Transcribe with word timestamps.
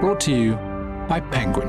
Brought 0.00 0.20
to 0.20 0.30
you 0.30 0.56
by 1.08 1.20
Penguin. 1.20 1.68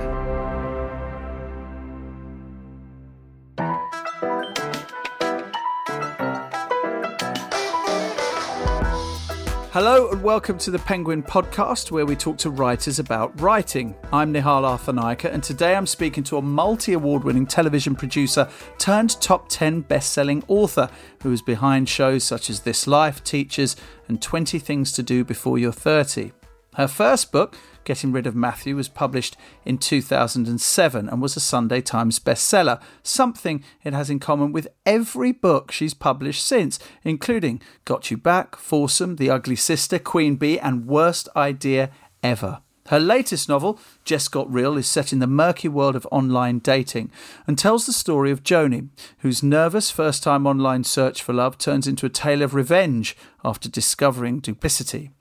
Hello 9.72 10.10
and 10.10 10.22
welcome 10.22 10.58
to 10.58 10.72
the 10.72 10.80
Penguin 10.80 11.24
podcast, 11.24 11.90
where 11.90 12.06
we 12.06 12.18
talk 12.18 12.38
to 12.40 12.50
writers 12.50 13.00
about 13.00 13.40
writing. 13.40 13.96
I'm 14.12 14.34
Nihal 14.34 14.64
Arthanayake, 14.64 15.32
and 15.32 15.42
today 15.42 15.76
I'm 15.76 15.88
speaking 15.88 16.26
to 16.26 16.36
a 16.36 16.42
multi 16.42 16.92
award 16.92 17.24
winning 17.24 17.48
television 17.48 17.96
producer 17.96 18.50
turned 18.78 19.22
top 19.22 19.48
10 19.48 19.82
best 19.82 20.12
selling 20.12 20.44
author 20.50 20.90
who 21.24 21.32
is 21.32 21.42
behind 21.42 21.88
shows 21.88 22.26
such 22.26 22.50
as 22.50 22.60
This 22.60 22.88
Life, 22.88 23.24
Teachers, 23.24 23.78
and 24.10 24.22
20 24.22 24.60
Things 24.60 24.92
to 24.92 25.02
Do 25.02 25.24
Before 25.24 25.58
You're 25.58 25.72
30. 25.72 26.34
Her 26.78 26.88
first 26.88 27.32
book, 27.32 27.56
Getting 27.88 28.12
Rid 28.12 28.28
of 28.28 28.36
Matthew 28.36 28.76
was 28.76 28.90
published 28.90 29.38
in 29.64 29.78
2007 29.78 31.08
and 31.08 31.22
was 31.22 31.38
a 31.38 31.40
Sunday 31.40 31.80
Times 31.80 32.20
bestseller, 32.20 32.82
something 33.02 33.64
it 33.82 33.94
has 33.94 34.10
in 34.10 34.20
common 34.20 34.52
with 34.52 34.68
every 34.86 35.32
book 35.32 35.72
she's 35.72 35.94
published 35.94 36.46
since, 36.46 36.80
including 37.06 37.62
Got 37.86 38.12
You 38.12 38.18
Back, 38.18 38.58
Foursome, 38.58 39.16
The 39.16 39.30
Ugly 39.30 39.56
Sister, 39.56 40.00
Queen 40.00 40.36
Bee, 40.36 40.60
and 40.60 40.86
Worst 40.86 41.30
Idea 41.34 41.90
Ever. 42.22 42.60
Her 42.88 43.00
latest 43.00 43.48
novel, 43.48 43.80
Just 44.04 44.34
Got 44.34 44.52
Real, 44.52 44.76
is 44.76 44.88
set 44.88 45.14
in 45.14 45.20
the 45.20 45.26
murky 45.26 45.70
world 45.70 45.96
of 45.96 46.06
online 46.12 46.60
dating 46.60 47.10
and 47.48 47.58
tells 47.58 47.86
the 47.86 47.94
story 47.94 48.32
of 48.32 48.44
Joni, 48.44 48.90
whose 49.20 49.42
nervous 49.42 49.92
first 49.92 50.24
time 50.24 50.46
online 50.46 50.84
search 50.84 51.24
for 51.24 51.32
love 51.32 51.58
turns 51.58 51.88
into 51.88 52.06
a 52.06 52.10
tale 52.10 52.42
of 52.42 52.54
revenge 52.54 53.16
after 53.46 53.70
discovering 53.70 54.40
duplicity. 54.40 55.12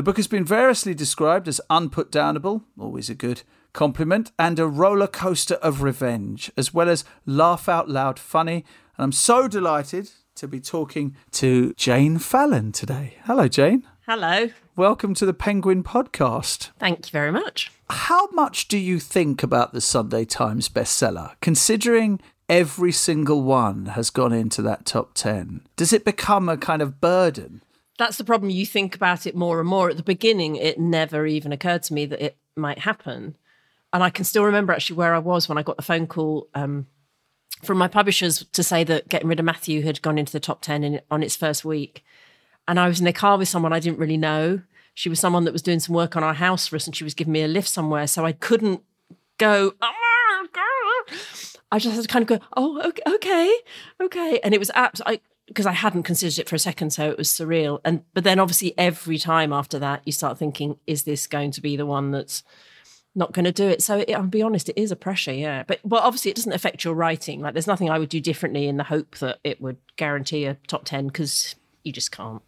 The 0.00 0.04
book 0.04 0.16
has 0.16 0.28
been 0.28 0.46
variously 0.46 0.94
described 0.94 1.46
as 1.46 1.60
unputdownable, 1.68 2.62
always 2.78 3.10
a 3.10 3.14
good 3.14 3.42
compliment, 3.74 4.32
and 4.38 4.58
a 4.58 4.66
roller 4.66 5.06
coaster 5.06 5.56
of 5.56 5.82
revenge, 5.82 6.50
as 6.56 6.72
well 6.72 6.88
as 6.88 7.04
laugh 7.26 7.68
out 7.68 7.86
loud 7.86 8.18
funny. 8.18 8.64
And 8.96 9.04
I'm 9.04 9.12
so 9.12 9.46
delighted 9.46 10.10
to 10.36 10.48
be 10.48 10.58
talking 10.58 11.16
to 11.32 11.74
Jane 11.74 12.16
Fallon 12.16 12.72
today. 12.72 13.18
Hello, 13.24 13.46
Jane. 13.46 13.86
Hello. 14.06 14.48
Welcome 14.74 15.12
to 15.16 15.26
the 15.26 15.34
Penguin 15.34 15.84
Podcast. 15.84 16.70
Thank 16.78 17.08
you 17.08 17.12
very 17.12 17.30
much. 17.30 17.70
How 17.90 18.28
much 18.28 18.68
do 18.68 18.78
you 18.78 19.00
think 19.00 19.42
about 19.42 19.74
the 19.74 19.82
Sunday 19.82 20.24
Times 20.24 20.70
bestseller, 20.70 21.32
considering 21.42 22.22
every 22.48 22.90
single 22.90 23.42
one 23.42 23.84
has 23.84 24.08
gone 24.08 24.32
into 24.32 24.62
that 24.62 24.86
top 24.86 25.12
10? 25.12 25.60
Does 25.76 25.92
it 25.92 26.06
become 26.06 26.48
a 26.48 26.56
kind 26.56 26.80
of 26.80 27.02
burden? 27.02 27.60
That's 28.00 28.16
the 28.16 28.24
problem. 28.24 28.48
You 28.48 28.64
think 28.64 28.96
about 28.96 29.26
it 29.26 29.36
more 29.36 29.60
and 29.60 29.68
more. 29.68 29.90
At 29.90 29.98
the 29.98 30.02
beginning, 30.02 30.56
it 30.56 30.80
never 30.80 31.26
even 31.26 31.52
occurred 31.52 31.82
to 31.84 31.92
me 31.92 32.06
that 32.06 32.24
it 32.24 32.36
might 32.56 32.78
happen. 32.78 33.36
And 33.92 34.02
I 34.02 34.08
can 34.08 34.24
still 34.24 34.44
remember 34.44 34.72
actually 34.72 34.96
where 34.96 35.14
I 35.14 35.18
was 35.18 35.50
when 35.50 35.58
I 35.58 35.62
got 35.62 35.76
the 35.76 35.82
phone 35.82 36.06
call 36.06 36.48
um, 36.54 36.86
from 37.62 37.76
my 37.76 37.88
publishers 37.88 38.46
to 38.52 38.62
say 38.62 38.84
that 38.84 39.10
Getting 39.10 39.28
Rid 39.28 39.38
of 39.38 39.44
Matthew 39.44 39.82
had 39.82 40.00
gone 40.00 40.16
into 40.16 40.32
the 40.32 40.40
top 40.40 40.62
10 40.62 40.82
in, 40.82 41.00
on 41.10 41.22
its 41.22 41.36
first 41.36 41.62
week. 41.62 42.02
And 42.66 42.80
I 42.80 42.88
was 42.88 43.02
in 43.02 43.06
a 43.06 43.12
car 43.12 43.36
with 43.36 43.48
someone 43.48 43.74
I 43.74 43.80
didn't 43.80 43.98
really 43.98 44.16
know. 44.16 44.62
She 44.94 45.10
was 45.10 45.20
someone 45.20 45.44
that 45.44 45.52
was 45.52 45.60
doing 45.60 45.80
some 45.80 45.94
work 45.94 46.16
on 46.16 46.24
our 46.24 46.32
house 46.32 46.66
for 46.66 46.76
us 46.76 46.86
and 46.86 46.96
she 46.96 47.04
was 47.04 47.12
giving 47.12 47.34
me 47.34 47.42
a 47.42 47.48
lift 47.48 47.68
somewhere. 47.68 48.06
So 48.06 48.24
I 48.24 48.32
couldn't 48.32 48.82
go, 49.36 49.74
oh 49.82 49.92
I 51.72 51.78
just 51.78 51.94
had 51.94 52.02
to 52.02 52.08
kind 52.08 52.22
of 52.22 52.28
go, 52.28 52.46
oh, 52.56 52.80
okay, 52.88 53.02
okay. 53.06 53.58
okay. 54.00 54.40
And 54.42 54.54
it 54.54 54.58
was 54.58 54.70
absolutely, 54.74 55.22
because 55.50 55.66
I 55.66 55.72
hadn't 55.72 56.04
considered 56.04 56.38
it 56.38 56.48
for 56.48 56.54
a 56.54 56.60
second, 56.60 56.90
so 56.90 57.10
it 57.10 57.18
was 57.18 57.28
surreal. 57.28 57.80
And 57.84 58.04
but 58.14 58.22
then 58.22 58.38
obviously 58.38 58.72
every 58.78 59.18
time 59.18 59.52
after 59.52 59.80
that, 59.80 60.02
you 60.04 60.12
start 60.12 60.38
thinking, 60.38 60.78
is 60.86 61.02
this 61.02 61.26
going 61.26 61.50
to 61.50 61.60
be 61.60 61.76
the 61.76 61.84
one 61.84 62.12
that's 62.12 62.44
not 63.16 63.32
going 63.32 63.46
to 63.46 63.52
do 63.52 63.66
it? 63.66 63.82
So 63.82 63.98
it, 63.98 64.12
I'll 64.12 64.22
be 64.22 64.42
honest, 64.42 64.68
it 64.68 64.80
is 64.80 64.92
a 64.92 64.96
pressure, 64.96 65.32
yeah. 65.32 65.64
But 65.66 65.80
well, 65.82 66.02
obviously 66.02 66.30
it 66.30 66.36
doesn't 66.36 66.52
affect 66.52 66.84
your 66.84 66.94
writing. 66.94 67.40
Like 67.40 67.54
there's 67.54 67.66
nothing 67.66 67.90
I 67.90 67.98
would 67.98 68.10
do 68.10 68.20
differently 68.20 68.68
in 68.68 68.76
the 68.76 68.84
hope 68.84 69.18
that 69.18 69.40
it 69.42 69.60
would 69.60 69.78
guarantee 69.96 70.44
a 70.44 70.54
top 70.68 70.84
ten 70.84 71.08
because 71.08 71.56
you 71.82 71.90
just 71.90 72.12
can't. 72.12 72.42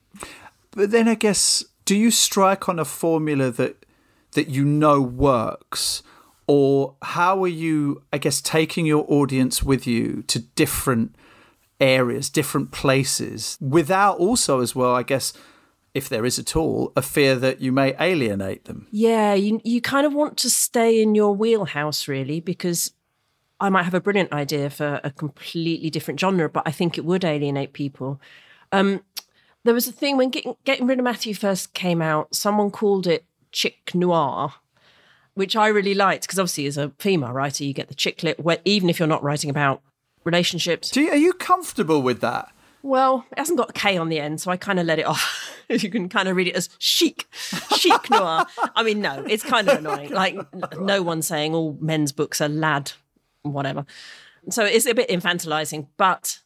But 0.70 0.92
then 0.92 1.08
I 1.08 1.16
guess, 1.16 1.64
do 1.84 1.96
you 1.96 2.12
strike 2.12 2.68
on 2.68 2.78
a 2.78 2.84
formula 2.84 3.50
that 3.50 3.84
that 4.34 4.48
you 4.48 4.64
know 4.64 5.02
works? 5.02 6.04
Or 6.46 6.94
how 7.02 7.42
are 7.42 7.48
you, 7.48 8.02
I 8.12 8.18
guess, 8.18 8.40
taking 8.40 8.86
your 8.86 9.04
audience 9.08 9.62
with 9.62 9.86
you 9.86 10.22
to 10.26 10.40
different 10.40 11.16
areas, 11.82 12.30
different 12.30 12.70
places, 12.70 13.58
without 13.60 14.18
also, 14.18 14.60
as 14.60 14.74
well, 14.74 14.94
I 14.94 15.02
guess, 15.02 15.32
if 15.92 16.08
there 16.08 16.24
is 16.24 16.38
at 16.38 16.56
all, 16.56 16.92
a 16.96 17.02
fear 17.02 17.34
that 17.36 17.60
you 17.60 17.72
may 17.72 17.94
alienate 18.00 18.64
them. 18.64 18.86
Yeah, 18.90 19.34
you, 19.34 19.60
you 19.64 19.82
kind 19.82 20.06
of 20.06 20.14
want 20.14 20.38
to 20.38 20.48
stay 20.48 21.02
in 21.02 21.14
your 21.14 21.34
wheelhouse, 21.34 22.08
really, 22.08 22.40
because 22.40 22.92
I 23.60 23.68
might 23.68 23.82
have 23.82 23.94
a 23.94 24.00
brilliant 24.00 24.32
idea 24.32 24.70
for 24.70 25.00
a 25.04 25.10
completely 25.10 25.90
different 25.90 26.18
genre, 26.18 26.48
but 26.48 26.62
I 26.64 26.70
think 26.70 26.96
it 26.96 27.04
would 27.04 27.24
alienate 27.24 27.72
people. 27.72 28.20
Um, 28.70 29.02
there 29.64 29.74
was 29.74 29.86
a 29.86 29.92
thing 29.92 30.16
when 30.16 30.30
getting, 30.30 30.54
getting 30.64 30.86
rid 30.86 30.98
of 30.98 31.04
Matthew 31.04 31.34
first 31.34 31.74
came 31.74 32.00
out, 32.00 32.34
someone 32.34 32.70
called 32.70 33.06
it 33.06 33.24
chick 33.50 33.94
noir, 33.94 34.54
which 35.34 35.56
I 35.56 35.68
really 35.68 35.94
liked 35.94 36.22
because 36.22 36.38
obviously, 36.38 36.66
as 36.66 36.78
a 36.78 36.92
female 36.98 37.32
writer, 37.32 37.64
you 37.64 37.72
get 37.72 37.88
the 37.88 37.94
chick 37.94 38.22
lit, 38.22 38.40
even 38.64 38.88
if 38.88 38.98
you're 38.98 39.08
not 39.08 39.22
writing 39.22 39.50
about 39.50 39.82
relationships. 40.24 40.94
You, 40.96 41.10
are 41.10 41.16
you 41.16 41.32
comfortable 41.32 42.02
with 42.02 42.20
that? 42.20 42.52
Well, 42.82 43.24
it 43.30 43.38
hasn't 43.38 43.58
got 43.58 43.70
a 43.70 43.72
K 43.72 43.96
on 43.96 44.08
the 44.08 44.18
end, 44.18 44.40
so 44.40 44.50
I 44.50 44.56
kind 44.56 44.80
of 44.80 44.86
let 44.86 44.98
it 44.98 45.06
off. 45.06 45.52
you 45.68 45.88
can 45.88 46.08
kind 46.08 46.28
of 46.28 46.36
read 46.36 46.48
it 46.48 46.56
as 46.56 46.68
chic, 46.78 47.26
chic 47.32 48.10
noir. 48.10 48.44
I 48.74 48.82
mean, 48.82 49.00
no, 49.00 49.24
it's 49.28 49.44
kind 49.44 49.68
of 49.68 49.78
annoying. 49.78 50.10
Like, 50.10 50.36
no 50.78 51.02
one's 51.02 51.26
saying 51.26 51.54
all 51.54 51.78
men's 51.80 52.12
books 52.12 52.40
are 52.40 52.48
lad, 52.48 52.92
whatever. 53.42 53.86
So 54.50 54.64
it's 54.64 54.86
a 54.86 54.94
bit 54.94 55.08
infantilizing, 55.08 55.86
but 55.96 56.40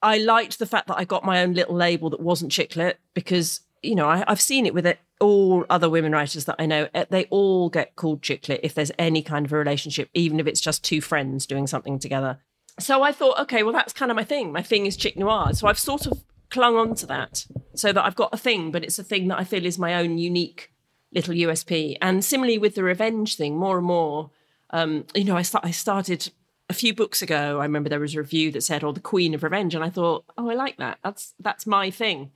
I 0.00 0.18
liked 0.18 0.60
the 0.60 0.66
fact 0.66 0.86
that 0.88 0.98
I 0.98 1.04
got 1.04 1.24
my 1.24 1.42
own 1.42 1.54
little 1.54 1.74
label 1.74 2.10
that 2.10 2.20
wasn't 2.20 2.52
chick 2.52 2.76
lit 2.76 3.00
because, 3.12 3.60
you 3.82 3.96
know, 3.96 4.08
I, 4.08 4.24
have 4.28 4.40
seen 4.40 4.66
it 4.66 4.74
with 4.74 4.86
it, 4.86 5.00
all 5.18 5.64
other 5.68 5.90
women 5.90 6.12
writers 6.12 6.44
that 6.44 6.56
I 6.60 6.66
know. 6.66 6.88
Eh, 6.94 7.06
they 7.10 7.24
all 7.30 7.68
get 7.68 7.96
called 7.96 8.22
chick 8.22 8.48
lit 8.48 8.60
if 8.62 8.74
there's 8.74 8.92
any 8.96 9.22
kind 9.22 9.44
of 9.44 9.52
a 9.52 9.56
relationship, 9.56 10.08
even 10.14 10.38
if 10.38 10.46
it's 10.46 10.60
just 10.60 10.84
two 10.84 11.00
friends 11.00 11.46
doing 11.46 11.66
something 11.66 11.98
together 11.98 12.38
so 12.78 13.02
I 13.02 13.12
thought, 13.12 13.38
okay, 13.40 13.62
well, 13.62 13.72
that's 13.72 13.92
kind 13.92 14.10
of 14.10 14.16
my 14.16 14.24
thing. 14.24 14.52
My 14.52 14.62
thing 14.62 14.86
is 14.86 14.96
chick 14.96 15.16
noir. 15.16 15.52
So 15.52 15.68
I've 15.68 15.78
sort 15.78 16.06
of 16.06 16.24
clung 16.50 16.76
on 16.76 16.94
to 16.96 17.06
that 17.06 17.46
so 17.74 17.92
that 17.92 18.04
I've 18.04 18.16
got 18.16 18.34
a 18.34 18.38
thing, 18.38 18.70
but 18.70 18.84
it's 18.84 18.98
a 18.98 19.04
thing 19.04 19.28
that 19.28 19.38
I 19.38 19.44
feel 19.44 19.64
is 19.64 19.78
my 19.78 19.94
own 19.94 20.18
unique 20.18 20.72
little 21.12 21.34
USP. 21.34 21.96
And 22.02 22.24
similarly 22.24 22.58
with 22.58 22.74
the 22.74 22.82
revenge 22.82 23.36
thing, 23.36 23.56
more 23.56 23.78
and 23.78 23.86
more, 23.86 24.30
um, 24.70 25.04
you 25.14 25.24
know, 25.24 25.36
I, 25.36 25.44
I 25.62 25.70
started 25.70 26.30
a 26.68 26.74
few 26.74 26.94
books 26.94 27.22
ago. 27.22 27.60
I 27.60 27.64
remember 27.64 27.88
there 27.88 28.00
was 28.00 28.14
a 28.14 28.20
review 28.20 28.50
that 28.52 28.62
said, 28.62 28.82
"Oh, 28.82 28.92
the 28.92 29.00
Queen 29.00 29.34
of 29.34 29.42
Revenge," 29.42 29.74
and 29.74 29.84
I 29.84 29.90
thought, 29.90 30.24
"Oh, 30.36 30.48
I 30.48 30.54
like 30.54 30.78
that. 30.78 30.98
That's 31.04 31.34
that's 31.38 31.66
my 31.66 31.90
thing." 31.90 32.32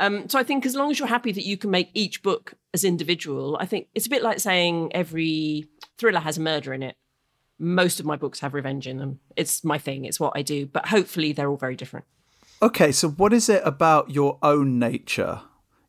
Um, 0.00 0.28
so 0.28 0.38
I 0.38 0.42
think 0.42 0.64
as 0.64 0.74
long 0.74 0.90
as 0.90 0.98
you're 0.98 1.08
happy 1.08 1.32
that 1.32 1.44
you 1.44 1.58
can 1.58 1.70
make 1.70 1.90
each 1.92 2.22
book 2.22 2.54
as 2.72 2.84
individual, 2.84 3.58
I 3.60 3.66
think 3.66 3.88
it's 3.94 4.06
a 4.06 4.10
bit 4.10 4.22
like 4.22 4.40
saying 4.40 4.92
every 4.94 5.66
thriller 5.98 6.20
has 6.20 6.38
a 6.38 6.40
murder 6.40 6.72
in 6.72 6.82
it 6.82 6.96
most 7.62 8.00
of 8.00 8.06
my 8.06 8.16
books 8.16 8.40
have 8.40 8.54
revenge 8.54 8.88
in 8.88 8.98
them. 8.98 9.20
It's 9.36 9.62
my 9.62 9.78
thing, 9.78 10.04
it's 10.04 10.18
what 10.18 10.32
I 10.34 10.42
do, 10.42 10.66
but 10.66 10.88
hopefully 10.88 11.32
they're 11.32 11.48
all 11.48 11.56
very 11.56 11.76
different. 11.76 12.04
Okay, 12.60 12.90
so 12.90 13.08
what 13.08 13.32
is 13.32 13.48
it 13.48 13.62
about 13.64 14.10
your 14.10 14.38
own 14.42 14.80
nature, 14.80 15.42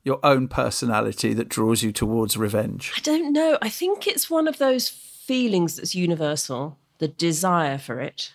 your 0.03 0.19
own 0.23 0.47
personality 0.47 1.33
that 1.33 1.49
draws 1.49 1.81
you 1.81 1.91
towards 1.91 2.37
revenge? 2.37 2.93
I 2.95 3.01
don't 3.01 3.33
know. 3.33 3.57
I 3.61 3.69
think 3.69 4.05
it's 4.05 4.29
one 4.29 4.47
of 4.47 4.59
those 4.59 4.87
feelings 4.87 5.75
that's 5.75 5.95
universal, 5.95 6.77
the 6.99 7.07
desire 7.07 7.79
for 7.79 7.99
it. 7.99 8.33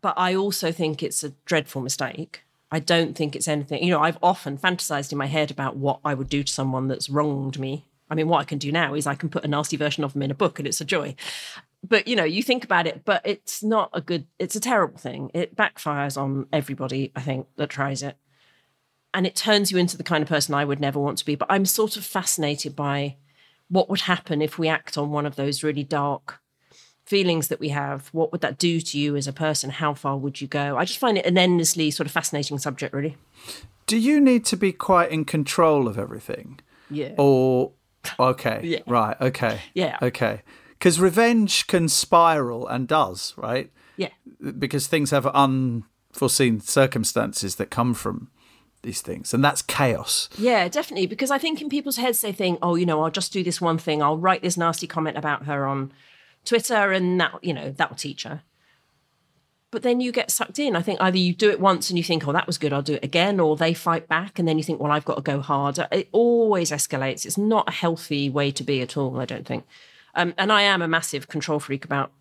But 0.00 0.14
I 0.16 0.36
also 0.36 0.70
think 0.70 1.02
it's 1.02 1.24
a 1.24 1.34
dreadful 1.44 1.82
mistake. 1.82 2.44
I 2.70 2.78
don't 2.78 3.16
think 3.16 3.34
it's 3.34 3.48
anything, 3.48 3.82
you 3.82 3.90
know, 3.90 4.00
I've 4.00 4.18
often 4.22 4.56
fantasized 4.56 5.10
in 5.10 5.18
my 5.18 5.26
head 5.26 5.50
about 5.50 5.76
what 5.76 5.98
I 6.04 6.14
would 6.14 6.28
do 6.28 6.44
to 6.44 6.52
someone 6.52 6.88
that's 6.88 7.10
wronged 7.10 7.58
me 7.58 7.86
I 8.14 8.16
mean, 8.16 8.28
what 8.28 8.38
I 8.38 8.44
can 8.44 8.58
do 8.58 8.70
now 8.70 8.94
is 8.94 9.08
I 9.08 9.16
can 9.16 9.28
put 9.28 9.44
a 9.44 9.48
nasty 9.48 9.76
version 9.76 10.04
of 10.04 10.12
them 10.12 10.22
in 10.22 10.30
a 10.30 10.36
book 10.36 10.60
and 10.60 10.68
it's 10.68 10.80
a 10.80 10.84
joy. 10.84 11.16
But, 11.82 12.06
you 12.06 12.14
know, 12.14 12.22
you 12.22 12.44
think 12.44 12.62
about 12.62 12.86
it, 12.86 13.04
but 13.04 13.20
it's 13.24 13.60
not 13.60 13.90
a 13.92 14.00
good, 14.00 14.28
it's 14.38 14.54
a 14.54 14.60
terrible 14.60 14.98
thing. 14.98 15.32
It 15.34 15.56
backfires 15.56 16.16
on 16.16 16.46
everybody, 16.52 17.10
I 17.16 17.22
think, 17.22 17.48
that 17.56 17.70
tries 17.70 18.04
it. 18.04 18.16
And 19.12 19.26
it 19.26 19.34
turns 19.34 19.72
you 19.72 19.78
into 19.78 19.96
the 19.96 20.04
kind 20.04 20.22
of 20.22 20.28
person 20.28 20.54
I 20.54 20.64
would 20.64 20.78
never 20.78 21.00
want 21.00 21.18
to 21.18 21.24
be. 21.24 21.34
But 21.34 21.48
I'm 21.50 21.66
sort 21.66 21.96
of 21.96 22.04
fascinated 22.04 22.76
by 22.76 23.16
what 23.68 23.90
would 23.90 24.02
happen 24.02 24.40
if 24.40 24.60
we 24.60 24.68
act 24.68 24.96
on 24.96 25.10
one 25.10 25.26
of 25.26 25.34
those 25.34 25.64
really 25.64 25.82
dark 25.82 26.38
feelings 27.04 27.48
that 27.48 27.58
we 27.58 27.70
have. 27.70 28.10
What 28.12 28.30
would 28.30 28.42
that 28.42 28.58
do 28.58 28.80
to 28.80 28.96
you 28.96 29.16
as 29.16 29.26
a 29.26 29.32
person? 29.32 29.70
How 29.70 29.92
far 29.92 30.16
would 30.16 30.40
you 30.40 30.46
go? 30.46 30.76
I 30.76 30.84
just 30.84 31.00
find 31.00 31.18
it 31.18 31.26
an 31.26 31.36
endlessly 31.36 31.90
sort 31.90 32.06
of 32.06 32.12
fascinating 32.12 32.58
subject, 32.58 32.94
really. 32.94 33.16
Do 33.88 33.98
you 33.98 34.20
need 34.20 34.44
to 34.44 34.56
be 34.56 34.70
quite 34.70 35.10
in 35.10 35.24
control 35.24 35.88
of 35.88 35.98
everything? 35.98 36.60
Yeah. 36.90 37.14
Or 37.18 37.72
Okay. 38.18 38.60
yeah. 38.64 38.80
Right. 38.86 39.16
Okay. 39.20 39.60
Yeah. 39.74 39.98
Okay. 40.02 40.42
Because 40.70 41.00
revenge 41.00 41.66
can 41.66 41.88
spiral 41.88 42.66
and 42.66 42.86
does, 42.86 43.34
right? 43.36 43.70
Yeah. 43.96 44.10
Because 44.58 44.86
things 44.86 45.10
have 45.10 45.26
unforeseen 45.26 46.60
circumstances 46.60 47.56
that 47.56 47.70
come 47.70 47.94
from 47.94 48.30
these 48.82 49.00
things, 49.00 49.32
and 49.34 49.42
that's 49.42 49.62
chaos. 49.62 50.28
Yeah, 50.36 50.68
definitely. 50.68 51.06
Because 51.06 51.30
I 51.30 51.38
think 51.38 51.60
in 51.60 51.68
people's 51.68 51.96
heads 51.96 52.20
they 52.20 52.32
think, 52.32 52.58
oh, 52.62 52.74
you 52.74 52.86
know, 52.86 53.02
I'll 53.02 53.10
just 53.10 53.32
do 53.32 53.42
this 53.42 53.60
one 53.60 53.78
thing. 53.78 54.02
I'll 54.02 54.18
write 54.18 54.42
this 54.42 54.56
nasty 54.56 54.86
comment 54.86 55.16
about 55.16 55.46
her 55.46 55.66
on 55.66 55.92
Twitter, 56.44 56.92
and 56.92 57.18
that 57.20 57.32
you 57.42 57.54
know 57.54 57.70
that 57.70 57.90
will 57.90 57.96
teach 57.96 58.24
her. 58.24 58.42
But 59.74 59.82
then 59.82 60.00
you 60.00 60.12
get 60.12 60.30
sucked 60.30 60.60
in. 60.60 60.76
I 60.76 60.82
think 60.82 61.00
either 61.02 61.18
you 61.18 61.34
do 61.34 61.50
it 61.50 61.58
once 61.58 61.90
and 61.90 61.98
you 61.98 62.04
think, 62.04 62.28
oh, 62.28 62.32
that 62.32 62.46
was 62.46 62.58
good, 62.58 62.72
I'll 62.72 62.80
do 62.80 62.94
it 62.94 63.02
again, 63.02 63.40
or 63.40 63.56
they 63.56 63.74
fight 63.74 64.06
back, 64.06 64.38
and 64.38 64.46
then 64.46 64.56
you 64.56 64.62
think, 64.62 64.78
well, 64.78 64.92
I've 64.92 65.04
got 65.04 65.16
to 65.16 65.20
go 65.20 65.40
harder. 65.40 65.88
It 65.90 66.08
always 66.12 66.70
escalates. 66.70 67.26
It's 67.26 67.36
not 67.36 67.68
a 67.68 67.72
healthy 67.72 68.30
way 68.30 68.52
to 68.52 68.62
be 68.62 68.82
at 68.82 68.96
all. 68.96 69.18
I 69.20 69.24
don't 69.24 69.44
think. 69.44 69.66
Um, 70.14 70.32
and 70.38 70.52
I 70.52 70.62
am 70.62 70.80
a 70.80 70.86
massive 70.86 71.26
control 71.26 71.58
freak 71.58 71.84
about 71.84 72.12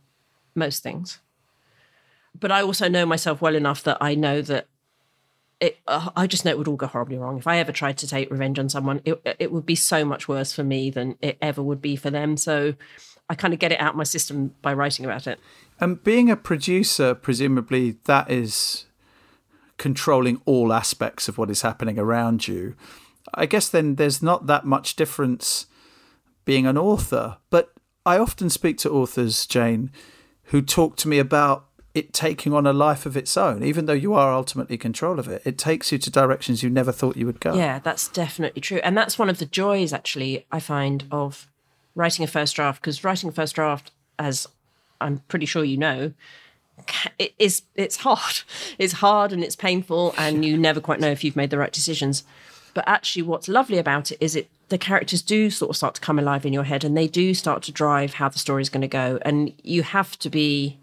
most 0.55 0.81
things. 0.81 1.19
But 2.33 2.51
I 2.51 2.63
also 2.63 2.89
know 2.89 3.05
myself 3.05 3.39
well 3.39 3.55
enough 3.55 3.83
that 3.83 3.99
I 4.01 4.15
know 4.15 4.41
that 4.41 4.65
it, 5.59 5.77
uh, 5.87 6.09
I 6.15 6.25
just 6.25 6.45
know 6.45 6.51
it 6.51 6.57
would 6.57 6.67
all 6.67 6.75
go 6.75 6.87
horribly 6.87 7.19
wrong. 7.19 7.37
If 7.37 7.45
I 7.45 7.59
ever 7.59 7.71
tried 7.71 7.99
to 7.99 8.07
take 8.07 8.31
revenge 8.31 8.57
on 8.57 8.67
someone, 8.67 8.99
it, 9.05 9.21
it 9.37 9.51
would 9.51 9.67
be 9.67 9.75
so 9.75 10.03
much 10.03 10.27
worse 10.27 10.51
for 10.53 10.63
me 10.63 10.89
than 10.89 11.17
it 11.21 11.37
ever 11.39 11.61
would 11.61 11.83
be 11.83 11.95
for 11.97 12.09
them. 12.09 12.35
So 12.35 12.73
I 13.33 13.35
kind 13.35 13.51
of 13.51 13.59
get 13.59 13.71
it 13.71 13.81
out 13.81 13.93
of 13.93 13.95
my 13.95 14.03
system 14.03 14.53
by 14.61 14.75
writing 14.75 15.05
about 15.05 15.25
it. 15.25 15.39
And 15.79 16.03
being 16.03 16.29
a 16.29 16.35
producer, 16.35 17.15
presumably 17.15 17.97
that 18.05 18.29
is 18.29 18.85
controlling 19.79 20.39
all 20.45 20.71
aspects 20.71 21.27
of 21.27 21.39
what 21.39 21.49
is 21.49 21.63
happening 21.63 21.97
around 21.97 22.47
you. 22.47 22.75
I 23.33 23.47
guess 23.47 23.69
then 23.69 23.95
there's 23.95 24.21
not 24.21 24.45
that 24.45 24.65
much 24.65 24.95
difference 24.95 25.65
being 26.45 26.67
an 26.67 26.77
author. 26.77 27.37
But 27.49 27.73
I 28.05 28.19
often 28.19 28.51
speak 28.51 28.77
to 28.79 28.91
authors, 28.91 29.47
Jane, 29.47 29.89
who 30.43 30.61
talk 30.61 30.95
to 30.97 31.07
me 31.07 31.17
about 31.17 31.65
it 31.95 32.13
taking 32.13 32.53
on 32.53 32.67
a 32.67 32.73
life 32.73 33.07
of 33.07 33.17
its 33.17 33.35
own, 33.35 33.63
even 33.63 33.87
though 33.87 33.93
you 33.93 34.13
are 34.13 34.31
ultimately 34.31 34.77
control 34.77 35.17
of 35.17 35.27
it. 35.27 35.41
It 35.43 35.57
takes 35.57 35.91
you 35.91 35.97
to 35.97 36.11
directions 36.11 36.61
you 36.61 36.69
never 36.69 36.91
thought 36.91 37.17
you 37.17 37.25
would 37.25 37.39
go. 37.39 37.55
Yeah, 37.55 37.79
that's 37.79 38.09
definitely 38.09 38.61
true. 38.61 38.79
And 38.83 38.95
that's 38.95 39.17
one 39.17 39.29
of 39.29 39.39
the 39.39 39.47
joys, 39.47 39.91
actually, 39.91 40.45
I 40.51 40.59
find 40.59 41.05
of 41.11 41.47
writing 41.95 42.23
a 42.23 42.27
first 42.27 42.55
draft, 42.55 42.81
because 42.81 43.03
writing 43.03 43.29
a 43.29 43.31
first 43.31 43.55
draft, 43.55 43.91
as 44.19 44.47
I'm 45.01 45.19
pretty 45.27 45.45
sure 45.45 45.63
you 45.63 45.77
know, 45.77 46.13
it 47.19 47.33
is 47.39 47.63
it's 47.75 47.97
hard. 47.97 48.41
It's 48.79 48.93
hard 48.93 49.31
and 49.31 49.43
it's 49.43 49.55
painful, 49.55 50.15
and 50.17 50.43
you 50.43 50.57
never 50.57 50.81
quite 50.81 50.99
know 50.99 51.11
if 51.11 51.23
you've 51.23 51.35
made 51.35 51.51
the 51.51 51.57
right 51.57 51.71
decisions. 51.71 52.23
But 52.73 52.87
actually, 52.87 53.21
what's 53.21 53.47
lovely 53.47 53.77
about 53.77 54.11
it 54.11 54.17
is 54.19 54.35
it 54.35 54.49
the 54.69 54.79
characters 54.79 55.21
do 55.21 55.51
sort 55.51 55.69
of 55.69 55.75
start 55.75 55.93
to 55.95 56.01
come 56.01 56.17
alive 56.17 56.45
in 56.45 56.53
your 56.53 56.63
head, 56.63 56.83
and 56.83 56.97
they 56.97 57.07
do 57.07 57.33
start 57.33 57.61
to 57.63 57.71
drive 57.71 58.15
how 58.15 58.29
the 58.29 58.39
story 58.39 58.63
is 58.63 58.69
going 58.69 58.81
to 58.81 58.87
go. 58.87 59.19
And 59.21 59.53
you 59.63 59.83
have 59.83 60.17
to 60.19 60.29
be 60.29 60.77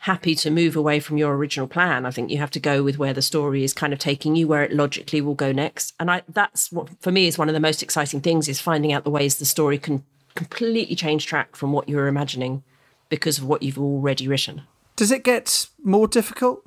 happy 0.00 0.34
to 0.36 0.50
move 0.50 0.76
away 0.76 1.00
from 1.00 1.16
your 1.16 1.34
original 1.34 1.66
plan. 1.66 2.06
I 2.06 2.10
think 2.10 2.30
you 2.30 2.38
have 2.38 2.50
to 2.52 2.60
go 2.60 2.82
with 2.82 2.98
where 2.98 3.14
the 3.14 3.22
story 3.22 3.64
is 3.64 3.72
kind 3.72 3.92
of 3.92 3.98
taking 3.98 4.36
you, 4.36 4.46
where 4.46 4.62
it 4.62 4.72
logically 4.72 5.20
will 5.20 5.34
go 5.34 5.52
next. 5.52 5.94
And 5.98 6.10
I, 6.10 6.22
that's 6.28 6.70
what 6.70 6.88
for 7.00 7.10
me 7.10 7.26
is 7.26 7.38
one 7.38 7.48
of 7.48 7.54
the 7.54 7.60
most 7.60 7.82
exciting 7.82 8.20
things 8.20 8.48
is 8.48 8.60
finding 8.60 8.92
out 8.92 9.04
the 9.04 9.10
ways 9.10 9.36
the 9.36 9.46
story 9.46 9.78
can 9.78 10.04
completely 10.36 10.94
change 10.94 11.26
track 11.26 11.56
from 11.56 11.72
what 11.72 11.88
you 11.88 11.96
were 11.96 12.06
imagining 12.06 12.62
because 13.08 13.38
of 13.38 13.44
what 13.44 13.62
you've 13.62 13.78
already 13.78 14.28
written. 14.28 14.62
Does 14.94 15.10
it 15.10 15.24
get 15.24 15.68
more 15.82 16.06
difficult? 16.06 16.62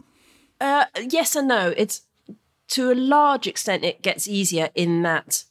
Uh, 0.59 0.85
yes 1.09 1.35
and 1.35 1.47
no. 1.47 1.73
It's 1.77 2.01
to 2.69 2.91
a 2.91 2.95
large 2.95 3.47
extent 3.47 3.83
it 3.83 4.01
gets 4.01 4.27
easier 4.27 4.69
in 4.75 5.01
that 5.03 5.45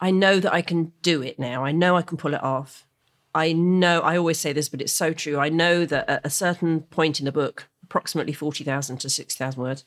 I 0.00 0.10
know 0.10 0.40
that 0.40 0.52
I 0.52 0.60
can 0.60 0.92
do 1.02 1.22
it 1.22 1.38
now. 1.38 1.64
I 1.64 1.72
know 1.72 1.96
I 1.96 2.02
can 2.02 2.18
pull 2.18 2.34
it 2.34 2.42
off. 2.42 2.86
I 3.34 3.52
know, 3.52 4.00
I 4.00 4.16
always 4.16 4.38
say 4.38 4.52
this, 4.52 4.68
but 4.68 4.80
it's 4.80 4.92
so 4.92 5.12
true. 5.12 5.38
I 5.38 5.48
know 5.48 5.84
that 5.86 6.08
at 6.08 6.26
a 6.26 6.30
certain 6.30 6.82
point 6.82 7.18
in 7.18 7.24
the 7.24 7.32
book, 7.32 7.68
approximately 7.82 8.32
40,000 8.32 8.98
to 8.98 9.08
60,000 9.08 9.60
words, 9.60 9.84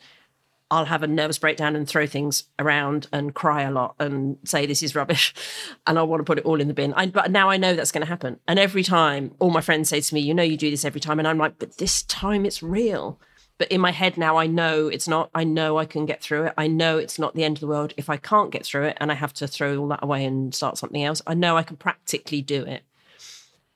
I'll 0.69 0.85
have 0.85 1.03
a 1.03 1.07
nervous 1.07 1.37
breakdown 1.37 1.75
and 1.75 1.87
throw 1.87 2.05
things 2.05 2.45
around 2.59 3.07
and 3.13 3.33
cry 3.33 3.61
a 3.61 3.71
lot 3.71 3.95
and 3.99 4.37
say 4.43 4.65
this 4.65 4.83
is 4.83 4.95
rubbish 4.95 5.33
and 5.87 5.97
I 5.97 6.03
want 6.03 6.19
to 6.19 6.25
put 6.25 6.37
it 6.37 6.45
all 6.45 6.59
in 6.59 6.67
the 6.67 6.73
bin. 6.73 6.93
I, 6.93 7.07
but 7.07 7.31
now 7.31 7.49
I 7.49 7.57
know 7.57 7.73
that's 7.73 7.91
going 7.91 8.03
to 8.03 8.09
happen. 8.09 8.39
And 8.47 8.59
every 8.59 8.83
time, 8.83 9.33
all 9.39 9.49
my 9.49 9.61
friends 9.61 9.89
say 9.89 10.01
to 10.01 10.13
me, 10.13 10.21
You 10.21 10.33
know, 10.33 10.43
you 10.43 10.57
do 10.57 10.69
this 10.69 10.85
every 10.85 11.01
time. 11.01 11.19
And 11.19 11.27
I'm 11.27 11.37
like, 11.37 11.59
But 11.59 11.77
this 11.77 12.03
time 12.03 12.45
it's 12.45 12.61
real. 12.61 13.19
But 13.57 13.71
in 13.71 13.81
my 13.81 13.91
head 13.91 14.17
now, 14.17 14.37
I 14.37 14.45
know 14.45 14.87
it's 14.87 15.07
not. 15.07 15.31
I 15.33 15.43
know 15.43 15.79
I 15.79 15.85
can 15.85 16.05
get 16.05 16.21
through 16.21 16.43
it. 16.43 16.53
I 16.59 16.67
know 16.67 16.99
it's 16.99 17.17
not 17.17 17.33
the 17.33 17.43
end 17.43 17.57
of 17.57 17.61
the 17.61 17.67
world. 17.67 17.91
If 17.97 18.07
I 18.07 18.17
can't 18.17 18.51
get 18.51 18.63
through 18.63 18.83
it 18.83 18.97
and 18.99 19.11
I 19.11 19.15
have 19.15 19.33
to 19.33 19.47
throw 19.47 19.77
all 19.77 19.87
that 19.87 20.03
away 20.03 20.25
and 20.25 20.53
start 20.53 20.77
something 20.77 21.03
else, 21.03 21.23
I 21.25 21.33
know 21.33 21.57
I 21.57 21.63
can 21.63 21.75
practically 21.75 22.43
do 22.43 22.63
it 22.63 22.83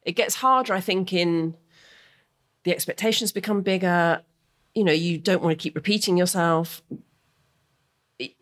it 0.04 0.14
gets 0.14 0.36
harder, 0.36 0.74
I 0.74 0.82
think, 0.82 1.14
in 1.14 1.56
the 2.64 2.72
expectations 2.72 3.32
become 3.32 3.62
bigger. 3.62 4.22
You 4.74 4.84
know, 4.84 4.92
you 4.92 5.18
don't 5.18 5.42
want 5.42 5.58
to 5.58 5.62
keep 5.62 5.76
repeating 5.76 6.18
yourself. 6.18 6.82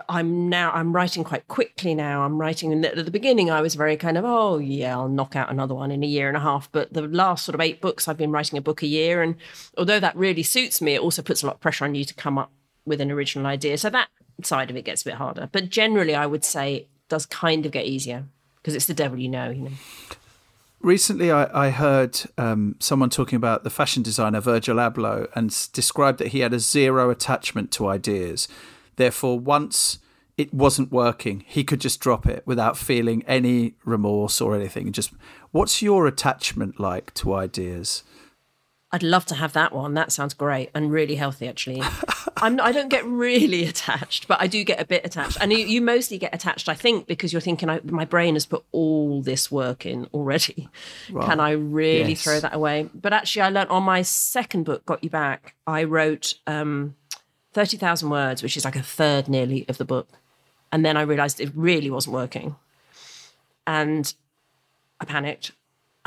I'm 0.09 0.49
now 0.49 0.71
I'm 0.71 0.93
writing 0.93 1.23
quite 1.23 1.47
quickly 1.47 1.95
now. 1.95 2.23
I'm 2.23 2.37
writing 2.37 2.73
and 2.73 2.85
at 2.85 3.05
the 3.05 3.11
beginning 3.11 3.49
I 3.49 3.61
was 3.61 3.75
very 3.75 3.95
kind 3.95 4.17
of 4.17 4.25
oh 4.25 4.57
yeah 4.57 4.97
I'll 4.97 5.07
knock 5.07 5.37
out 5.37 5.49
another 5.49 5.73
one 5.73 5.89
in 5.89 6.03
a 6.03 6.07
year 6.07 6.27
and 6.27 6.35
a 6.35 6.41
half. 6.41 6.69
But 6.71 6.91
the 6.91 7.03
last 7.03 7.45
sort 7.45 7.55
of 7.55 7.61
eight 7.61 7.79
books 7.79 8.07
I've 8.07 8.17
been 8.17 8.31
writing 8.31 8.57
a 8.57 8.61
book 8.61 8.83
a 8.83 8.87
year, 8.87 9.21
and 9.21 9.35
although 9.77 9.99
that 9.99 10.15
really 10.15 10.43
suits 10.43 10.81
me, 10.81 10.95
it 10.95 11.01
also 11.01 11.21
puts 11.21 11.43
a 11.43 11.45
lot 11.45 11.55
of 11.55 11.61
pressure 11.61 11.85
on 11.85 11.95
you 11.95 12.03
to 12.03 12.13
come 12.13 12.37
up 12.37 12.51
with 12.85 12.99
an 12.99 13.11
original 13.11 13.47
idea. 13.47 13.77
So 13.77 13.89
that 13.89 14.09
side 14.43 14.69
of 14.69 14.75
it 14.75 14.85
gets 14.85 15.01
a 15.03 15.05
bit 15.05 15.13
harder. 15.15 15.49
But 15.51 15.69
generally, 15.69 16.15
I 16.15 16.25
would 16.25 16.43
say 16.43 16.75
it 16.75 16.89
does 17.07 17.25
kind 17.25 17.65
of 17.65 17.71
get 17.71 17.85
easier 17.85 18.25
because 18.57 18.75
it's 18.75 18.85
the 18.85 18.93
devil 18.93 19.17
you 19.17 19.29
know. 19.29 19.49
You 19.49 19.63
know. 19.63 19.71
Recently, 20.81 21.29
I, 21.29 21.67
I 21.67 21.69
heard 21.71 22.21
um, 22.37 22.75
someone 22.79 23.09
talking 23.09 23.35
about 23.35 23.63
the 23.63 23.69
fashion 23.69 24.01
designer 24.01 24.39
Virgil 24.39 24.77
Abloh 24.77 25.27
and 25.35 25.49
described 25.73 26.19
that 26.19 26.29
he 26.29 26.39
had 26.39 26.53
a 26.53 26.59
zero 26.59 27.09
attachment 27.09 27.71
to 27.73 27.87
ideas. 27.87 28.47
Therefore, 28.95 29.37
once 29.37 29.99
it 30.37 30.53
wasn't 30.53 30.89
working, 30.89 31.43
he 31.45 31.65
could 31.65 31.81
just 31.81 31.99
drop 31.99 32.25
it 32.25 32.43
without 32.45 32.77
feeling 32.77 33.23
any 33.27 33.73
remorse 33.83 34.39
or 34.39 34.55
anything. 34.55 34.93
Just 34.93 35.11
what's 35.51 35.81
your 35.81 36.07
attachment 36.07 36.79
like 36.79 37.13
to 37.15 37.33
ideas? 37.33 38.03
I'd 38.91 39.03
love 39.03 39.25
to 39.27 39.35
have 39.35 39.53
that 39.53 39.71
one. 39.71 39.93
That 39.93 40.11
sounds 40.11 40.33
great 40.33 40.71
and 40.73 40.91
really 40.91 41.15
healthy, 41.15 41.47
actually. 41.47 41.83
I'm, 42.37 42.59
I 42.59 42.71
don't 42.71 42.89
get 42.89 43.05
really 43.05 43.65
attached, 43.67 44.27
but 44.27 44.41
I 44.41 44.47
do 44.47 44.63
get 44.63 44.81
a 44.81 44.85
bit 44.85 45.05
attached. 45.05 45.37
And 45.39 45.51
you, 45.51 45.59
you 45.59 45.79
mostly 45.81 46.17
get 46.17 46.33
attached, 46.33 46.67
I 46.67 46.73
think, 46.73 47.05
because 47.05 47.31
you're 47.31 47.41
thinking, 47.41 47.69
I, 47.69 47.81
my 47.83 48.05
brain 48.05 48.33
has 48.33 48.47
put 48.47 48.63
all 48.71 49.21
this 49.21 49.51
work 49.51 49.85
in 49.85 50.07
already. 50.13 50.69
Right. 51.11 51.25
Can 51.25 51.39
I 51.39 51.51
really 51.51 52.09
yes. 52.09 52.23
throw 52.23 52.39
that 52.39 52.53
away? 52.53 52.89
But 52.93 53.13
actually, 53.13 53.43
I 53.43 53.49
learned 53.49 53.69
on 53.69 53.83
my 53.83 54.01
second 54.01 54.63
book, 54.63 54.85
Got 54.85 55.03
You 55.03 55.09
Back, 55.09 55.55
I 55.65 55.83
wrote 55.83 56.35
um, 56.45 56.95
30,000 57.53 58.09
words, 58.09 58.43
which 58.43 58.55
is 58.55 58.63
like 58.63 58.75
a 58.75 58.83
third 58.83 59.27
nearly 59.27 59.65
of 59.67 59.77
the 59.77 59.85
book. 59.85 60.07
And 60.71 60.85
then 60.85 60.97
I 60.97 61.01
realized 61.01 61.39
it 61.39 61.51
really 61.55 61.89
wasn't 61.89 62.13
working. 62.13 62.55
And 63.65 64.13
I 64.99 65.05
panicked 65.05 65.51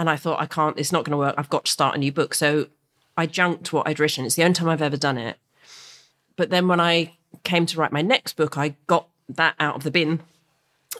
and 0.02 0.10
I 0.10 0.16
thought, 0.16 0.40
I 0.40 0.46
can't, 0.46 0.76
it's 0.80 0.90
not 0.90 1.04
going 1.04 1.12
to 1.12 1.16
work. 1.16 1.36
I've 1.38 1.48
got 1.48 1.66
to 1.66 1.70
start 1.70 1.94
a 1.94 1.98
new 1.98 2.10
book. 2.10 2.34
So 2.34 2.66
I 3.16 3.26
junked 3.26 3.72
what 3.72 3.86
I'd 3.86 4.00
written. 4.00 4.24
It's 4.24 4.34
the 4.34 4.42
only 4.42 4.54
time 4.54 4.68
I've 4.68 4.82
ever 4.82 4.96
done 4.96 5.16
it. 5.16 5.36
But 6.34 6.50
then 6.50 6.66
when 6.66 6.80
I 6.80 7.12
came 7.44 7.66
to 7.66 7.78
write 7.78 7.92
my 7.92 8.02
next 8.02 8.36
book, 8.36 8.58
I 8.58 8.74
got 8.88 9.06
that 9.28 9.54
out 9.60 9.76
of 9.76 9.84
the 9.84 9.92
bin 9.92 10.20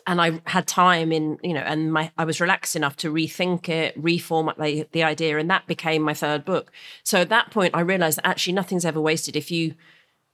and 0.06 0.22
I 0.22 0.40
had 0.46 0.68
time 0.68 1.10
in, 1.10 1.36
you 1.42 1.52
know, 1.52 1.62
and 1.62 1.92
my 1.92 2.12
I 2.16 2.24
was 2.24 2.40
relaxed 2.40 2.76
enough 2.76 2.96
to 2.98 3.12
rethink 3.12 3.68
it, 3.68 4.00
reformat 4.00 4.56
the, 4.56 4.86
the 4.92 5.02
idea, 5.02 5.36
and 5.36 5.50
that 5.50 5.66
became 5.66 6.02
my 6.02 6.14
third 6.14 6.44
book. 6.44 6.70
So 7.02 7.22
at 7.22 7.28
that 7.30 7.50
point, 7.50 7.74
I 7.74 7.80
realized 7.80 8.18
that 8.18 8.26
actually 8.28 8.52
nothing's 8.52 8.84
ever 8.84 9.00
wasted. 9.00 9.34
If 9.34 9.50
you 9.50 9.74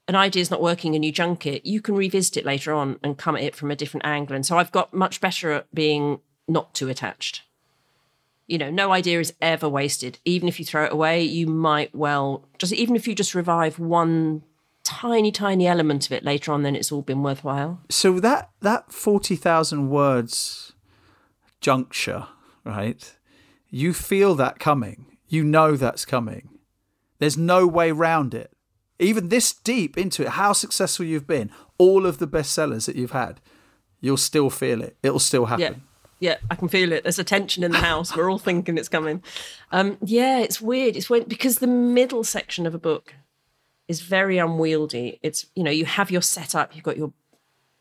an 0.07 0.15
idea 0.15 0.43
is 0.43 0.51
not 0.51 0.61
working 0.61 0.93
and 0.93 1.03
you 1.03 1.11
junk 1.11 1.47
it, 1.47 1.65
you 1.65 1.81
can 1.81 1.95
revisit 1.95 2.37
it 2.37 2.45
later 2.45 2.71
on 2.71 2.99
and 3.03 3.17
come 3.17 3.35
at 3.35 3.41
it 3.41 3.55
from 3.55 3.71
a 3.71 3.75
different 3.75 4.05
angle. 4.05 4.35
And 4.35 4.45
so 4.45 4.59
I've 4.59 4.71
got 4.71 4.93
much 4.93 5.21
better 5.21 5.53
at 5.53 5.73
being 5.73 6.19
not 6.47 6.75
too 6.75 6.87
attached 6.87 7.41
you 8.49 8.57
know, 8.57 8.71
no 8.71 8.91
idea 8.91 9.19
is 9.19 9.33
ever 9.41 9.69
wasted. 9.69 10.17
Even 10.25 10.49
if 10.49 10.59
you 10.59 10.65
throw 10.65 10.85
it 10.85 10.91
away, 10.91 11.21
you 11.21 11.45
might 11.45 11.93
well 11.93 12.45
just 12.57 12.73
even 12.73 12.95
if 12.95 13.07
you 13.07 13.13
just 13.13 13.35
revive 13.35 13.77
one 13.77 14.43
tiny, 14.83 15.31
tiny 15.31 15.67
element 15.67 16.07
of 16.07 16.11
it 16.11 16.23
later 16.23 16.51
on, 16.51 16.63
then 16.63 16.75
it's 16.75 16.91
all 16.91 17.03
been 17.03 17.21
worthwhile. 17.21 17.79
So 17.89 18.19
that 18.19 18.49
that 18.61 18.91
forty 18.91 19.35
thousand 19.35 19.89
words 19.89 20.73
juncture, 21.61 22.25
right? 22.65 23.15
You 23.69 23.93
feel 23.93 24.33
that 24.35 24.59
coming. 24.59 25.17
You 25.27 25.43
know 25.43 25.75
that's 25.75 26.05
coming. 26.05 26.49
There's 27.19 27.37
no 27.37 27.67
way 27.67 27.91
round 27.91 28.33
it. 28.33 28.51
Even 28.97 29.29
this 29.29 29.53
deep 29.53 29.95
into 29.95 30.23
it, 30.23 30.29
how 30.29 30.53
successful 30.53 31.05
you've 31.05 31.27
been, 31.27 31.51
all 31.77 32.07
of 32.07 32.17
the 32.17 32.27
bestsellers 32.27 32.87
that 32.87 32.95
you've 32.95 33.11
had, 33.11 33.39
you'll 34.01 34.17
still 34.17 34.49
feel 34.49 34.81
it. 34.81 34.97
It'll 35.03 35.19
still 35.19 35.45
happen. 35.45 35.61
Yeah. 35.61 35.88
Yeah, 36.19 36.37
I 36.51 36.55
can 36.55 36.67
feel 36.67 36.91
it. 36.91 37.03
There's 37.03 37.19
a 37.19 37.23
tension 37.23 37.63
in 37.63 37.71
the 37.71 37.77
house. 37.77 38.15
We're 38.15 38.29
all 38.29 38.39
thinking 38.39 38.77
it's 38.77 38.89
coming. 38.89 39.23
Um, 39.71 39.97
yeah, 40.03 40.39
it's 40.39 40.59
weird. 40.59 40.97
It's 40.97 41.09
when 41.09 41.23
because 41.23 41.59
the 41.59 41.67
middle 41.67 42.23
section 42.23 42.65
of 42.65 42.75
a 42.75 42.79
book 42.79 43.15
is 43.87 44.01
very 44.01 44.37
unwieldy. 44.37 45.19
It's 45.23 45.45
you 45.55 45.63
know 45.63 45.71
you 45.71 45.85
have 45.85 46.11
your 46.11 46.21
setup. 46.21 46.75
You've 46.75 46.83
got 46.83 46.97
your 46.97 47.13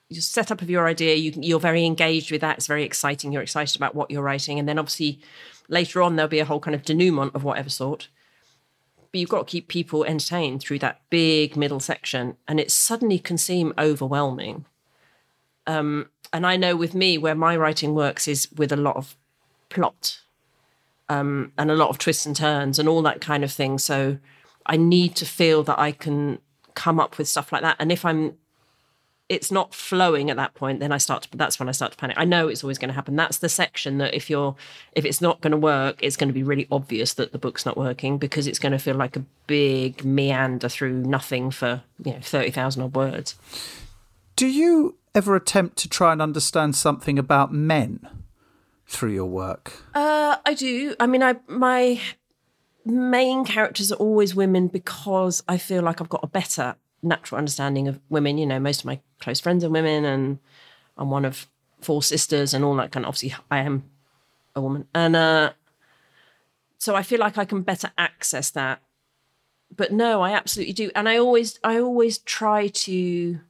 your 0.09 0.23
setup 0.23 0.63
of 0.63 0.71
your 0.71 0.87
idea. 0.87 1.17
You, 1.17 1.33
you're 1.37 1.61
very 1.61 1.85
engaged 1.85 2.31
with 2.31 2.41
that. 2.41 2.59
It's 2.59 2.67
very 2.67 2.85
exciting. 2.85 3.33
You're 3.33 3.43
excited 3.43 3.77
about 3.77 3.95
what 3.95 4.11
you're 4.11 4.23
writing, 4.23 4.59
and 4.59 4.69
then 4.69 4.79
obviously 4.79 5.21
later 5.69 6.01
on 6.01 6.17
there'll 6.17 6.29
be 6.29 6.39
a 6.39 6.45
whole 6.45 6.61
kind 6.61 6.75
of 6.75 6.83
denouement 6.83 7.35
of 7.35 7.43
whatever 7.43 7.69
sort. 7.69 8.09
But 9.11 9.21
you've 9.21 9.31
got 9.31 9.49
to 9.49 9.51
keep 9.51 9.69
people 9.69 10.05
entertained 10.05 10.61
through 10.61 10.81
that 10.81 11.01
big 11.11 11.57
middle 11.57 11.81
section, 11.81 12.37
and 12.47 12.61
it 12.61 12.71
suddenly 12.71 13.19
can 13.19 13.37
seem 13.37 13.75
overwhelming 13.77 14.65
Um, 15.69 16.09
and 16.33 16.47
I 16.47 16.57
know 16.57 16.75
with 16.75 16.95
me, 16.95 17.17
where 17.19 17.37
my 17.37 17.57
writing 17.57 17.95
works 17.95 18.27
is 18.27 18.49
with 18.57 18.73
a 18.73 18.77
lot 18.77 18.97
of 18.97 19.17
plot 19.69 20.21
um, 21.09 21.53
and 21.57 21.71
a 21.71 21.77
lot 21.77 21.91
of 21.91 21.99
twists 21.99 22.27
and 22.27 22.35
turns 22.35 22.79
and 22.79 22.89
all 22.89 23.03
that 23.03 23.21
kind 23.21 23.45
of 23.45 23.53
thing. 23.53 23.79
So 23.79 24.19
I 24.67 24.77
need 24.77 25.15
to 25.17 25.27
feel 25.27 25.63
that 25.65 25.79
I 25.79 25.93
can 25.93 26.41
come 26.75 26.99
up 26.99 27.19
with 27.19 27.29
stuff 27.29 27.53
like 27.53 27.63
that. 27.63 27.77
And 27.79 27.93
if 27.93 28.05
I'm 28.05 28.37
it's 29.29 29.53
not 29.53 29.75
flowing 29.75 30.31
at 30.31 30.39
that 30.39 30.55
point, 30.55 30.81
then 30.81 30.91
I 30.91 30.97
start 30.97 31.25
to 31.25 31.37
that's 31.37 31.59
when 31.59 31.69
I 31.69 31.73
start 31.73 31.93
to 31.93 31.99
panic. 31.99 32.17
I 32.19 32.25
know 32.25 32.49
it's 32.49 32.65
always 32.65 32.79
going 32.79 32.89
to 32.89 32.95
happen. 32.95 33.15
That's 33.15 33.39
the 33.39 33.49
section 33.49 33.99
that 33.99 34.15
if 34.15 34.31
you're 34.31 34.57
if 34.93 35.05
it's 35.05 35.21
not 35.21 35.43
going 35.43 35.51
to 35.51 35.59
work, 35.59 35.99
it's 36.01 36.17
going 36.17 36.29
to 36.29 36.35
be 36.35 36.43
really 36.43 36.67
obvious 36.71 37.13
that 37.15 37.33
the 37.33 37.39
book's 37.39 37.67
not 37.67 37.77
working 37.77 38.17
because 38.17 38.47
it's 38.47 38.59
going 38.59 38.73
to 38.73 38.79
feel 38.79 38.95
like 38.95 39.17
a 39.17 39.25
big 39.47 40.03
meander 40.03 40.69
through 40.69 40.95
nothing 40.95 41.51
for, 41.51 41.83
you 42.03 42.13
know, 42.13 42.21
30,000 42.23 42.83
odd 42.83 42.95
words. 42.95 43.35
Do 44.35 44.47
you 44.47 44.97
ever 45.19 45.35
attempt 45.35 45.77
to 45.79 45.89
try 45.89 46.13
and 46.13 46.23
understand 46.23 46.77
something 46.77 47.19
about 47.19 47.53
men 47.53 48.09
through 48.87 49.13
your 49.13 49.27
work? 49.27 49.83
Uh, 49.95 50.37
I 50.47 50.55
do. 50.55 50.95
I 51.01 51.07
mean, 51.07 51.25
I 51.25 51.37
my 51.49 52.01
main 52.87 53.45
characters 53.45 53.91
are 53.93 53.97
always 53.97 54.35
women 54.35 54.69
because 54.69 55.43
I 55.49 55.59
feel 55.59 55.83
like 55.83 56.01
I've 56.01 56.09
got 56.09 56.23
a 56.23 56.29
better 56.29 56.77
natural 57.03 57.39
understanding 57.39 57.89
of 57.89 58.01
women. 58.09 58.39
You 58.39 58.47
know, 58.47 58.61
most 58.61 58.81
of 58.81 58.87
my 58.87 59.01
close 59.21 59.41
friends 59.41 59.65
are 59.65 59.69
women, 59.69 60.05
and 60.05 60.39
I'm 60.97 61.11
one 61.11 61.25
of 61.25 61.49
four 61.81 62.03
sisters, 62.03 62.55
and 62.55 62.65
all 62.65 62.77
that 62.77 62.93
kind. 62.93 63.05
Of, 63.05 63.09
obviously, 63.09 63.35
I 63.51 63.59
am 63.59 63.91
a 64.55 64.61
woman, 64.61 64.87
and 64.95 65.17
uh, 65.17 65.53
so 66.79 66.95
I 66.95 67.03
feel 67.03 67.19
like 67.19 67.37
I 67.37 67.45
can 67.45 67.63
better 67.63 67.91
access 67.99 68.51
that. 68.51 68.81
But 69.77 69.93
no, 69.93 70.23
I 70.23 70.31
absolutely 70.31 70.75
do, 70.75 70.93
and 70.95 71.09
I 71.09 71.19
always, 71.19 71.59
I 71.65 71.81
always 71.81 72.19
try 72.19 72.69
to. 72.69 73.41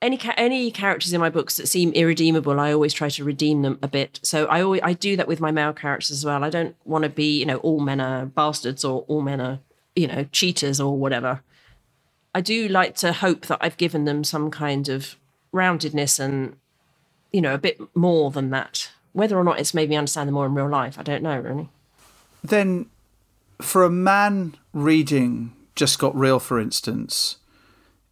Any 0.00 0.20
any 0.36 0.70
characters 0.70 1.12
in 1.12 1.20
my 1.20 1.30
books 1.30 1.56
that 1.56 1.66
seem 1.66 1.92
irredeemable, 1.92 2.60
I 2.60 2.72
always 2.72 2.92
try 2.92 3.08
to 3.08 3.24
redeem 3.24 3.62
them 3.62 3.78
a 3.82 3.88
bit. 3.88 4.20
So 4.22 4.46
I 4.46 4.62
always 4.62 4.80
I 4.84 4.92
do 4.92 5.16
that 5.16 5.26
with 5.26 5.40
my 5.40 5.50
male 5.50 5.72
characters 5.72 6.12
as 6.12 6.24
well. 6.24 6.44
I 6.44 6.50
don't 6.50 6.76
want 6.84 7.02
to 7.02 7.08
be 7.08 7.40
you 7.40 7.46
know 7.46 7.56
all 7.58 7.80
men 7.80 8.00
are 8.00 8.26
bastards 8.26 8.84
or 8.84 9.02
all 9.08 9.22
men 9.22 9.40
are 9.40 9.58
you 9.96 10.06
know 10.06 10.24
cheaters 10.30 10.80
or 10.80 10.96
whatever. 10.96 11.42
I 12.34 12.40
do 12.40 12.68
like 12.68 12.94
to 12.96 13.12
hope 13.12 13.46
that 13.46 13.58
I've 13.60 13.76
given 13.76 14.04
them 14.04 14.22
some 14.22 14.50
kind 14.50 14.88
of 14.88 15.16
roundedness 15.52 16.20
and, 16.20 16.56
you 17.32 17.40
know, 17.40 17.54
a 17.54 17.58
bit 17.58 17.80
more 17.96 18.30
than 18.30 18.50
that. 18.50 18.90
Whether 19.12 19.36
or 19.36 19.44
not 19.44 19.58
it's 19.58 19.74
made 19.74 19.88
me 19.88 19.96
understand 19.96 20.28
them 20.28 20.34
more 20.34 20.46
in 20.46 20.54
real 20.54 20.68
life, 20.68 20.98
I 20.98 21.02
don't 21.02 21.22
know 21.22 21.38
really. 21.38 21.68
Then, 22.44 22.86
for 23.60 23.82
a 23.82 23.90
man 23.90 24.56
reading 24.72 25.52
Just 25.74 25.98
Got 25.98 26.14
Real, 26.14 26.38
for 26.38 26.60
instance, 26.60 27.37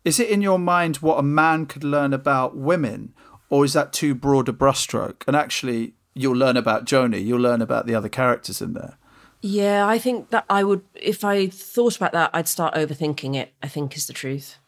is 0.06 0.20
it 0.20 0.30
in 0.30 0.40
your 0.40 0.58
mind 0.58 0.98
what 0.98 1.18
a 1.18 1.22
man 1.22 1.66
could 1.66 1.82
learn 1.82 2.12
about 2.12 2.56
women, 2.56 3.12
or 3.50 3.64
is 3.64 3.72
that 3.72 3.92
too 3.92 4.14
broad 4.14 4.48
a 4.48 4.52
brushstroke? 4.52 5.25
And 5.26 5.34
actually, 5.34 5.94
you'll 6.14 6.36
learn 6.36 6.56
about 6.56 6.84
Joni, 6.84 7.22
you'll 7.25 7.40
learn 7.40 7.60
about 7.60 7.86
the 7.86 7.94
other 7.96 8.08
characters 8.08 8.62
in 8.62 8.72
there. 8.75 8.96
Yeah, 9.40 9.86
I 9.86 9.98
think 9.98 10.30
that 10.30 10.44
I 10.48 10.62
would, 10.62 10.82
if 10.94 11.25
I 11.25 11.48
thought 11.48 11.96
about 11.96 12.12
that, 12.12 12.30
I'd 12.32 12.46
start 12.46 12.75
overthinking 12.75 13.34
it, 13.34 13.52
I 13.60 13.66
think 13.66 13.96
is 13.96 14.06
the 14.06 14.12
truth. 14.12 14.58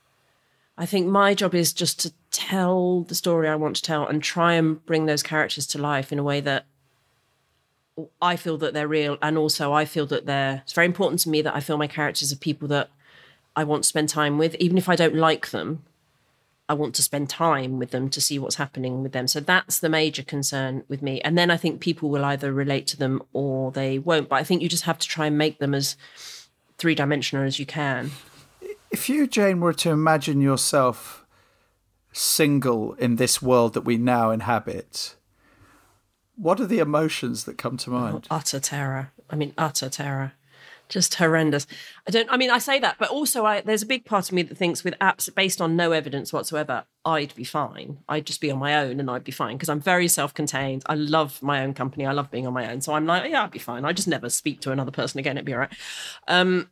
I 0.76 0.87
think 0.87 1.07
my 1.07 1.35
job 1.35 1.54
is 1.54 1.73
just 1.73 2.00
to 2.00 2.12
tell 2.33 3.02
the 3.02 3.14
story 3.14 3.49
I 3.49 3.54
want 3.54 3.76
to 3.76 3.83
tell 3.83 4.07
and 4.07 4.21
try 4.21 4.54
and 4.54 4.85
bring 4.87 5.07
those 5.07 5.23
characters 5.23 5.68
to 5.68 5.78
life 5.78 6.11
in 6.11 6.18
a 6.18 6.25
way 6.25 6.40
that 6.40 6.66
I 8.21 8.35
feel 8.35 8.59
that 8.59 8.75
they're 8.75 8.88
real. 8.88 9.18
And 9.23 9.38
also, 9.38 9.73
I 9.73 9.85
feel 9.85 10.07
that 10.07 10.26
they're, 10.26 10.62
it's 10.64 10.73
very 10.73 10.87
important 10.87 11.21
to 11.21 11.30
me 11.30 11.42
that 11.42 11.54
I 11.54 11.61
feel 11.61 11.78
my 11.78 11.87
characters 11.87 12.33
are 12.33 12.37
people 12.37 12.66
that 12.68 12.90
I 13.59 13.65
want 13.65 13.83
to 13.83 13.88
spend 13.88 14.09
time 14.09 14.38
with, 14.38 14.55
even 14.61 14.79
if 14.79 14.88
I 14.88 14.95
don't 14.95 15.17
like 15.17 15.50
them. 15.50 15.83
I 16.69 16.75
want 16.75 16.95
to 16.95 17.03
spend 17.03 17.29
time 17.29 17.81
with 17.81 17.91
them 17.91 18.09
to 18.11 18.21
see 18.21 18.38
what's 18.38 18.55
happening 18.55 19.03
with 19.03 19.11
them. 19.11 19.27
So 19.27 19.41
that's 19.41 19.81
the 19.81 19.88
major 19.88 20.23
concern 20.23 20.85
with 20.87 21.03
me. 21.03 21.21
And 21.23 21.37
then 21.37 21.50
I 21.50 21.57
think 21.57 21.81
people 21.81 22.09
will 22.09 22.25
either 22.25 22.53
relate 22.53 22.87
to 22.88 22.97
them 22.97 23.21
or 23.33 23.73
they 23.73 23.99
won't. 23.99 24.29
But 24.29 24.37
I 24.37 24.45
think 24.45 24.62
you 24.62 24.69
just 24.69 24.85
have 24.85 25.00
to 25.00 25.09
try 25.09 25.27
and 25.27 25.37
make 25.37 25.59
them 25.59 25.75
as 25.75 25.97
three 26.77 26.95
dimensional 26.95 27.45
as 27.45 27.59
you 27.59 27.67
can. 27.67 28.12
If 28.93 29.09
you, 29.09 29.27
Jane, 29.27 29.59
were 29.59 29.73
to 29.73 29.91
imagine 29.91 30.41
yourself 30.41 31.27
single 32.12 32.93
in 32.93 33.17
this 33.17 33.43
world 33.43 33.75
that 33.75 33.81
we 33.81 33.97
now 33.97 34.31
inhabit, 34.31 35.17
what 36.37 36.61
are 36.61 36.67
the 36.67 36.79
emotions 36.79 37.43
that 37.43 37.59
come 37.59 37.77
to 37.79 37.91
mind? 37.91 38.29
Oh, 38.31 38.37
utter 38.37 38.61
terror. 38.61 39.11
I 39.29 39.35
mean, 39.35 39.53
utter 39.59 39.88
terror 39.88 40.35
just 40.88 41.14
horrendous. 41.14 41.66
I 42.07 42.11
don't. 42.11 42.30
I 42.30 42.37
mean, 42.37 42.50
I 42.50 42.59
say 42.59 42.78
that, 42.80 42.97
but 42.99 43.11
also, 43.11 43.45
I 43.45 43.61
there's 43.61 43.83
a 43.83 43.87
big 43.87 44.04
part 44.04 44.28
of 44.28 44.33
me 44.33 44.42
that 44.42 44.57
thinks, 44.57 44.85
with 44.85 44.95
apps 45.00 45.33
based 45.35 45.61
on 45.61 45.76
no 45.76 45.92
evidence 45.92 46.33
whatsoever, 46.33 46.85
I'd 47.04 47.35
be 47.35 47.45
fine. 47.45 47.99
I'd 48.09 48.26
just 48.26 48.40
be 48.40 48.50
on 48.50 48.59
my 48.59 48.76
own, 48.76 49.00
and 49.00 49.11
I'd 49.11 49.25
be 49.25 49.33
fine 49.33 49.57
because 49.57 49.68
I'm 49.68 49.80
very 49.80 50.09
self-contained. 50.09 50.83
I 50.87 50.95
love 50.95 51.42
my 51.42 51.62
own 51.62 51.75
company. 51.75 52.07
I 52.07 52.12
love 52.12 52.30
being 52.30 52.47
on 52.47 52.52
my 52.52 52.71
own. 52.71 52.80
So 52.80 52.95
I'm 52.95 53.07
like, 53.07 53.30
yeah, 53.30 53.45
I'd 53.45 53.50
be 53.50 53.59
fine. 53.59 53.85
I 53.85 53.92
just 53.92 54.09
never 54.09 54.30
speak 54.30 54.61
to 54.62 54.73
another 54.73 54.90
person 54.90 55.18
again. 55.18 55.37
It'd 55.37 55.47
be 55.47 55.54
all 55.54 55.61
right. 55.61 55.75
Um, 56.26 56.71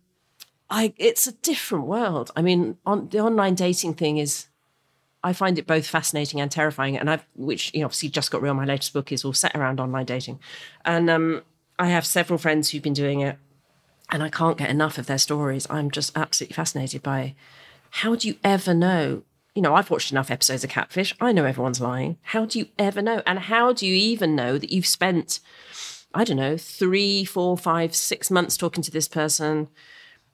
I. 0.71 0.95
It's 0.97 1.27
a 1.27 1.33
different 1.33 1.87
world. 1.87 2.31
I 2.37 2.43
mean, 2.43 2.79
on 2.87 3.09
the 3.09 3.21
online 3.21 3.55
dating 3.55 3.95
thing 3.95 4.19
is. 4.19 4.47
I 5.25 5.33
find 5.33 5.59
it 5.59 5.67
both 5.67 5.89
fascinating 5.89 6.41
and 6.41 6.49
terrifying, 6.53 6.97
and 6.97 7.11
I've, 7.11 7.27
which 7.35 7.75
you 7.75 7.81
know, 7.81 7.87
obviously 7.87 8.11
just 8.11 8.31
got 8.31 8.43
real. 8.43 8.55
My 8.55 8.65
latest 8.65 8.93
book 8.93 9.11
is 9.11 9.25
all 9.25 9.33
set 9.33 9.57
around 9.57 9.81
online 9.81 10.05
dating, 10.05 10.39
and 10.85 11.11
um, 11.11 11.43
I 11.81 11.87
have 11.87 12.07
several 12.07 12.39
friends 12.39 12.71
who've 12.71 12.83
been 12.83 12.93
doing 12.93 13.21
it 13.21 13.37
and 14.11 14.23
I 14.23 14.29
can't 14.29 14.59
get 14.59 14.71
enough 14.71 14.99
of 14.99 15.07
their 15.07 15.19
stories. 15.19 15.67
I'm 15.69 15.91
just 15.91 16.17
absolutely 16.17 16.55
fascinated 16.55 17.03
by 17.03 17.35
how 17.91 18.15
do 18.15 18.29
you 18.29 18.37
ever 18.45 18.75
know? 18.75 19.23
You 19.55 19.63
know, 19.63 19.75
I've 19.75 19.91
watched 19.91 20.13
enough 20.13 20.31
episodes 20.31 20.65
of 20.65 20.71
Catfish. 20.71 21.15
I 21.21 21.33
know 21.33 21.45
everyone's 21.45 21.81
lying. 21.81 22.19
How 22.23 22.45
do 22.45 22.59
you 22.59 22.67
ever 22.79 23.01
know? 23.01 23.23
And 23.27 23.39
how 23.39 23.73
do 23.73 23.87
you 23.87 23.95
even 23.95 24.37
know 24.37 24.59
that 24.59 24.71
you've 24.71 24.87
spent, 24.87 25.41
I 26.15 26.25
don't 26.25 26.37
know, 26.37 26.57
three, 26.57 27.25
four, 27.25 27.57
five, 27.57 27.95
six 27.95 28.31
months 28.31 28.57
talking 28.57 28.83
to 28.83 28.91
this 28.91 29.09
person? 29.09 29.69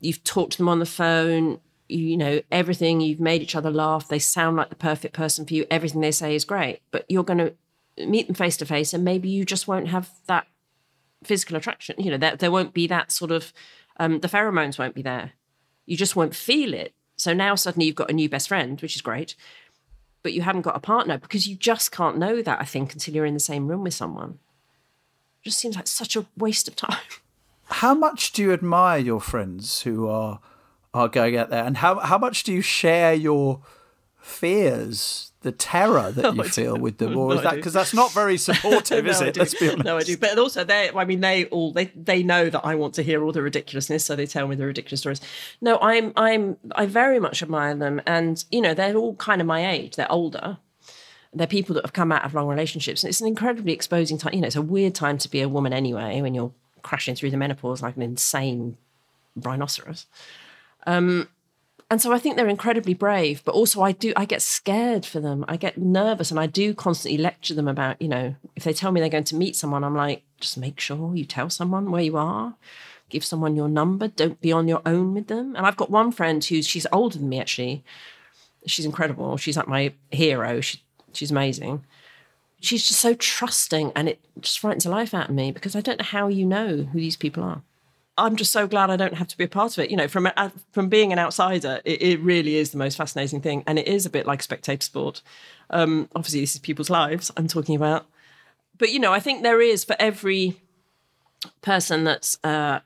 You've 0.00 0.24
talked 0.24 0.52
to 0.52 0.58
them 0.58 0.68
on 0.68 0.80
the 0.80 0.86
phone. 0.86 1.60
You, 1.88 2.16
know, 2.16 2.40
everything. 2.50 3.00
You've 3.00 3.20
made 3.20 3.42
each 3.42 3.54
other 3.54 3.70
laugh. 3.70 4.08
They 4.08 4.18
sound 4.18 4.56
like 4.56 4.70
the 4.70 4.76
perfect 4.76 5.14
person 5.14 5.46
for 5.46 5.54
you. 5.54 5.66
Everything 5.70 6.00
they 6.00 6.10
say 6.10 6.34
is 6.34 6.44
great. 6.44 6.80
But 6.90 7.04
you're 7.08 7.22
going 7.22 7.38
to 7.38 7.54
meet 7.98 8.26
them 8.26 8.34
face 8.34 8.56
to 8.56 8.66
face 8.66 8.94
and 8.94 9.04
maybe 9.04 9.28
you 9.28 9.44
just 9.44 9.68
won't 9.68 9.88
have 9.88 10.10
that 10.26 10.46
physical 11.26 11.56
attraction. 11.56 11.96
You 11.98 12.10
know, 12.10 12.16
there, 12.16 12.36
there 12.36 12.50
won't 12.50 12.74
be 12.74 12.86
that 12.86 13.12
sort 13.12 13.30
of, 13.30 13.52
um, 13.98 14.20
the 14.20 14.28
pheromones 14.28 14.78
won't 14.78 14.94
be 14.94 15.02
there. 15.02 15.32
You 15.86 15.96
just 15.96 16.16
won't 16.16 16.34
feel 16.34 16.74
it. 16.74 16.94
So 17.16 17.32
now 17.32 17.54
suddenly 17.54 17.86
you've 17.86 17.94
got 17.94 18.10
a 18.10 18.14
new 18.14 18.28
best 18.28 18.48
friend, 18.48 18.80
which 18.80 18.96
is 18.96 19.02
great, 19.02 19.36
but 20.22 20.32
you 20.32 20.42
haven't 20.42 20.62
got 20.62 20.76
a 20.76 20.80
partner 20.80 21.18
because 21.18 21.46
you 21.46 21.56
just 21.56 21.92
can't 21.92 22.18
know 22.18 22.42
that, 22.42 22.60
I 22.60 22.64
think, 22.64 22.92
until 22.92 23.14
you're 23.14 23.26
in 23.26 23.34
the 23.34 23.40
same 23.40 23.68
room 23.68 23.82
with 23.84 23.94
someone. 23.94 24.38
It 25.40 25.44
just 25.44 25.58
seems 25.58 25.76
like 25.76 25.86
such 25.86 26.16
a 26.16 26.26
waste 26.36 26.68
of 26.68 26.76
time. 26.76 26.98
How 27.64 27.94
much 27.94 28.32
do 28.32 28.42
you 28.42 28.52
admire 28.52 28.98
your 28.98 29.20
friends 29.20 29.82
who 29.82 30.06
are 30.08 30.40
are 30.94 31.08
going 31.08 31.38
out 31.38 31.48
there, 31.48 31.64
and 31.64 31.78
how 31.78 31.98
how 32.00 32.18
much 32.18 32.42
do 32.42 32.52
you 32.52 32.60
share 32.60 33.14
your 33.14 33.62
fears 34.20 35.31
the 35.42 35.52
terror 35.52 36.10
that 36.12 36.34
you 36.36 36.44
feel 36.44 36.76
with 36.76 36.98
them, 36.98 37.16
or 37.18 37.30
no, 37.30 37.34
is 37.36 37.42
that 37.42 37.56
because 37.56 37.72
that's 37.72 37.94
not 37.94 38.12
very 38.12 38.36
supportive, 38.48 39.04
no, 39.04 39.10
is 39.10 39.20
it? 39.20 39.36
Let's 39.36 39.54
be 39.54 39.68
honest. 39.68 39.84
No, 39.84 39.96
I 39.96 40.02
do. 40.02 40.16
But 40.16 40.38
also, 40.38 40.64
they, 40.64 40.90
I 40.90 41.04
mean, 41.04 41.20
they 41.20 41.46
all 41.46 41.72
they 41.72 41.86
they 41.96 42.22
know 42.22 42.50
that 42.50 42.64
I 42.64 42.74
want 42.74 42.94
to 42.94 43.02
hear 43.02 43.22
all 43.24 43.32
the 43.32 43.42
ridiculousness, 43.42 44.04
so 44.04 44.16
they 44.16 44.26
tell 44.26 44.48
me 44.48 44.56
the 44.56 44.66
ridiculous 44.66 45.00
stories. 45.00 45.20
No, 45.60 45.78
I'm 45.80 46.12
I'm 46.16 46.56
I 46.74 46.86
very 46.86 47.20
much 47.20 47.42
admire 47.42 47.74
them, 47.74 48.00
and 48.06 48.44
you 48.50 48.60
know, 48.60 48.74
they're 48.74 48.96
all 48.96 49.14
kind 49.16 49.40
of 49.40 49.46
my 49.46 49.70
age. 49.70 49.96
They're 49.96 50.10
older. 50.10 50.58
They're 51.34 51.46
people 51.46 51.74
that 51.76 51.84
have 51.84 51.94
come 51.94 52.12
out 52.12 52.24
of 52.24 52.34
long 52.34 52.46
relationships, 52.46 53.02
and 53.02 53.08
it's 53.08 53.20
an 53.20 53.26
incredibly 53.26 53.72
exposing 53.72 54.18
time. 54.18 54.34
You 54.34 54.40
know, 54.42 54.46
it's 54.46 54.56
a 54.56 54.62
weird 54.62 54.94
time 54.94 55.18
to 55.18 55.30
be 55.30 55.40
a 55.40 55.48
woman 55.48 55.72
anyway 55.72 56.20
when 56.20 56.34
you're 56.34 56.52
crashing 56.82 57.14
through 57.14 57.30
the 57.30 57.36
menopause 57.36 57.80
like 57.82 57.96
an 57.96 58.02
insane 58.02 58.76
rhinoceros. 59.36 60.06
Um, 60.86 61.28
and 61.92 62.00
so 62.00 62.10
I 62.10 62.18
think 62.18 62.36
they're 62.36 62.48
incredibly 62.48 62.94
brave, 62.94 63.42
but 63.44 63.54
also 63.54 63.82
I 63.82 63.92
do 63.92 64.14
I 64.16 64.24
get 64.24 64.40
scared 64.40 65.04
for 65.04 65.20
them. 65.20 65.44
I 65.46 65.58
get 65.58 65.76
nervous 65.76 66.30
and 66.30 66.40
I 66.40 66.46
do 66.46 66.72
constantly 66.72 67.18
lecture 67.18 67.52
them 67.52 67.68
about, 67.68 68.00
you 68.00 68.08
know, 68.08 68.34
if 68.56 68.64
they 68.64 68.72
tell 68.72 68.92
me 68.92 69.00
they're 69.02 69.10
going 69.10 69.24
to 69.24 69.36
meet 69.36 69.56
someone, 69.56 69.84
I'm 69.84 69.94
like, 69.94 70.22
just 70.40 70.56
make 70.56 70.80
sure 70.80 71.14
you 71.14 71.26
tell 71.26 71.50
someone 71.50 71.90
where 71.90 72.00
you 72.00 72.16
are. 72.16 72.54
Give 73.10 73.22
someone 73.22 73.56
your 73.56 73.68
number. 73.68 74.08
Don't 74.08 74.40
be 74.40 74.52
on 74.52 74.68
your 74.68 74.80
own 74.86 75.12
with 75.12 75.26
them. 75.26 75.54
And 75.54 75.66
I've 75.66 75.76
got 75.76 75.90
one 75.90 76.12
friend 76.12 76.42
who's 76.42 76.66
she's 76.66 76.86
older 76.94 77.18
than 77.18 77.28
me 77.28 77.38
actually. 77.38 77.84
She's 78.64 78.86
incredible. 78.86 79.36
She's 79.36 79.58
like 79.58 79.68
my 79.68 79.92
hero. 80.10 80.62
She, 80.62 80.82
she's 81.12 81.30
amazing. 81.30 81.84
She's 82.58 82.88
just 82.88 83.00
so 83.00 83.12
trusting 83.12 83.92
and 83.94 84.08
it 84.08 84.18
just 84.40 84.60
frightens 84.60 84.84
the 84.84 84.90
life 84.90 85.12
out 85.12 85.28
of 85.28 85.34
me 85.34 85.52
because 85.52 85.76
I 85.76 85.82
don't 85.82 85.98
know 85.98 86.06
how 86.06 86.28
you 86.28 86.46
know 86.46 86.84
who 86.90 86.98
these 86.98 87.18
people 87.18 87.42
are. 87.42 87.60
I'm 88.18 88.36
just 88.36 88.52
so 88.52 88.66
glad 88.66 88.90
I 88.90 88.96
don't 88.96 89.14
have 89.14 89.28
to 89.28 89.38
be 89.38 89.44
a 89.44 89.48
part 89.48 89.76
of 89.76 89.84
it. 89.84 89.90
You 89.90 89.96
know, 89.96 90.08
from 90.08 90.28
uh, 90.36 90.50
from 90.72 90.88
being 90.88 91.12
an 91.12 91.18
outsider, 91.18 91.80
it, 91.84 92.02
it, 92.02 92.20
really 92.20 92.56
is 92.56 92.70
the 92.70 92.78
most 92.78 92.96
fascinating 92.96 93.40
thing, 93.40 93.64
and 93.66 93.78
it 93.78 93.88
is 93.88 94.04
a 94.04 94.10
bit 94.10 94.26
like 94.26 94.42
spectator 94.42 94.82
sport. 94.82 95.22
Um, 95.70 96.08
obviously, 96.14 96.40
this 96.40 96.54
is 96.54 96.60
people's 96.60 96.90
lives 96.90 97.30
I'm 97.36 97.48
talking 97.48 97.74
about, 97.74 98.06
but 98.76 98.90
you 98.90 98.98
know, 98.98 99.12
I 99.12 99.20
think 99.20 99.42
there 99.42 99.62
is 99.62 99.82
for 99.84 99.96
every 99.98 100.60
person 101.62 102.04
that's 102.04 102.38
uh, 102.44 102.80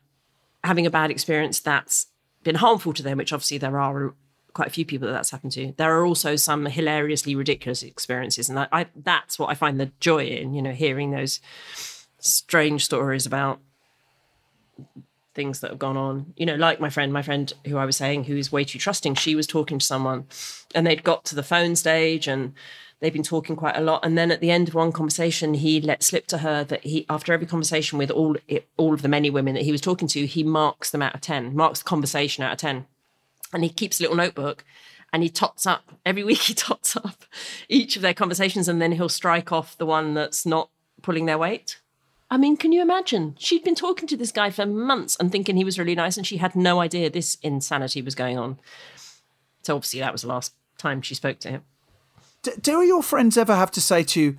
having 0.62 0.86
a 0.86 0.90
bad 0.90 1.10
experience 1.10 1.58
that's 1.58 2.06
been 2.44 2.56
harmful 2.56 2.92
to 2.92 3.02
them, 3.02 3.18
which 3.18 3.32
obviously 3.32 3.58
there 3.58 3.78
are 3.80 4.14
quite 4.52 4.68
a 4.68 4.70
few 4.70 4.86
people 4.86 5.08
that 5.08 5.12
that's 5.12 5.30
happened 5.30 5.52
to. 5.52 5.74
There 5.76 5.98
are 5.98 6.06
also 6.06 6.36
some 6.36 6.66
hilariously 6.66 7.34
ridiculous 7.34 7.82
experiences, 7.82 8.48
and 8.48 8.60
I, 8.60 8.68
I 8.70 8.86
that's 8.94 9.40
what 9.40 9.50
I 9.50 9.54
find 9.54 9.80
the 9.80 9.90
joy 9.98 10.24
in. 10.26 10.54
You 10.54 10.62
know, 10.62 10.72
hearing 10.72 11.10
those 11.10 11.40
strange 12.20 12.84
stories 12.84 13.26
about 13.26 13.60
things 15.36 15.60
that 15.60 15.70
have 15.70 15.78
gone 15.78 15.96
on. 15.96 16.32
You 16.36 16.46
know, 16.46 16.56
like 16.56 16.80
my 16.80 16.90
friend, 16.90 17.12
my 17.12 17.22
friend 17.22 17.52
who 17.66 17.76
I 17.76 17.86
was 17.86 17.96
saying, 17.96 18.24
who's 18.24 18.50
way 18.50 18.64
too 18.64 18.80
trusting, 18.80 19.14
she 19.14 19.36
was 19.36 19.46
talking 19.46 19.78
to 19.78 19.86
someone 19.86 20.26
and 20.74 20.84
they'd 20.84 21.04
got 21.04 21.24
to 21.26 21.36
the 21.36 21.44
phone 21.44 21.76
stage 21.76 22.26
and 22.26 22.54
they'd 23.00 23.12
been 23.12 23.22
talking 23.22 23.54
quite 23.54 23.76
a 23.76 23.80
lot. 23.80 24.04
And 24.04 24.16
then 24.16 24.30
at 24.30 24.40
the 24.40 24.50
end 24.50 24.68
of 24.68 24.74
one 24.74 24.90
conversation, 24.90 25.54
he 25.54 25.80
let 25.80 26.02
slip 26.02 26.26
to 26.28 26.38
her 26.38 26.64
that 26.64 26.82
he, 26.82 27.06
after 27.08 27.32
every 27.32 27.46
conversation 27.46 27.98
with 27.98 28.10
all 28.10 28.36
all 28.76 28.94
of 28.94 29.02
the 29.02 29.08
many 29.08 29.30
women 29.30 29.54
that 29.54 29.64
he 29.64 29.72
was 29.72 29.80
talking 29.80 30.08
to, 30.08 30.26
he 30.26 30.42
marks 30.42 30.90
them 30.90 31.02
out 31.02 31.14
of 31.14 31.20
ten, 31.20 31.54
marks 31.54 31.80
the 31.80 31.84
conversation 31.84 32.42
out 32.42 32.52
of 32.52 32.58
ten, 32.58 32.86
and 33.52 33.62
he 33.62 33.70
keeps 33.70 34.00
a 34.00 34.02
little 34.02 34.16
notebook. 34.16 34.64
And 35.12 35.22
he 35.22 35.30
tots 35.30 35.66
up 35.66 35.92
every 36.04 36.24
week. 36.24 36.42
He 36.42 36.54
tots 36.68 36.96
up 36.96 37.24
each 37.68 37.96
of 37.96 38.02
their 38.02 38.12
conversations, 38.12 38.68
and 38.68 38.82
then 38.82 38.92
he'll 38.92 39.08
strike 39.08 39.52
off 39.52 39.78
the 39.78 39.86
one 39.86 40.14
that's 40.14 40.44
not 40.44 40.68
pulling 41.00 41.26
their 41.26 41.38
weight. 41.38 41.80
I 42.30 42.36
mean, 42.36 42.56
can 42.56 42.72
you 42.72 42.82
imagine? 42.82 43.36
She'd 43.38 43.62
been 43.62 43.74
talking 43.74 44.08
to 44.08 44.16
this 44.16 44.32
guy 44.32 44.50
for 44.50 44.66
months 44.66 45.16
and 45.18 45.30
thinking 45.30 45.56
he 45.56 45.64
was 45.64 45.78
really 45.78 45.94
nice, 45.94 46.16
and 46.16 46.26
she 46.26 46.38
had 46.38 46.56
no 46.56 46.80
idea 46.80 47.08
this 47.08 47.36
insanity 47.42 48.02
was 48.02 48.14
going 48.14 48.36
on. 48.36 48.58
So 49.62 49.76
obviously, 49.76 50.00
that 50.00 50.12
was 50.12 50.22
the 50.22 50.28
last 50.28 50.52
time 50.78 51.02
she 51.02 51.14
spoke 51.14 51.38
to 51.40 51.50
him. 51.50 51.62
D- 52.42 52.52
do 52.60 52.82
your 52.82 53.02
friends 53.02 53.38
ever 53.38 53.54
have 53.54 53.70
to 53.72 53.80
say 53.80 54.02
to 54.02 54.20
you, 54.20 54.38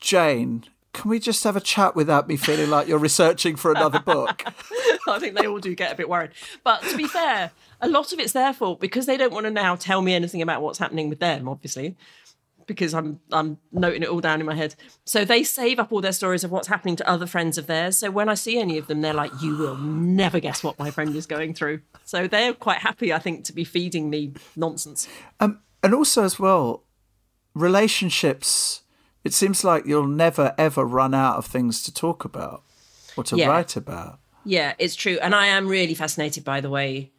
Jane, 0.00 0.64
can 0.92 1.10
we 1.10 1.18
just 1.18 1.42
have 1.42 1.56
a 1.56 1.60
chat 1.60 1.96
without 1.96 2.28
me 2.28 2.36
feeling 2.36 2.70
like 2.70 2.86
you're 2.86 2.98
researching 2.98 3.56
for 3.56 3.72
another 3.72 3.98
book? 3.98 4.44
I 5.08 5.18
think 5.18 5.36
they 5.36 5.46
all 5.46 5.58
do 5.58 5.74
get 5.74 5.92
a 5.92 5.96
bit 5.96 6.08
worried. 6.08 6.30
But 6.62 6.82
to 6.82 6.96
be 6.96 7.08
fair, 7.08 7.50
a 7.80 7.88
lot 7.88 8.12
of 8.12 8.20
it's 8.20 8.32
their 8.32 8.52
fault 8.52 8.80
because 8.80 9.06
they 9.06 9.16
don't 9.16 9.32
want 9.32 9.44
to 9.44 9.50
now 9.50 9.74
tell 9.74 10.02
me 10.02 10.14
anything 10.14 10.40
about 10.40 10.62
what's 10.62 10.78
happening 10.78 11.08
with 11.08 11.18
them, 11.18 11.48
obviously 11.48 11.96
because 12.66 12.94
I'm 12.94 13.20
I'm 13.32 13.58
noting 13.72 14.02
it 14.02 14.08
all 14.08 14.20
down 14.20 14.40
in 14.40 14.46
my 14.46 14.54
head. 14.54 14.74
So 15.04 15.24
they 15.24 15.42
save 15.44 15.78
up 15.78 15.92
all 15.92 16.00
their 16.00 16.12
stories 16.12 16.44
of 16.44 16.50
what's 16.50 16.68
happening 16.68 16.96
to 16.96 17.08
other 17.08 17.26
friends 17.26 17.58
of 17.58 17.66
theirs. 17.66 17.98
So 17.98 18.10
when 18.10 18.28
I 18.28 18.34
see 18.34 18.58
any 18.58 18.78
of 18.78 18.86
them, 18.86 19.00
they're 19.00 19.14
like, 19.14 19.32
"You 19.42 19.56
will 19.56 19.76
never 19.76 20.40
guess 20.40 20.62
what 20.64 20.78
my 20.78 20.90
friend 20.90 21.14
is 21.16 21.26
going 21.26 21.54
through." 21.54 21.80
So 22.04 22.26
they're 22.26 22.52
quite 22.52 22.78
happy, 22.78 23.12
I 23.12 23.18
think, 23.18 23.44
to 23.44 23.52
be 23.52 23.64
feeding 23.64 24.10
me 24.10 24.32
nonsense. 24.56 25.08
Um, 25.40 25.60
and 25.82 25.94
also 25.94 26.24
as 26.24 26.38
well, 26.38 26.84
relationships. 27.54 28.82
It 29.24 29.32
seems 29.32 29.64
like 29.64 29.86
you'll 29.86 30.06
never 30.06 30.54
ever 30.58 30.84
run 30.84 31.14
out 31.14 31.36
of 31.36 31.46
things 31.46 31.82
to 31.84 31.94
talk 31.94 32.24
about 32.24 32.62
or 33.16 33.24
to 33.24 33.36
Yeah. 33.36 33.48
write 33.48 33.74
about. 33.76 34.18
Yeah, 34.44 34.74
it's 34.78 34.94
true, 34.94 35.18
and 35.22 35.34
I 35.34 35.46
am 35.46 35.66
really 35.66 35.94
fascinated 35.94 36.44
by 36.44 36.60
the 36.60 36.68
way 36.68 37.10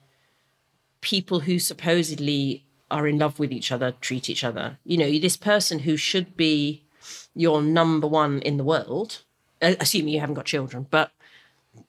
people 1.01 1.39
who 1.41 1.57
supposedly 1.59 2.64
are 2.91 3.07
in 3.07 3.17
love 3.17 3.39
with 3.39 3.51
each 3.51 3.71
other 3.71 3.93
treat 4.01 4.29
each 4.29 4.43
other. 4.43 4.77
You 4.83 4.97
know, 4.97 5.19
this 5.19 5.37
person 5.37 5.79
who 5.79 5.97
should 5.97 6.37
be 6.37 6.83
your 7.35 7.61
number 7.61 8.07
one 8.07 8.39
in 8.41 8.57
the 8.57 8.63
world, 8.63 9.21
uh, 9.61 9.75
assuming 9.79 10.13
you 10.13 10.19
haven't 10.19 10.35
got 10.35 10.45
children, 10.45 10.87
but 10.89 11.11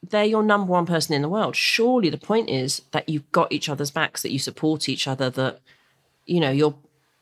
they're 0.02 0.24
your 0.24 0.42
number 0.42 0.72
one 0.72 0.86
person 0.86 1.14
in 1.14 1.22
the 1.22 1.28
world. 1.28 1.54
Surely 1.54 2.10
the 2.10 2.18
point 2.18 2.50
is 2.50 2.82
that 2.92 3.08
you've 3.08 3.30
got 3.32 3.52
each 3.52 3.68
other's 3.68 3.90
backs, 3.90 4.22
that 4.22 4.32
you 4.32 4.38
support 4.38 4.88
each 4.88 5.06
other, 5.06 5.30
that 5.30 5.60
you 6.26 6.40
know 6.40 6.50
you're 6.50 6.74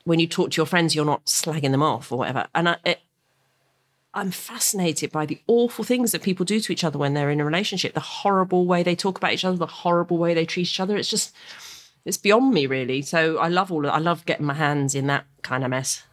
when 0.05 0.19
you 0.19 0.27
talk 0.27 0.51
to 0.51 0.57
your 0.57 0.65
friends, 0.65 0.95
you're 0.95 1.05
not 1.05 1.25
slagging 1.25 1.71
them 1.71 1.83
off 1.83 2.11
or 2.11 2.19
whatever. 2.19 2.47
And 2.53 2.69
I, 2.69 2.77
it, 2.85 3.01
I'm 4.13 4.31
fascinated 4.31 5.11
by 5.11 5.25
the 5.25 5.41
awful 5.47 5.83
things 5.83 6.11
that 6.11 6.21
people 6.21 6.45
do 6.45 6.59
to 6.59 6.71
each 6.71 6.83
other 6.83 6.97
when 6.97 7.13
they're 7.13 7.31
in 7.31 7.41
a 7.41 7.45
relationship. 7.45 7.93
The 7.93 7.99
horrible 7.99 8.65
way 8.65 8.81
they 8.81 8.95
talk 8.95 9.17
about 9.17 9.33
each 9.33 9.43
other, 9.43 9.57
the 9.57 9.65
horrible 9.65 10.17
way 10.17 10.33
they 10.33 10.45
treat 10.45 10.63
each 10.63 10.79
other. 10.79 10.95
It's 10.95 11.09
just 11.09 11.35
it's 12.05 12.17
beyond 12.17 12.53
me 12.53 12.67
really. 12.67 13.01
So 13.01 13.37
I 13.37 13.47
love 13.47 13.71
all 13.71 13.85
of 13.85 13.91
I 13.91 13.97
love 13.97 14.25
getting 14.25 14.45
my 14.45 14.53
hands 14.53 14.95
in 14.95 15.07
that 15.07 15.25
kind 15.41 15.63
of 15.63 15.71
mess. 15.71 16.03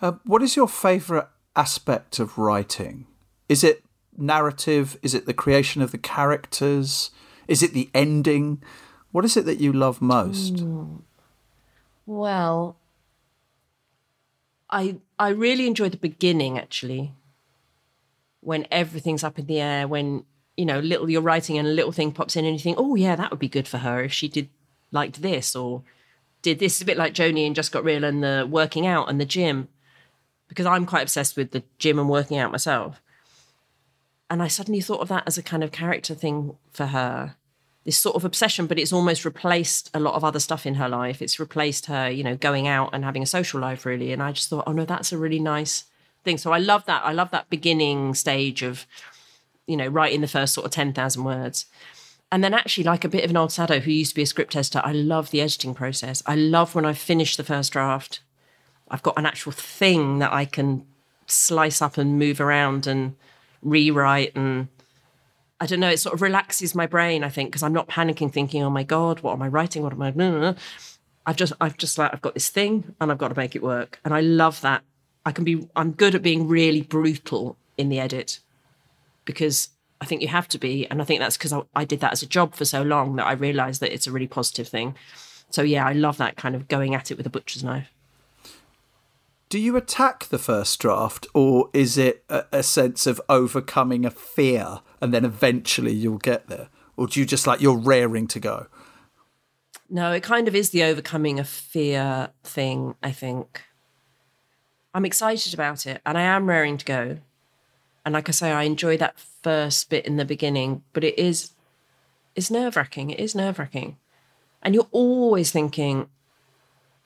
Uh, 0.00 0.12
what 0.24 0.42
is 0.42 0.56
your 0.56 0.68
favourite 0.68 1.28
aspect 1.56 2.18
of 2.18 2.36
writing? 2.38 3.06
Is 3.48 3.64
it 3.64 3.84
narrative? 4.16 4.98
Is 5.02 5.14
it 5.14 5.26
the 5.26 5.34
creation 5.34 5.80
of 5.80 5.92
the 5.92 5.98
characters? 5.98 7.10
Is 7.48 7.62
it 7.62 7.72
the 7.72 7.90
ending? 7.94 8.62
What 9.10 9.24
is 9.24 9.36
it 9.36 9.46
that 9.46 9.60
you 9.60 9.72
love 9.72 10.02
most? 10.02 10.64
Well, 12.04 12.76
I 14.68 14.96
I 15.18 15.30
really 15.30 15.66
enjoy 15.66 15.88
the 15.88 15.96
beginning 15.96 16.58
actually. 16.58 17.12
When 18.40 18.66
everything's 18.72 19.22
up 19.22 19.38
in 19.38 19.46
the 19.46 19.60
air, 19.60 19.86
when 19.86 20.24
you 20.56 20.66
know, 20.66 20.80
little 20.80 21.08
you're 21.08 21.22
writing 21.22 21.56
and 21.56 21.66
a 21.66 21.70
little 21.70 21.92
thing 21.92 22.12
pops 22.12 22.36
in 22.36 22.44
and 22.44 22.54
you 22.54 22.60
think, 22.60 22.76
oh 22.78 22.94
yeah, 22.94 23.16
that 23.16 23.30
would 23.30 23.38
be 23.38 23.48
good 23.48 23.66
for 23.66 23.78
her 23.78 24.02
if 24.02 24.12
she 24.12 24.28
did 24.28 24.50
liked 24.92 25.20
this 25.22 25.56
or 25.56 25.82
did 26.42 26.60
this. 26.60 26.74
It's 26.74 26.82
a 26.82 26.86
bit 26.86 26.96
like 26.96 27.14
Joni 27.14 27.46
and 27.46 27.56
Just 27.56 27.72
Got 27.72 27.84
Real 27.84 28.04
and 28.04 28.22
the 28.22 28.46
working 28.48 28.86
out 28.86 29.08
and 29.08 29.20
the 29.20 29.24
gym, 29.24 29.68
because 30.48 30.66
I'm 30.66 30.86
quite 30.86 31.02
obsessed 31.02 31.36
with 31.36 31.50
the 31.50 31.64
gym 31.78 31.98
and 31.98 32.08
working 32.08 32.38
out 32.38 32.52
myself. 32.52 33.02
And 34.30 34.42
I 34.42 34.48
suddenly 34.48 34.80
thought 34.80 35.00
of 35.00 35.08
that 35.08 35.24
as 35.26 35.36
a 35.36 35.42
kind 35.42 35.64
of 35.64 35.72
character 35.72 36.14
thing 36.14 36.56
for 36.70 36.86
her 36.86 37.34
this 37.84 37.98
sort 37.98 38.14
of 38.14 38.24
obsession, 38.24 38.66
but 38.66 38.78
it's 38.78 38.92
almost 38.92 39.24
replaced 39.24 39.90
a 39.92 39.98
lot 39.98 40.14
of 40.14 40.22
other 40.22 40.38
stuff 40.38 40.66
in 40.66 40.76
her 40.76 40.88
life. 40.88 41.20
It's 41.20 41.40
replaced 41.40 41.86
her, 41.86 42.08
you 42.08 42.22
know, 42.22 42.36
going 42.36 42.68
out 42.68 42.90
and 42.92 43.04
having 43.04 43.22
a 43.22 43.26
social 43.26 43.60
life, 43.60 43.84
really. 43.84 44.12
And 44.12 44.22
I 44.22 44.30
just 44.32 44.48
thought, 44.48 44.64
oh 44.66 44.72
no, 44.72 44.84
that's 44.84 45.12
a 45.12 45.18
really 45.18 45.40
nice 45.40 45.84
thing. 46.22 46.38
So 46.38 46.52
I 46.52 46.58
love 46.58 46.84
that. 46.86 47.04
I 47.04 47.12
love 47.12 47.32
that 47.32 47.50
beginning 47.50 48.14
stage 48.14 48.62
of, 48.62 48.86
you 49.66 49.76
know, 49.76 49.88
writing 49.88 50.20
the 50.20 50.28
first 50.28 50.54
sort 50.54 50.64
of 50.64 50.70
10,000 50.70 51.24
words. 51.24 51.66
And 52.32 52.42
then 52.42 52.54
actually, 52.54 52.84
like 52.84 53.04
a 53.04 53.10
bit 53.10 53.24
of 53.24 53.30
an 53.30 53.36
old 53.36 53.52
sado 53.52 53.78
who 53.78 53.90
used 53.90 54.12
to 54.12 54.16
be 54.16 54.22
a 54.22 54.26
script 54.26 54.56
editor, 54.56 54.80
I 54.82 54.92
love 54.92 55.30
the 55.30 55.42
editing 55.42 55.74
process. 55.74 56.22
I 56.26 56.34
love 56.34 56.74
when 56.74 56.86
I 56.86 56.94
finish 56.94 57.36
the 57.36 57.44
first 57.44 57.72
draft, 57.72 58.20
I've 58.88 59.02
got 59.02 59.18
an 59.18 59.26
actual 59.26 59.52
thing 59.52 60.18
that 60.18 60.32
I 60.32 60.46
can 60.46 60.86
slice 61.26 61.82
up 61.82 61.98
and 61.98 62.18
move 62.18 62.40
around 62.40 62.86
and 62.86 63.16
rewrite 63.62 64.34
and 64.34 64.68
I 65.60 65.66
don't 65.66 65.78
know, 65.78 65.90
it 65.90 66.00
sort 66.00 66.14
of 66.14 66.22
relaxes 66.22 66.74
my 66.74 66.86
brain, 66.86 67.22
I 67.22 67.28
think, 67.28 67.50
because 67.50 67.62
I'm 67.62 67.72
not 67.72 67.88
panicking 67.88 68.32
thinking, 68.32 68.64
oh 68.64 68.70
my 68.70 68.82
God, 68.82 69.20
what 69.20 69.34
am 69.34 69.42
I 69.42 69.48
writing? 69.48 69.84
What 69.84 69.92
am 69.92 70.02
I. 70.02 70.56
I've 71.24 71.36
just 71.36 71.52
I've 71.60 71.76
just 71.76 71.98
like 71.98 72.12
I've 72.12 72.22
got 72.22 72.34
this 72.34 72.48
thing 72.48 72.96
and 73.00 73.12
I've 73.12 73.18
got 73.18 73.28
to 73.28 73.36
make 73.36 73.54
it 73.54 73.62
work. 73.62 74.00
And 74.04 74.12
I 74.12 74.22
love 74.22 74.60
that. 74.62 74.82
I 75.24 75.32
can 75.32 75.44
be 75.44 75.68
I'm 75.76 75.92
good 75.92 76.14
at 76.14 76.22
being 76.22 76.48
really 76.48 76.82
brutal 76.82 77.56
in 77.76 77.90
the 77.90 78.00
edit 78.00 78.40
because 79.24 79.68
I 80.02 80.04
think 80.04 80.20
you 80.20 80.28
have 80.28 80.48
to 80.48 80.58
be. 80.58 80.86
And 80.88 81.00
I 81.00 81.04
think 81.04 81.20
that's 81.20 81.36
because 81.36 81.52
I, 81.52 81.62
I 81.76 81.84
did 81.84 82.00
that 82.00 82.12
as 82.12 82.22
a 82.22 82.26
job 82.26 82.54
for 82.54 82.64
so 82.64 82.82
long 82.82 83.14
that 83.16 83.26
I 83.26 83.32
realized 83.32 83.80
that 83.80 83.94
it's 83.94 84.08
a 84.08 84.12
really 84.12 84.26
positive 84.26 84.66
thing. 84.66 84.96
So 85.48 85.62
yeah, 85.62 85.86
I 85.86 85.92
love 85.92 86.16
that 86.16 86.36
kind 86.36 86.56
of 86.56 86.66
going 86.66 86.92
at 86.94 87.12
it 87.12 87.16
with 87.16 87.24
a 87.24 87.30
butcher's 87.30 87.62
knife. 87.62 87.92
Do 89.48 89.60
you 89.60 89.76
attack 89.76 90.24
the 90.24 90.38
first 90.38 90.80
draft, 90.80 91.26
or 91.34 91.68
is 91.72 91.96
it 91.98 92.24
a, 92.28 92.46
a 92.50 92.62
sense 92.62 93.06
of 93.06 93.20
overcoming 93.28 94.04
a 94.04 94.10
fear 94.10 94.80
and 95.00 95.14
then 95.14 95.24
eventually 95.24 95.92
you'll 95.92 96.18
get 96.18 96.48
there? 96.48 96.68
Or 96.96 97.06
do 97.06 97.20
you 97.20 97.26
just 97.26 97.46
like 97.46 97.60
you're 97.60 97.78
raring 97.78 98.26
to 98.28 98.40
go? 98.40 98.66
No, 99.88 100.10
it 100.10 100.22
kind 100.22 100.48
of 100.48 100.54
is 100.56 100.70
the 100.70 100.82
overcoming 100.82 101.38
a 101.38 101.44
fear 101.44 102.30
thing, 102.42 102.96
I 103.02 103.12
think. 103.12 103.62
I'm 104.94 105.04
excited 105.04 105.54
about 105.54 105.86
it 105.86 106.00
and 106.04 106.18
I 106.18 106.22
am 106.22 106.48
raring 106.48 106.78
to 106.78 106.84
go. 106.84 107.18
And 108.04 108.14
like 108.14 108.28
I 108.28 108.32
say, 108.32 108.50
I 108.50 108.64
enjoy 108.64 108.96
that 108.98 109.18
first 109.18 109.90
bit 109.90 110.06
in 110.06 110.16
the 110.16 110.24
beginning, 110.24 110.82
but 110.92 111.04
it 111.04 111.18
is 111.18 111.50
it's 112.34 112.50
nerve 112.50 112.76
wracking. 112.76 113.10
It 113.10 113.20
is 113.20 113.34
nerve 113.34 113.58
wracking. 113.58 113.98
And 114.62 114.74
you're 114.74 114.88
always 114.90 115.50
thinking, 115.50 116.08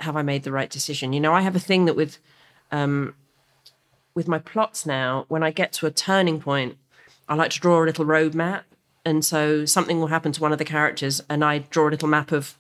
have 0.00 0.16
I 0.16 0.22
made 0.22 0.44
the 0.44 0.52
right 0.52 0.70
decision? 0.70 1.12
You 1.12 1.20
know, 1.20 1.34
I 1.34 1.40
have 1.40 1.56
a 1.56 1.60
thing 1.60 1.84
that 1.86 1.96
with 1.96 2.18
um 2.70 3.14
with 4.14 4.26
my 4.26 4.38
plots 4.38 4.86
now, 4.86 5.26
when 5.28 5.42
I 5.42 5.50
get 5.50 5.72
to 5.74 5.86
a 5.86 5.90
turning 5.90 6.40
point, 6.40 6.78
I 7.28 7.34
like 7.34 7.50
to 7.50 7.60
draw 7.60 7.82
a 7.82 7.84
little 7.84 8.04
road 8.04 8.34
map. 8.34 8.64
And 9.04 9.24
so 9.24 9.64
something 9.66 10.00
will 10.00 10.08
happen 10.08 10.32
to 10.32 10.40
one 10.40 10.52
of 10.52 10.58
the 10.58 10.64
characters, 10.64 11.22
and 11.30 11.44
I 11.44 11.58
draw 11.58 11.88
a 11.88 11.90
little 11.90 12.08
map 12.08 12.32
of 12.32 12.58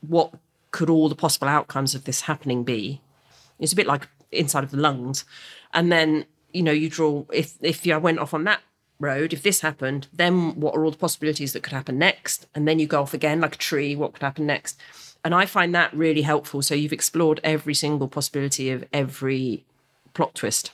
what 0.00 0.32
could 0.72 0.90
all 0.90 1.08
the 1.08 1.14
possible 1.14 1.48
outcomes 1.48 1.94
of 1.94 2.04
this 2.04 2.22
happening 2.22 2.64
be. 2.64 3.00
It's 3.60 3.72
a 3.72 3.76
bit 3.76 3.86
like 3.86 4.08
inside 4.32 4.64
of 4.64 4.72
the 4.72 4.78
lungs. 4.78 5.24
And 5.72 5.92
then, 5.92 6.24
you 6.56 6.62
know, 6.62 6.72
you 6.72 6.88
draw 6.88 7.24
if 7.32 7.54
if 7.60 7.86
I 7.86 7.96
went 7.98 8.18
off 8.18 8.34
on 8.34 8.44
that 8.44 8.60
road, 8.98 9.32
if 9.32 9.42
this 9.42 9.60
happened, 9.60 10.08
then 10.12 10.58
what 10.58 10.74
are 10.74 10.84
all 10.84 10.90
the 10.90 10.96
possibilities 10.96 11.52
that 11.52 11.62
could 11.62 11.74
happen 11.74 11.98
next? 11.98 12.46
And 12.54 12.66
then 12.66 12.78
you 12.78 12.86
go 12.86 13.02
off 13.02 13.14
again 13.14 13.40
like 13.40 13.56
a 13.56 13.58
tree, 13.58 13.94
what 13.94 14.14
could 14.14 14.22
happen 14.22 14.46
next? 14.46 14.80
And 15.22 15.34
I 15.34 15.44
find 15.44 15.74
that 15.74 15.92
really 15.92 16.22
helpful. 16.22 16.62
So 16.62 16.74
you've 16.74 16.92
explored 16.92 17.40
every 17.44 17.74
single 17.74 18.08
possibility 18.08 18.70
of 18.70 18.84
every 18.92 19.64
plot 20.14 20.34
twist 20.34 20.72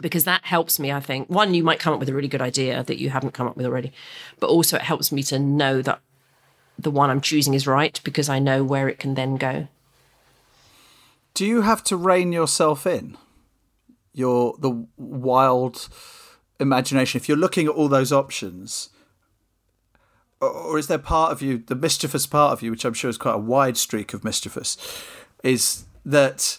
because 0.00 0.24
that 0.24 0.44
helps 0.44 0.78
me, 0.78 0.92
I 0.92 1.00
think. 1.00 1.28
One, 1.28 1.54
you 1.54 1.64
might 1.64 1.80
come 1.80 1.92
up 1.92 2.00
with 2.00 2.08
a 2.08 2.14
really 2.14 2.28
good 2.28 2.42
idea 2.42 2.84
that 2.84 2.98
you 2.98 3.10
haven't 3.10 3.34
come 3.34 3.46
up 3.46 3.56
with 3.56 3.66
already, 3.66 3.92
but 4.38 4.48
also 4.48 4.76
it 4.76 4.82
helps 4.82 5.10
me 5.10 5.22
to 5.24 5.38
know 5.38 5.82
that 5.82 6.00
the 6.78 6.90
one 6.90 7.10
I'm 7.10 7.20
choosing 7.20 7.54
is 7.54 7.66
right 7.66 8.00
because 8.04 8.28
I 8.28 8.38
know 8.38 8.62
where 8.62 8.88
it 8.88 8.98
can 8.98 9.14
then 9.14 9.36
go. 9.36 9.66
Do 11.34 11.44
you 11.44 11.62
have 11.62 11.82
to 11.84 11.96
rein 11.96 12.32
yourself 12.32 12.86
in? 12.86 13.16
Your 14.12 14.56
the 14.58 14.86
wild 14.96 15.88
imagination. 16.58 17.18
If 17.18 17.28
you're 17.28 17.38
looking 17.38 17.66
at 17.66 17.72
all 17.72 17.88
those 17.88 18.12
options, 18.12 18.90
or 20.40 20.78
is 20.78 20.86
there 20.86 20.98
part 20.98 21.32
of 21.32 21.42
you, 21.42 21.58
the 21.58 21.74
mischievous 21.74 22.26
part 22.26 22.52
of 22.52 22.62
you, 22.62 22.70
which 22.70 22.84
I'm 22.84 22.94
sure 22.94 23.10
is 23.10 23.18
quite 23.18 23.34
a 23.34 23.38
wide 23.38 23.76
streak 23.76 24.14
of 24.14 24.24
mischievous, 24.24 24.76
is 25.42 25.84
that 26.04 26.58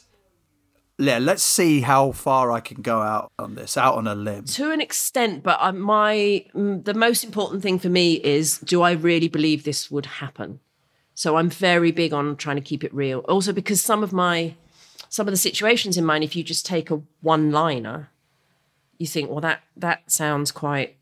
yeah, 0.98 1.18
let's 1.18 1.42
see 1.42 1.82
how 1.82 2.12
far 2.12 2.52
I 2.52 2.60
can 2.60 2.82
go 2.82 3.02
out 3.02 3.32
on 3.40 3.56
this, 3.56 3.76
out 3.76 3.96
on 3.96 4.06
a 4.06 4.14
limb. 4.14 4.46
To 4.46 4.72
an 4.72 4.82
extent, 4.82 5.42
but 5.44 5.58
uh, 5.60 5.72
my 5.72 6.46
the 6.54 6.94
most 6.94 7.24
important 7.24 7.64
thing 7.64 7.80
for 7.80 7.90
me 7.90 8.16
is 8.16 8.60
do 8.60 8.82
I 8.82 8.92
really 8.92 9.28
believe 9.28 9.64
this 9.64 9.90
would 9.90 10.06
happen? 10.06 10.60
So 11.16 11.38
I'm 11.38 11.50
very 11.50 11.92
big 11.92 12.14
on 12.14 12.36
trying 12.36 12.58
to 12.58 12.62
keep 12.62 12.84
it 12.84 12.94
real. 12.94 13.20
Also 13.20 13.52
because 13.52 13.82
some 13.82 14.04
of 14.04 14.14
my 14.14 14.56
some 15.12 15.28
of 15.28 15.34
the 15.34 15.38
situations 15.38 15.98
in 15.98 16.06
mind, 16.06 16.24
if 16.24 16.38
you 16.38 16.44
just 16.44 16.66
take 16.66 16.90
a 16.90 17.02
one 17.20 17.52
liner, 17.52 18.10
you 18.98 19.06
think, 19.06 19.30
well, 19.30 19.42
that 19.42 19.62
that 19.76 20.10
sounds 20.10 20.52
quite 20.52 20.96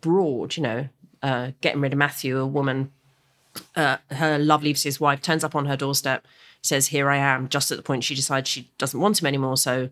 broad, 0.00 0.56
you 0.56 0.62
know. 0.62 0.88
Uh, 1.20 1.50
getting 1.60 1.80
rid 1.80 1.92
of 1.92 1.98
Matthew, 1.98 2.38
a 2.38 2.46
woman, 2.46 2.92
uh, 3.74 3.96
her 4.12 4.38
love 4.38 4.62
leaves 4.62 4.84
his 4.84 5.00
wife, 5.00 5.20
turns 5.20 5.42
up 5.42 5.56
on 5.56 5.66
her 5.66 5.76
doorstep, 5.76 6.24
says, 6.62 6.86
Here 6.86 7.10
I 7.10 7.16
am, 7.16 7.48
just 7.48 7.72
at 7.72 7.76
the 7.76 7.82
point 7.82 8.04
she 8.04 8.14
decides 8.14 8.48
she 8.48 8.70
doesn't 8.78 9.00
want 9.00 9.20
him 9.20 9.26
anymore. 9.26 9.56
So, 9.56 9.90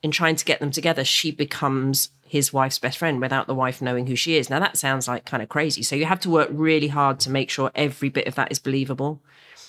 in 0.00 0.12
trying 0.12 0.36
to 0.36 0.44
get 0.44 0.60
them 0.60 0.70
together, 0.70 1.04
she 1.04 1.32
becomes 1.32 2.10
his 2.24 2.52
wife's 2.52 2.78
best 2.78 2.98
friend 2.98 3.20
without 3.20 3.48
the 3.48 3.54
wife 3.54 3.82
knowing 3.82 4.06
who 4.06 4.14
she 4.14 4.36
is. 4.36 4.48
Now, 4.48 4.60
that 4.60 4.76
sounds 4.76 5.08
like 5.08 5.24
kind 5.24 5.42
of 5.42 5.48
crazy. 5.48 5.82
So, 5.82 5.96
you 5.96 6.04
have 6.04 6.20
to 6.20 6.30
work 6.30 6.48
really 6.52 6.88
hard 6.88 7.18
to 7.20 7.30
make 7.30 7.50
sure 7.50 7.72
every 7.74 8.08
bit 8.08 8.28
of 8.28 8.36
that 8.36 8.52
is 8.52 8.60
believable. 8.60 9.20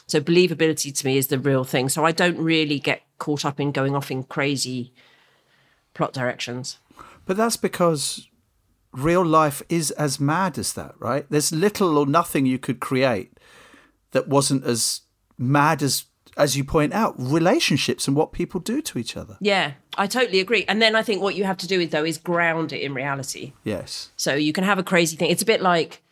So, 0.06 0.22
believability 0.22 0.96
to 0.96 1.06
me 1.08 1.18
is 1.18 1.28
the 1.28 1.40
real 1.40 1.64
thing. 1.64 1.90
So, 1.90 2.06
I 2.06 2.12
don't 2.12 2.38
really 2.38 2.78
get 2.78 3.02
caught 3.18 3.46
up 3.46 3.60
in 3.60 3.72
going 3.72 3.96
off 3.96 4.12
in 4.12 4.24
crazy 4.24 4.94
plot 5.94 6.14
directions. 6.14 6.78
But 7.26 7.38
that's 7.38 7.58
because 7.58 8.28
real 8.92 9.26
life 9.26 9.62
is 9.70 9.92
as 9.92 10.20
mad 10.20 10.58
as 10.58 10.74
that, 10.74 10.96
right? 11.00 11.26
There's 11.30 11.52
little 11.52 11.98
or 11.98 12.06
nothing 12.06 12.46
you 12.46 12.60
could 12.60 12.80
create 12.80 13.38
that 14.12 14.28
wasn't 14.28 14.64
as 14.64 15.02
mad 15.38 15.82
as 15.82 16.06
as 16.38 16.58
you 16.58 16.64
point 16.64 16.94
out, 16.94 17.16
relationships 17.18 18.08
and 18.08 18.18
what 18.18 18.34
people 18.34 18.60
do 18.60 18.82
to 18.82 18.98
each 18.98 19.16
other. 19.16 19.38
Yeah, 19.40 19.74
I 19.98 20.08
totally 20.08 20.40
agree. 20.42 20.66
And 20.68 20.82
then 20.82 20.96
I 20.96 21.02
think 21.02 21.22
what 21.22 21.36
you 21.36 21.46
have 21.46 21.58
to 21.58 21.68
do 21.68 21.80
is 21.80 21.92
though 21.92 22.04
is 22.04 22.18
ground 22.18 22.74
it 22.74 22.82
in 22.82 22.94
reality. 22.94 23.54
Yes. 23.64 24.12
So 24.18 24.36
you 24.36 24.52
can 24.52 24.64
have 24.64 24.78
a 24.78 24.84
crazy 24.84 25.16
thing. 25.16 25.32
It's 25.32 25.42
a 25.42 25.46
bit 25.46 25.62
like 25.62 26.04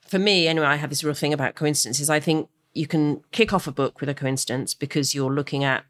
for 0.00 0.18
me 0.18 0.48
anyway, 0.48 0.66
I 0.66 0.76
have 0.76 0.90
this 0.90 1.04
real 1.04 1.14
thing 1.14 1.32
about 1.32 1.54
coincidences. 1.54 2.10
I 2.10 2.18
think 2.18 2.48
you 2.74 2.86
can 2.86 3.22
kick 3.30 3.52
off 3.52 3.66
a 3.66 3.72
book 3.72 4.00
with 4.00 4.08
a 4.08 4.14
coincidence 4.14 4.74
because 4.74 5.14
you're 5.14 5.32
looking 5.32 5.64
at 5.64 5.84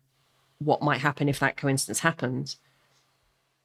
what 0.59 0.83
might 0.83 1.01
happen 1.01 1.29
if 1.29 1.39
that 1.39 1.57
coincidence 1.57 2.01
happens 2.01 2.57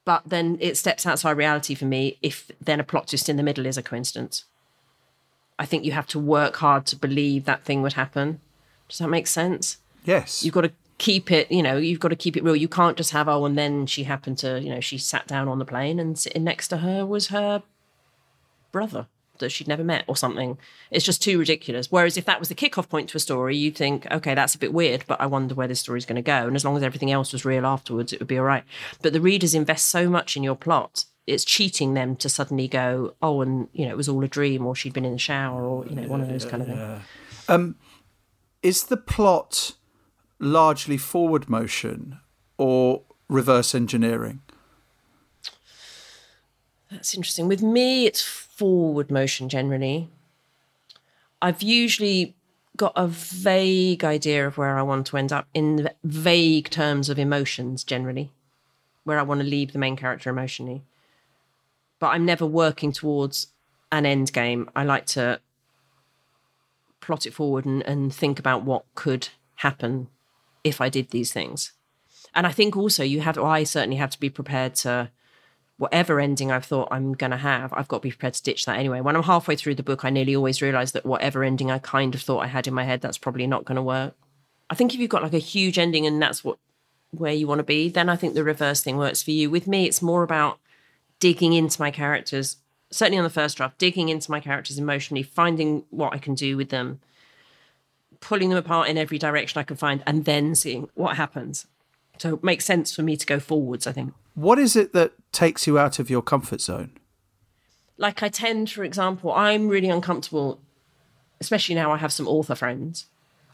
but 0.06 0.24
then 0.26 0.58
it 0.60 0.78
steps 0.78 1.06
outside 1.06 1.38
reality 1.38 1.76
for 1.76 1.86
me 1.86 2.18
if 2.22 2.52
then 2.60 2.80
a 2.80 2.84
plot 2.84 3.08
twist 3.08 3.30
in 3.30 3.38
the 3.38 3.44
middle 3.44 3.66
is 3.66 3.78
a 3.78 3.84
coincidence. 3.84 4.46
I 5.58 5.66
think 5.66 5.86
you 5.86 5.92
have 5.94 6.08
to 6.08 6.20
work 6.20 6.58
hard 6.58 6.86
to 6.88 6.96
believe 6.96 7.46
that 7.46 7.64
thing 7.64 7.82
would 7.82 7.94
happen. 7.94 8.42
Does 8.90 8.98
that 8.98 9.08
make 9.08 9.28
sense? 9.28 9.78
Yes. 10.04 10.44
You've 10.44 10.54
got 10.54 10.62
to 10.62 10.72
keep 10.98 11.32
it, 11.32 11.50
you 11.52 11.64
know, 11.64 11.78
you've 11.78 12.00
got 12.00 12.10
to 12.10 12.16
keep 12.16 12.36
it 12.36 12.44
real. 12.44 12.56
You 12.56 12.68
can't 12.68 12.98
just 12.98 13.12
have, 13.12 13.30
oh, 13.30 13.46
and 13.46 13.58
then 13.58 13.86
she 13.86 14.04
happened 14.04 14.38
to, 14.40 14.60
you 14.60 14.70
know, 14.70 14.82
she 14.82 14.98
sat 14.98 15.28
down 15.28 15.48
on 15.48 15.60
the 15.60 15.66
plane 15.66 16.00
and 16.00 16.18
sitting 16.20 16.44
next 16.44 16.68
to 16.70 16.78
her 16.78 17.06
was 17.06 17.28
her 17.28 17.64
brother 18.72 19.08
that 19.44 19.52
she'd 19.52 19.68
never 19.68 19.84
met 19.84 20.04
or 20.08 20.18
something. 20.18 20.58
It's 20.90 21.06
just 21.06 21.22
too 21.22 21.38
ridiculous. 21.38 21.92
Whereas 21.92 22.18
if 22.18 22.26
that 22.26 22.40
was 22.40 22.50
the 22.50 22.56
kickoff 22.56 22.90
point 22.90 23.10
to 23.10 23.18
a 23.18 23.20
story, 23.20 23.56
you'd 23.56 23.76
think, 23.76 24.08
okay, 24.12 24.34
that's 24.34 24.56
a 24.56 24.58
bit 24.58 24.74
weird, 24.74 25.04
but 25.08 25.22
I 25.22 25.28
wonder 25.28 25.54
where 25.54 25.68
this 25.68 25.80
story's 25.80 26.06
going 26.06 26.16
to 26.16 26.22
go. 26.22 26.48
And 26.48 26.56
as 26.56 26.66
long 26.66 26.76
as 26.76 26.84
everything 26.84 27.12
else 27.12 27.32
was 27.32 27.46
real 27.46 27.66
afterwards, 27.66 28.12
it 28.12 28.20
would 28.20 28.28
be 28.28 28.38
all 28.38 28.46
right. 28.46 28.64
But 29.02 29.14
the 29.14 29.22
readers 29.22 29.54
invest 29.54 29.90
so 29.90 30.10
much 30.10 30.36
in 30.36 30.44
your 30.44 30.56
plot, 30.56 31.06
it's 31.26 31.46
cheating 31.46 31.94
them 31.94 32.16
to 32.18 32.28
suddenly 32.30 32.68
go, 32.68 33.14
oh, 33.22 33.42
and 33.42 33.70
you 33.72 33.86
know, 33.86 33.92
it 33.92 33.98
was 33.98 34.10
all 34.10 34.24
a 34.24 34.28
dream, 34.28 34.66
or 34.66 34.76
she'd 34.76 34.94
been 34.94 35.06
in 35.06 35.14
the 35.14 35.20
shower, 35.20 35.64
or 35.64 35.86
you 35.86 35.96
know, 35.96 36.08
one 36.08 36.22
of 36.22 36.28
those 36.28 36.46
kind 36.46 36.62
of 36.62 36.68
things. 36.68 37.02
Um, 37.48 37.76
is 38.62 38.86
the 38.86 38.98
plot 38.98 39.74
largely 40.40 40.98
forward 40.98 41.50
motion 41.50 42.20
or 42.58 43.04
reverse 43.30 43.74
engineering? 43.74 44.42
That's 46.94 47.16
interesting. 47.16 47.48
With 47.48 47.64
me, 47.64 48.06
it's 48.06 48.22
forward 48.22 49.10
motion 49.10 49.50
generally. 49.50 50.10
I've 51.42 51.64
usually 51.64 52.36
got 52.78 52.94
a 52.96 53.08
vague 53.08 54.04
idea 54.04 54.46
of 54.46 54.60
where 54.60 54.78
I 54.78 54.84
want 54.84 55.08
to 55.08 55.18
end 55.18 55.34
up 55.34 55.48
in 55.56 55.90
vague 56.04 56.70
terms 56.70 57.10
of 57.10 57.18
emotions 57.18 57.84
generally, 57.84 58.32
where 59.06 59.18
I 59.18 59.24
want 59.24 59.42
to 59.42 59.48
leave 59.48 59.74
the 59.74 59.80
main 59.80 59.96
character 59.96 60.30
emotionally. 60.30 60.84
But 61.98 62.10
I'm 62.10 62.26
never 62.26 62.46
working 62.46 62.92
towards 62.92 63.48
an 63.92 64.06
end 64.06 64.32
game. 64.32 64.70
I 64.76 64.84
like 64.84 65.08
to 65.08 65.40
plot 67.02 67.26
it 67.26 67.34
forward 67.34 67.66
and, 67.66 67.82
and 67.84 68.14
think 68.14 68.38
about 68.38 68.64
what 68.64 68.86
could 68.94 69.30
happen 69.56 70.10
if 70.64 70.80
I 70.80 70.90
did 70.90 71.10
these 71.10 71.34
things. 71.34 71.72
And 72.36 72.46
I 72.46 72.52
think 72.52 72.78
also 72.78 73.04
you 73.04 73.22
have, 73.22 73.38
I 73.40 73.64
certainly 73.64 73.98
have 73.98 74.12
to 74.12 74.20
be 74.20 74.30
prepared 74.30 74.76
to 74.76 75.10
whatever 75.78 76.20
ending 76.20 76.52
I've 76.52 76.66
thought 76.66 76.90
I'm 76.92 77.14
going 77.14 77.32
to 77.32 77.38
have, 77.38 77.74
I've 77.74 77.88
got 77.88 77.98
to 77.98 78.04
be 78.04 78.12
prepared 78.12 78.36
to 78.36 78.44
ditch 78.44 78.66
that 78.66 78.78
anyway. 78.78 79.02
When 79.02 79.16
I'm 79.16 79.24
halfway 79.24 79.56
through 79.56 79.76
the 79.76 79.84
book, 79.84 80.06
I 80.06 80.10
nearly 80.10 80.36
always 80.36 80.62
realize 80.62 80.92
that 80.92 81.06
whatever 81.06 81.44
ending 81.44 81.72
I 81.72 81.80
kind 81.80 82.14
of 82.14 82.22
thought 82.22 82.40
I 82.40 82.48
had 82.48 82.68
in 82.68 82.74
my 82.74 82.84
head, 82.84 83.02
that's 83.02 83.18
probably 83.18 83.48
not 83.48 83.66
going 83.66 83.76
to 83.76 83.82
work. 83.82 84.16
I 84.70 84.76
think 84.76 84.94
if 84.94 85.00
you've 85.00 85.10
got 85.10 85.24
like 85.24 85.34
a 85.34 85.40
huge 85.40 85.78
ending 85.78 86.06
and 86.06 86.22
that's 86.22 86.44
what 86.44 86.58
where 87.12 87.34
you 87.34 87.48
want 87.48 87.60
to 87.60 87.64
be, 87.64 87.90
then 87.90 88.10
I 88.10 88.16
think 88.16 88.34
the 88.34 88.44
reverse 88.44 88.82
thing 88.82 88.98
works 88.98 89.22
for 89.22 89.32
you. 89.32 89.50
With 89.50 89.68
me, 89.68 89.86
it's 89.86 90.02
more 90.02 90.24
about 90.24 90.60
digging 91.20 91.54
into 91.54 91.80
my 91.80 91.92
characters, 91.92 92.58
certainly 92.90 93.20
on 93.20 93.24
the 93.24 93.30
first 93.30 93.58
draft, 93.58 93.78
digging 93.78 94.10
into 94.10 94.32
my 94.32 94.40
characters 94.40 94.80
emotionally, 94.80 95.22
finding 95.22 95.86
what 95.92 96.14
I 96.14 96.18
can 96.18 96.34
do 96.34 96.58
with 96.58 96.70
them, 96.70 97.00
pulling 98.20 98.50
them 98.50 98.58
apart 98.58 98.90
in 98.90 98.98
every 98.98 99.20
direction 99.20 99.60
I 99.60 99.64
can 99.64 99.78
find, 99.78 100.02
and 100.08 100.26
then 100.26 100.56
seeing 100.56 100.90
what 100.96 101.18
happens. 101.18 101.68
So 102.18 102.36
it 102.36 102.44
makes 102.44 102.66
sense 102.66 102.96
for 102.96 103.04
me 103.04 103.16
to 103.16 103.26
go 103.26 103.40
forwards, 103.40 103.86
I 103.86 103.92
think. 103.92 104.14
What 104.36 104.58
is 104.58 104.76
it 104.76 104.94
that 104.94 105.14
takes 105.32 105.68
you 105.68 105.78
out 105.78 106.00
of 106.00 106.10
your 106.10 106.22
comfort 106.22 106.62
zone? 106.62 106.98
Like 107.98 108.24
I 108.24 108.30
tend, 108.30 108.72
for 108.72 108.84
example, 108.84 109.32
I'm 109.32 109.68
really 109.68 109.90
uncomfortable, 109.90 110.60
especially 111.40 111.76
now 111.76 111.92
I 111.92 111.98
have 111.98 112.12
some 112.12 112.28
author 112.28 112.56
friends. 112.56 113.08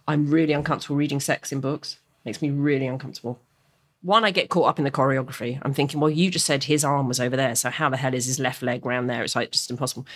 I'm 0.07 0.31
really 0.31 0.53
uncomfortable 0.53 0.95
reading 0.95 1.19
sex 1.19 1.51
in 1.51 1.59
books. 1.59 1.97
Makes 2.25 2.41
me 2.41 2.49
really 2.49 2.87
uncomfortable. 2.87 3.39
One, 4.01 4.23
I 4.23 4.31
get 4.31 4.49
caught 4.49 4.69
up 4.69 4.79
in 4.79 4.85
the 4.85 4.91
choreography. 4.91 5.59
I'm 5.61 5.73
thinking, 5.73 5.99
well, 5.99 6.09
you 6.09 6.31
just 6.31 6.45
said 6.45 6.63
his 6.63 6.85
arm 6.85 7.09
was 7.09 7.19
over 7.19 7.35
there, 7.35 7.53
so 7.55 7.69
how 7.69 7.89
the 7.89 7.97
hell 7.97 8.13
is 8.13 8.25
his 8.25 8.39
left 8.39 8.61
leg 8.61 8.85
round 8.85 9.09
there? 9.09 9.23
It's 9.23 9.35
like 9.35 9.51
just 9.51 9.69
impossible. 9.69 10.07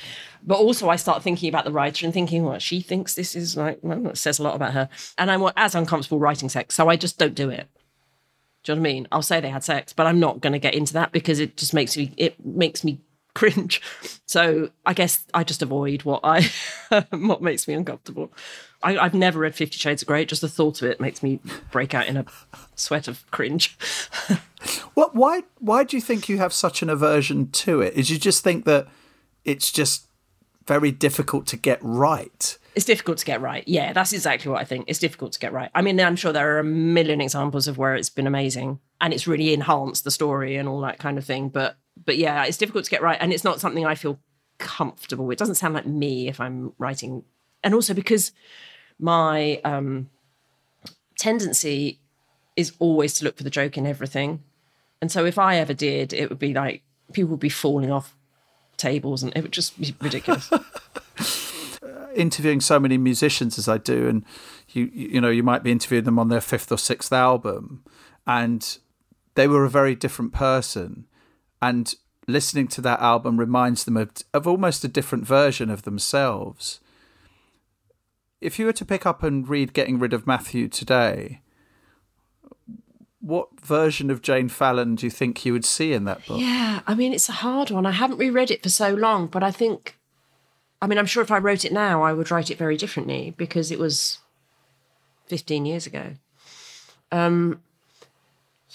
But 0.41 0.60
also, 0.60 0.88
I 0.88 0.95
start 0.95 1.21
thinking 1.21 1.49
about 1.49 1.65
the 1.65 1.71
writer 1.71 2.06
and 2.06 2.13
thinking, 2.13 2.45
well, 2.45 2.60
she 2.60 2.80
thinks 2.80 3.13
this 3.13 3.36
is 3.36 3.58
like, 3.58 3.80
well, 3.82 3.99
that 4.04 4.17
says 4.17 4.39
a 4.39 4.43
lot 4.43 4.56
about 4.56 4.71
her. 4.71 4.88
And 5.17 5.30
I'm 5.30 5.43
as 5.58 5.76
uncomfortable 5.76 6.19
writing 6.19 6.47
sex, 6.47 6.76
so 6.76 6.88
I 6.88 6.95
just 6.95 7.19
don't 7.19 7.36
do 7.36 7.49
it. 7.49 7.67
Do 8.63 8.71
you 8.71 8.76
know 8.76 8.82
what 8.82 8.89
I 8.89 8.93
mean? 8.93 9.08
I'll 9.12 9.21
say 9.21 9.41
they 9.41 9.49
had 9.49 9.63
sex, 9.63 9.93
but 9.93 10.08
I'm 10.08 10.19
not 10.19 10.39
going 10.41 10.54
to 10.54 10.60
get 10.60 10.73
into 10.73 10.93
that 10.93 11.12
because 11.12 11.39
it 11.39 11.58
just 11.58 11.73
makes 11.73 11.97
me 11.97 12.13
it 12.17 12.43
makes 12.45 12.84
me 12.84 12.99
cringe. 13.34 13.82
So 14.26 14.69
I 14.86 14.93
guess 14.93 15.26
I 15.34 15.43
just 15.43 15.62
avoid 15.62 16.04
what 16.04 16.21
I 16.23 16.49
what 17.12 17.41
makes 17.41 17.67
me 17.67 17.73
uncomfortable. 17.73 18.32
I, 18.82 18.93
have 18.93 19.13
never 19.13 19.39
read 19.39 19.56
Fifty 19.56 19.78
Shades 19.78 20.02
of 20.02 20.08
Grey. 20.08 20.26
Just 20.26 20.41
the 20.41 20.49
thought 20.49 20.82
of 20.82 20.89
it 20.89 20.99
makes 20.99 21.23
me 21.23 21.39
break 21.71 21.93
out 21.93 22.08
in 22.08 22.17
a 22.17 22.26
sweat 22.76 23.08
of 23.08 23.30
cringe. 23.32 23.78
what? 24.93 25.15
Why? 25.15 25.43
Why 25.60 25.84
do 25.84 25.97
you 25.97 26.02
think 26.02 26.30
you 26.30 26.38
have 26.38 26.54
such 26.54 26.82
an 26.82 26.89
aversion 26.89 27.49
to 27.52 27.82
it? 27.82 27.93
Is 27.93 28.10
you 28.10 28.17
just 28.17 28.43
think 28.43 28.65
that 28.65 28.88
it's 29.45 29.71
just 29.71 30.08
very 30.67 30.91
difficult 30.91 31.47
to 31.47 31.58
get 31.58 31.80
right? 31.82 32.58
It's 32.76 32.86
difficult 32.86 33.20
to 33.20 33.26
get 33.26 33.40
right. 33.42 33.64
Yeah, 33.68 33.94
that's 33.94 34.14
exactly 34.14 34.52
what 34.52 34.62
I 34.62 34.64
think. 34.64 34.86
It's 34.88 35.00
difficult 35.00 35.34
to 35.34 35.40
get 35.40 35.54
right. 35.54 35.70
I 35.76 35.82
mean, 35.82 36.00
I'm 36.00 36.16
sure 36.16 36.34
there 36.34 36.56
are 36.56 36.60
a 36.60 36.64
million 36.64 37.22
examples 37.22 37.68
of 37.68 37.78
where 37.78 37.96
it's 37.96 38.10
been 38.10 38.26
amazing 38.26 38.80
and 39.00 39.14
it's 39.14 39.28
really 39.28 39.54
enhanced 39.54 40.06
the 40.06 40.12
story 40.12 40.56
and 40.56 40.68
all 40.68 40.80
that 40.82 40.98
kind 40.98 41.18
of 41.18 41.26
thing. 41.26 41.50
But 41.50 41.76
but 42.06 42.18
yeah, 42.18 42.46
it's 42.46 42.58
difficult 42.58 42.86
to 42.86 42.92
get 42.92 43.02
right, 43.02 43.18
and 43.20 43.32
it's 43.32 43.44
not 43.44 43.60
something 43.60 43.86
I 43.86 43.96
feel 43.96 44.20
comfortable 44.58 45.26
with. 45.26 45.36
It 45.36 45.40
doesn't 45.40 45.56
sound 45.56 45.74
like 45.74 45.86
me 45.86 46.28
if 46.28 46.40
I'm 46.40 46.74
writing, 46.78 47.24
and 47.64 47.74
also 47.74 47.94
because 47.94 48.32
my 48.98 49.60
um, 49.64 50.10
tendency 51.18 52.00
is 52.56 52.74
always 52.80 53.14
to 53.16 53.26
look 53.26 53.38
for 53.38 53.44
the 53.44 53.50
joke 53.50 53.78
in 53.78 53.86
everything, 53.86 54.42
and 55.02 55.12
so 55.12 55.26
if 55.26 55.38
I 55.38 55.58
ever 55.58 55.74
did, 55.74 56.14
it 56.14 56.30
would 56.30 56.40
be 56.40 56.54
like 56.54 56.82
people 57.12 57.32
would 57.32 57.40
be 57.40 57.50
falling 57.50 57.92
off 57.92 58.16
tables, 58.78 59.22
and 59.22 59.34
it 59.36 59.42
would 59.42 59.52
just 59.52 59.80
be 59.80 59.94
ridiculous. 60.02 60.50
interviewing 62.15 62.62
so 62.62 62.80
many 62.80 62.97
musicians 62.97 63.58
as 63.58 63.67
I 63.67 63.78
do, 63.78 64.08
and 64.08 64.26
you 64.69 64.89
you 64.93 65.21
know 65.21 65.30
you 65.30 65.43
might 65.43 65.63
be 65.63 65.71
interviewing 65.71 66.06
them 66.06 66.19
on 66.19 66.30
their 66.30 66.41
fifth 66.41 66.71
or 66.71 66.78
sixth 66.78 67.13
album, 67.13 67.84
and 68.26 68.78
they 69.36 69.47
were 69.47 69.65
a 69.65 69.69
very 69.69 69.95
different 69.95 70.34
person, 70.34 71.06
and 71.62 71.95
listening 72.28 72.67
to 72.69 72.82
that 72.82 73.02
album 73.02 73.39
reminds 73.39 73.84
them 73.84 73.97
of 73.97 74.12
of 74.34 74.47
almost 74.47 74.84
a 74.84 74.88
different 74.88 75.26
version 75.26 75.69
of 75.69 75.84
themselves. 75.84 76.80
If 78.41 78.60
you 78.60 78.65
were 78.65 78.73
to 78.73 78.86
pick 78.86 79.06
up 79.06 79.23
and 79.23 79.47
read 79.47 79.73
Getting 79.73 79.99
Rid 79.99 80.13
of 80.13 80.28
Matthew 80.28 80.67
today, 80.67 81.41
what 83.21 83.47
version 83.62 84.12
of 84.12 84.21
Jane 84.21 84.49
Fallon 84.49 84.95
do 84.95 85.06
you 85.06 85.10
think 85.10 85.45
you 85.45 85.54
would 85.54 85.63
see 85.63 85.93
in 85.93 86.04
that 86.04 86.26
book? 86.28 86.41
Yeah, 86.41 86.82
I 86.86 86.93
mean, 86.93 87.13
it's 87.13 87.30
a 87.30 87.34
hard 87.34 87.71
one. 87.71 87.86
I 87.86 87.91
haven't 87.91 88.17
reread 88.17 88.52
it 88.52 88.62
for 88.62 88.69
so 88.69 88.93
long, 88.93 89.28
but 89.28 89.43
I 89.43 89.52
think 89.52 89.97
I 90.84 90.86
mean, 90.86 90.98
I'm 91.00 91.06
sure 91.06 91.24
if 91.24 91.32
I 91.32 91.38
wrote 91.38 91.63
it 91.63 91.72
now, 91.72 92.04
I 92.04 92.12
would 92.12 92.30
write 92.30 92.52
it 92.52 92.58
very 92.58 92.76
differently 92.76 93.34
because 93.38 93.72
it 93.72 93.80
was 93.80 94.17
15 95.28 95.65
years 95.65 95.88
ago. 95.88 96.15
Um, 97.10 97.62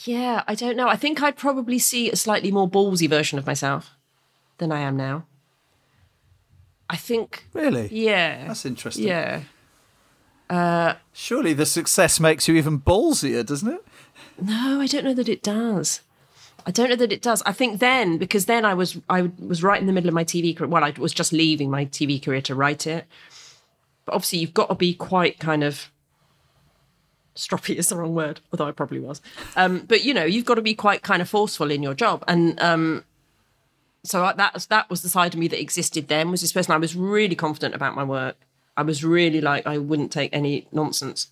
yeah, 0.05 0.43
I 0.49 0.55
don't 0.55 0.75
know. 0.75 0.89
I 0.89 0.97
think 0.97 1.23
I'd 1.23 1.37
probably 1.37 1.79
see 1.79 2.11
a 2.11 2.17
slightly 2.17 2.51
more 2.51 2.67
ballsy 2.67 3.11
version 3.11 3.39
of 3.39 3.47
myself 3.47 3.91
than 4.57 4.73
I 4.73 4.81
am 4.81 4.97
now. 4.97 5.27
I 6.89 6.97
think. 6.97 7.45
Really? 7.53 7.89
Yeah. 7.93 8.47
That's 8.47 8.65
interesting. 8.65 9.07
Yeah. 9.07 9.43
Surely 11.13 11.53
the 11.53 11.67
success 11.67 12.19
makes 12.19 12.49
you 12.49 12.55
even 12.55 12.81
ballsier, 12.81 13.45
doesn't 13.45 13.69
it? 13.69 13.85
No, 14.41 14.81
I 14.81 14.87
don't 14.87 15.05
know 15.05 15.13
that 15.13 15.29
it 15.29 15.43
does. 15.43 16.01
I 16.69 16.71
don't 16.71 16.91
know 16.91 16.97
that 16.97 17.13
it 17.13 17.23
does. 17.23 17.43
I 17.47 17.53
think 17.53 17.81
then 17.81 18.19
because 18.19 18.45
then 18.45 18.67
I 18.67 18.75
was 18.75 18.99
I 19.09 19.31
was 19.39 19.63
right 19.63 19.81
in 19.81 19.87
the 19.87 19.93
middle 19.95 20.09
of 20.09 20.15
my 20.15 20.23
TV 20.23 20.55
career. 20.55 20.69
Well, 20.69 20.85
I 20.85 20.93
was 20.99 21.15
just 21.15 21.33
leaving 21.33 21.71
my 21.71 21.87
TV 21.87 22.23
career 22.23 22.43
to 22.43 22.55
write 22.55 22.87
it. 22.87 23.07
But 24.05 24.15
obviously, 24.15 24.41
you've 24.41 24.53
got 24.53 24.69
to 24.69 24.75
be 24.75 24.93
quite 24.93 25.39
kind 25.39 25.65
of 25.65 25.91
stroppy 27.35 27.77
is 27.77 27.89
the 27.89 27.97
wrong 27.97 28.15
word, 28.15 28.41
although 28.53 28.67
I 28.67 28.73
probably 28.73 29.01
was. 29.01 29.23
Um, 29.57 29.87
but 29.89 30.05
you 30.05 30.13
know, 30.13 30.27
you've 30.27 30.45
got 30.45 30.57
to 30.57 30.63
be 30.63 30.75
quite 30.75 31.01
kind 31.01 31.23
of 31.23 31.29
forceful 31.31 31.71
in 31.71 31.83
your 31.83 31.95
job, 31.95 32.23
and 32.29 32.61
um, 32.61 33.05
so 34.05 34.31
that 34.37 34.67
that 34.69 34.91
was 34.91 35.01
the 35.01 35.09
side 35.09 35.33
of 35.33 35.41
me 35.41 35.49
that 35.49 35.59
existed 35.59 36.09
then. 36.09 36.31
Was 36.31 36.43
this 36.43 36.53
person 36.53 36.75
I 36.75 36.77
was 36.77 36.95
really 36.95 37.35
confident 37.35 37.75
about 37.75 37.95
my 37.95 38.05
work. 38.05 38.37
I 38.77 38.83
was 38.83 39.03
really 39.03 39.41
like 39.41 39.67
I 39.67 39.79
wouldn't 39.79 40.13
take 40.13 40.35
any 40.35 40.69
nonsense 40.71 41.29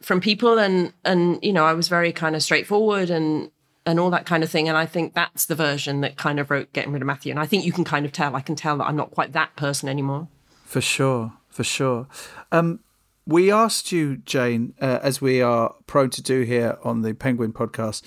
from 0.00 0.20
people 0.20 0.58
and 0.58 0.94
and 1.04 1.38
you 1.42 1.52
know 1.52 1.66
i 1.66 1.74
was 1.74 1.86
very 1.88 2.10
kind 2.10 2.34
of 2.34 2.42
straightforward 2.42 3.10
and 3.10 3.50
and 3.90 4.00
all 4.00 4.10
that 4.10 4.24
kind 4.26 4.42
of 4.42 4.50
thing 4.50 4.68
and 4.68 4.76
i 4.78 4.86
think 4.86 5.12
that's 5.14 5.46
the 5.46 5.54
version 5.54 6.00
that 6.00 6.16
kind 6.16 6.38
of 6.40 6.50
wrote 6.50 6.72
getting 6.72 6.92
rid 6.92 7.02
of 7.02 7.06
matthew 7.06 7.30
and 7.30 7.40
i 7.40 7.46
think 7.46 7.64
you 7.64 7.72
can 7.72 7.84
kind 7.84 8.06
of 8.06 8.12
tell 8.12 8.34
i 8.36 8.40
can 8.40 8.54
tell 8.56 8.76
that 8.78 8.86
i'm 8.86 8.96
not 8.96 9.10
quite 9.10 9.32
that 9.32 9.54
person 9.56 9.88
anymore 9.88 10.28
For 10.64 10.80
sure, 10.80 11.32
for 11.48 11.64
sure. 11.64 12.06
Um, 12.52 12.78
we 13.26 13.50
asked 13.50 13.90
you, 13.92 14.18
Jane, 14.18 14.72
uh, 14.80 14.98
as 15.02 15.20
we 15.20 15.42
are 15.42 15.74
prone 15.86 16.10
to 16.10 16.22
do 16.22 16.42
here 16.42 16.78
on 16.84 17.02
the 17.02 17.12
Penguin 17.12 17.52
podcast, 17.52 18.02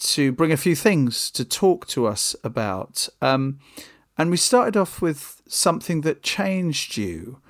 to 0.00 0.30
bring 0.32 0.52
a 0.52 0.56
few 0.58 0.76
things 0.76 1.30
to 1.32 1.42
talk 1.44 1.86
to 1.88 2.06
us 2.06 2.36
about. 2.44 3.08
Um, 3.22 3.58
and 4.18 4.30
we 4.30 4.36
started 4.36 4.76
off 4.76 5.00
with 5.02 5.40
something 5.48 6.02
that 6.02 6.22
changed 6.22 6.96
you, 6.98 7.40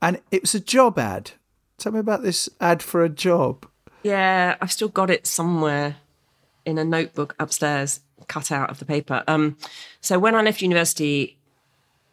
and 0.00 0.20
it 0.32 0.42
was 0.42 0.54
a 0.54 0.60
job 0.60 0.98
ad. 0.98 1.32
Tell 1.78 1.92
me 1.92 2.00
about 2.00 2.22
this 2.22 2.48
ad 2.60 2.82
for 2.82 3.02
a 3.04 3.08
job. 3.08 3.66
yeah 4.02 4.56
i've 4.60 4.72
still 4.72 4.88
got 5.00 5.10
it 5.10 5.26
somewhere 5.26 5.96
in 6.64 6.78
a 6.78 6.84
notebook 6.84 7.34
upstairs 7.38 8.00
cut 8.28 8.52
out 8.52 8.70
of 8.70 8.78
the 8.78 8.84
paper. 8.84 9.24
Um 9.26 9.56
so 10.00 10.18
when 10.18 10.34
i 10.34 10.42
left 10.42 10.62
university 10.62 11.36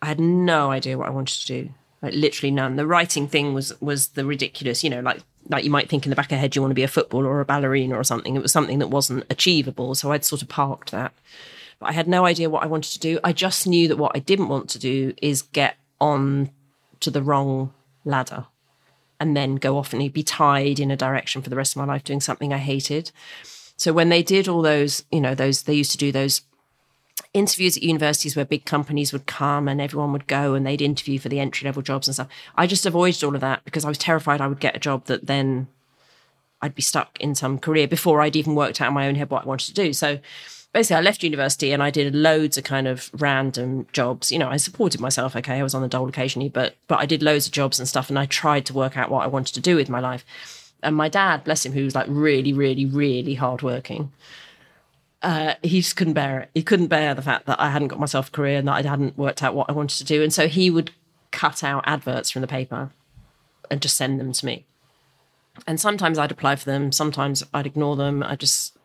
i 0.01 0.07
had 0.07 0.19
no 0.19 0.71
idea 0.71 0.97
what 0.97 1.07
i 1.07 1.11
wanted 1.11 1.39
to 1.41 1.47
do. 1.47 1.69
Like 2.01 2.13
literally 2.13 2.51
none. 2.51 2.77
The 2.77 2.87
writing 2.87 3.27
thing 3.27 3.53
was 3.53 3.79
was 3.81 4.09
the 4.09 4.25
ridiculous 4.25 4.83
you 4.83 4.89
know 4.89 5.01
like 5.01 5.21
like 5.49 5.63
you 5.63 5.71
might 5.71 5.89
think 5.89 6.05
in 6.05 6.09
the 6.09 6.15
back 6.15 6.27
of 6.27 6.31
your 6.31 6.39
head 6.39 6.55
you 6.55 6.61
want 6.61 6.71
to 6.71 6.75
be 6.75 6.83
a 6.83 6.87
footballer 6.87 7.27
or 7.27 7.41
a 7.41 7.45
ballerina 7.45 7.95
or 7.95 8.03
something. 8.03 8.35
It 8.35 8.41
was 8.41 8.51
something 8.51 8.79
that 8.79 8.87
wasn't 8.87 9.25
achievable 9.29 9.95
so 9.95 10.11
i'd 10.11 10.25
sort 10.25 10.41
of 10.41 10.49
parked 10.49 10.91
that. 10.91 11.13
But 11.79 11.89
i 11.89 11.91
had 11.91 12.07
no 12.07 12.25
idea 12.25 12.49
what 12.49 12.63
i 12.63 12.67
wanted 12.67 12.91
to 12.93 12.99
do. 12.99 13.19
I 13.23 13.33
just 13.33 13.67
knew 13.67 13.87
that 13.87 13.97
what 13.97 14.13
i 14.15 14.19
didn't 14.19 14.49
want 14.49 14.69
to 14.71 14.79
do 14.79 15.13
is 15.21 15.41
get 15.41 15.75
on 16.01 16.49
to 17.01 17.11
the 17.11 17.21
wrong 17.21 17.73
ladder 18.05 18.45
and 19.19 19.35
then 19.35 19.55
go 19.55 19.77
off 19.77 19.93
and 19.93 20.13
be 20.13 20.23
tied 20.23 20.79
in 20.79 20.91
a 20.91 20.95
direction 20.97 21.41
for 21.41 21.49
the 21.49 21.55
rest 21.55 21.73
of 21.73 21.77
my 21.77 21.93
life 21.93 22.03
doing 22.03 22.21
something 22.21 22.53
I 22.53 22.57
hated. 22.57 23.11
So 23.79 23.93
when 23.93 24.09
they 24.09 24.21
did 24.21 24.49
all 24.49 24.61
those, 24.61 25.05
you 25.09 25.21
know, 25.21 25.33
those 25.33 25.63
they 25.63 25.73
used 25.73 25.91
to 25.91 25.97
do 25.97 26.11
those 26.11 26.41
interviews 27.33 27.77
at 27.77 27.83
universities 27.83 28.35
where 28.35 28.43
big 28.43 28.65
companies 28.65 29.13
would 29.13 29.25
come 29.25 29.69
and 29.69 29.79
everyone 29.79 30.11
would 30.11 30.27
go 30.27 30.53
and 30.53 30.65
they'd 30.65 30.81
interview 30.81 31.17
for 31.17 31.29
the 31.29 31.39
entry 31.39 31.65
level 31.65 31.81
jobs 31.81 32.05
and 32.05 32.13
stuff. 32.13 32.27
I 32.55 32.67
just 32.67 32.85
avoided 32.85 33.23
all 33.23 33.35
of 33.35 33.41
that 33.41 33.63
because 33.63 33.85
I 33.85 33.87
was 33.87 33.97
terrified 33.97 34.41
I 34.41 34.47
would 34.47 34.59
get 34.59 34.75
a 34.75 34.79
job 34.79 35.05
that 35.05 35.27
then 35.27 35.69
I'd 36.61 36.75
be 36.75 36.81
stuck 36.81 37.17
in 37.21 37.35
some 37.35 37.57
career 37.57 37.87
before 37.87 38.19
I'd 38.19 38.35
even 38.35 38.53
worked 38.53 38.81
out 38.81 38.89
in 38.89 38.93
my 38.93 39.07
own 39.07 39.15
head 39.15 39.29
what 39.29 39.43
I 39.43 39.47
wanted 39.47 39.67
to 39.67 39.73
do. 39.73 39.93
So 39.93 40.19
basically, 40.73 40.97
I 40.97 41.01
left 41.01 41.23
university 41.23 41.71
and 41.71 41.81
I 41.81 41.89
did 41.89 42.13
loads 42.13 42.57
of 42.57 42.65
kind 42.65 42.85
of 42.85 43.09
random 43.13 43.87
jobs. 43.93 44.29
You 44.29 44.39
know, 44.39 44.49
I 44.49 44.57
supported 44.57 44.99
myself. 44.99 45.37
Okay, 45.37 45.57
I 45.57 45.63
was 45.63 45.73
on 45.73 45.81
the 45.81 45.87
dole 45.87 46.09
occasionally, 46.09 46.49
but 46.49 46.75
but 46.89 46.99
I 46.99 47.05
did 47.05 47.23
loads 47.23 47.47
of 47.47 47.53
jobs 47.53 47.79
and 47.79 47.87
stuff, 47.87 48.09
and 48.09 48.19
I 48.19 48.25
tried 48.25 48.65
to 48.65 48.73
work 48.73 48.97
out 48.97 49.09
what 49.09 49.23
I 49.23 49.27
wanted 49.27 49.53
to 49.55 49.61
do 49.61 49.77
with 49.77 49.87
my 49.87 50.01
life. 50.01 50.25
And 50.81 50.95
my 50.95 51.09
dad, 51.09 51.43
bless 51.43 51.65
him, 51.65 51.73
who 51.73 51.83
was 51.83 51.95
like 51.95 52.07
really, 52.09 52.53
really, 52.53 52.85
really 52.85 53.35
hardworking, 53.35 54.11
uh, 55.21 55.55
he 55.61 55.81
just 55.81 55.95
couldn't 55.97 56.13
bear 56.13 56.41
it. 56.41 56.49
He 56.53 56.63
couldn't 56.63 56.87
bear 56.87 57.13
the 57.13 57.21
fact 57.21 57.45
that 57.47 57.59
I 57.59 57.69
hadn't 57.69 57.89
got 57.89 57.99
myself 57.99 58.29
a 58.29 58.31
career 58.31 58.57
and 58.57 58.67
that 58.67 58.85
I 58.85 58.87
hadn't 58.87 59.17
worked 59.17 59.43
out 59.43 59.55
what 59.55 59.69
I 59.69 59.73
wanted 59.73 59.97
to 59.97 60.05
do. 60.05 60.23
And 60.23 60.33
so 60.33 60.47
he 60.47 60.69
would 60.69 60.91
cut 61.31 61.63
out 61.63 61.83
adverts 61.85 62.31
from 62.31 62.41
the 62.41 62.47
paper 62.47 62.91
and 63.69 63.81
just 63.81 63.97
send 63.97 64.19
them 64.19 64.31
to 64.31 64.45
me. 64.45 64.65
And 65.67 65.79
sometimes 65.79 66.17
I'd 66.17 66.31
apply 66.31 66.55
for 66.55 66.65
them, 66.65 66.91
sometimes 66.91 67.43
I'd 67.53 67.65
ignore 67.65 67.97
them. 67.97 68.23
I 68.23 68.35
just, 68.35 68.77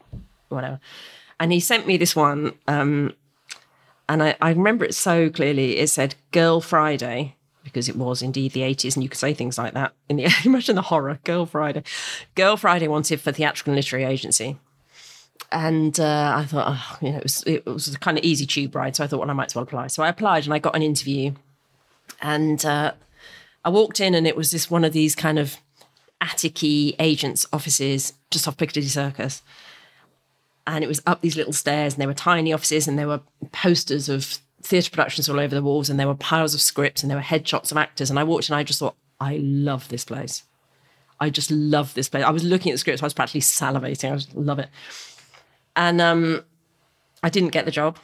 whatever. 0.49 0.81
And 1.39 1.53
he 1.53 1.61
sent 1.61 1.87
me 1.87 1.97
this 1.97 2.17
one. 2.17 2.55
Um, 2.67 3.15
and 4.09 4.23
I, 4.23 4.37
I 4.41 4.51
remember 4.51 4.85
it 4.85 4.95
so 4.95 5.31
clearly. 5.31 5.79
It 5.79 5.89
said 5.89 6.17
Girl 6.33 6.61
Friday, 6.61 7.37
because 7.75 7.89
it 7.89 7.97
was 7.97 8.23
indeed 8.23 8.53
the 8.53 8.61
80s, 8.61 8.95
and 8.95 9.03
you 9.03 9.09
could 9.09 9.19
say 9.19 9.35
things 9.35 9.59
like 9.59 9.75
that 9.75 9.93
in 10.09 10.17
the 10.17 10.33
imagine 10.45 10.77
the 10.77 10.83
horror. 10.83 11.19
Girl 11.25 11.45
Friday. 11.45 11.83
Girl 12.37 12.57
Friday 12.57 12.87
wanted 12.87 13.21
for 13.21 13.33
theatrical 13.33 13.73
and 13.73 13.77
literary 13.77 14.05
agency. 14.05 14.57
And 15.51 15.99
uh, 15.99 16.35
I 16.37 16.45
thought, 16.45 16.67
oh, 16.69 16.99
you 17.05 17.11
know, 17.11 17.19
it 17.19 17.23
was, 17.25 17.43
it 17.47 17.67
was 17.67 17.93
a 17.93 17.99
kind 17.99 18.17
of 18.17 18.25
easy 18.25 18.47
tube 18.47 18.75
ride. 18.75 18.97
So 18.97 19.03
I 19.05 19.09
thought, 19.09 19.21
well, 19.21 19.31
I 19.31 19.35
might 19.35 19.47
as 19.47 19.55
well 19.55 19.65
apply. 19.65 19.89
So 19.89 20.03
I 20.03 20.09
applied 20.09 20.45
and 20.45 20.55
I 20.55 20.59
got 20.59 20.77
an 20.77 20.83
interview. 20.83 21.33
And 22.23 22.65
uh, 22.65 22.93
I 23.65 23.69
walked 23.69 24.01
in 24.01 24.15
and 24.15 24.27
it 24.27 24.37
was 24.37 24.53
this 24.53 24.71
one 24.71 24.85
of 24.85 24.93
these 24.93 25.15
kind 25.17 25.39
of 25.39 25.57
attic 26.21 26.63
agents' 26.63 27.47
offices 27.53 28.15
just 28.31 28.47
off 28.47 28.57
Piccadilly 28.57 28.87
Circus. 28.87 29.43
And 30.67 30.83
it 30.83 30.87
was 30.87 31.03
up 31.07 31.21
these 31.21 31.37
little 31.37 31.53
stairs 31.53 31.95
and 31.95 32.01
there 32.01 32.09
were 32.09 32.15
tiny 32.15 32.53
offices 32.53 32.89
and 32.89 32.99
there 32.99 33.09
were 33.09 33.21
posters 33.53 34.09
of 34.09 34.39
theatre 34.65 34.91
productions 34.91 35.29
all 35.29 35.39
over 35.39 35.55
the 35.55 35.63
walls 35.63 35.91
and 35.91 36.01
there 36.01 36.09
were 36.09 36.15
piles 36.15 36.55
of 36.55 36.61
scripts 36.61 37.03
and 37.03 37.11
there 37.11 37.19
were 37.19 37.23
headshots 37.23 37.71
of 37.71 37.77
actors. 37.77 38.11
And 38.11 38.19
I 38.19 38.25
walked 38.25 38.49
and 38.49 38.57
I 38.57 38.65
just 38.65 38.81
thought, 38.81 38.97
I 39.21 39.39
love 39.43 39.89
this 39.89 40.05
place. 40.05 40.43
I 41.21 41.31
just 41.31 41.51
love 41.51 41.95
this 41.95 42.09
place. 42.09 42.25
I 42.25 42.31
was 42.31 42.43
looking 42.43 42.73
at 42.73 42.75
the 42.75 42.79
scripts, 42.79 43.03
I 43.03 43.07
was 43.07 43.15
practically 43.15 43.43
salivating. 43.43 44.13
I 44.13 44.17
just 44.17 44.35
love 44.35 44.59
it. 44.59 44.69
And 45.77 46.01
um, 46.01 46.45
I 47.23 47.29
didn't 47.29 47.51
get 47.51 47.67
the 47.67 47.71
job. 47.71 47.99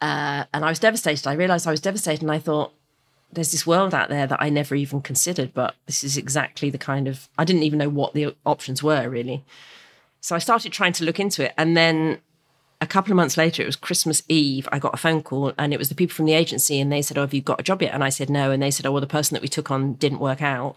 Uh, 0.00 0.44
and 0.54 0.64
I 0.64 0.70
was 0.70 0.78
devastated. 0.78 1.26
I 1.28 1.34
realized 1.34 1.66
I 1.66 1.70
was 1.70 1.80
devastated 1.80 2.22
and 2.22 2.32
I 2.32 2.38
thought, 2.38 2.72
there's 3.32 3.52
this 3.52 3.66
world 3.66 3.92
out 3.92 4.08
there 4.08 4.26
that 4.26 4.40
I 4.40 4.48
never 4.48 4.74
even 4.74 5.02
considered, 5.02 5.52
but 5.52 5.74
this 5.86 6.02
is 6.02 6.16
exactly 6.16 6.70
the 6.70 6.78
kind 6.78 7.08
of, 7.08 7.28
I 7.36 7.44
didn't 7.44 7.64
even 7.64 7.78
know 7.78 7.88
what 7.88 8.14
the 8.14 8.34
options 8.46 8.82
were 8.82 9.10
really. 9.10 9.44
So 10.20 10.34
I 10.34 10.38
started 10.38 10.72
trying 10.72 10.94
to 10.94 11.04
look 11.04 11.20
into 11.20 11.44
it. 11.44 11.52
And 11.58 11.76
then 11.76 12.18
a 12.80 12.86
couple 12.86 13.10
of 13.10 13.16
months 13.16 13.36
later, 13.36 13.62
it 13.62 13.66
was 13.66 13.76
Christmas 13.76 14.22
Eve, 14.28 14.68
I 14.70 14.78
got 14.78 14.92
a 14.92 14.98
phone 14.98 15.22
call 15.22 15.52
and 15.56 15.72
it 15.72 15.78
was 15.78 15.88
the 15.88 15.94
people 15.94 16.14
from 16.14 16.26
the 16.26 16.34
agency 16.34 16.78
and 16.78 16.92
they 16.92 17.00
said, 17.00 17.16
Oh, 17.16 17.22
have 17.22 17.32
you 17.32 17.40
got 17.40 17.60
a 17.60 17.62
job 17.62 17.80
yet? 17.80 17.94
And 17.94 18.04
I 18.04 18.10
said, 18.10 18.28
No. 18.28 18.50
And 18.50 18.62
they 18.62 18.70
said, 18.70 18.84
Oh, 18.84 18.92
well, 18.92 19.00
the 19.00 19.06
person 19.06 19.34
that 19.34 19.42
we 19.42 19.48
took 19.48 19.70
on 19.70 19.94
didn't 19.94 20.18
work 20.18 20.42
out. 20.42 20.76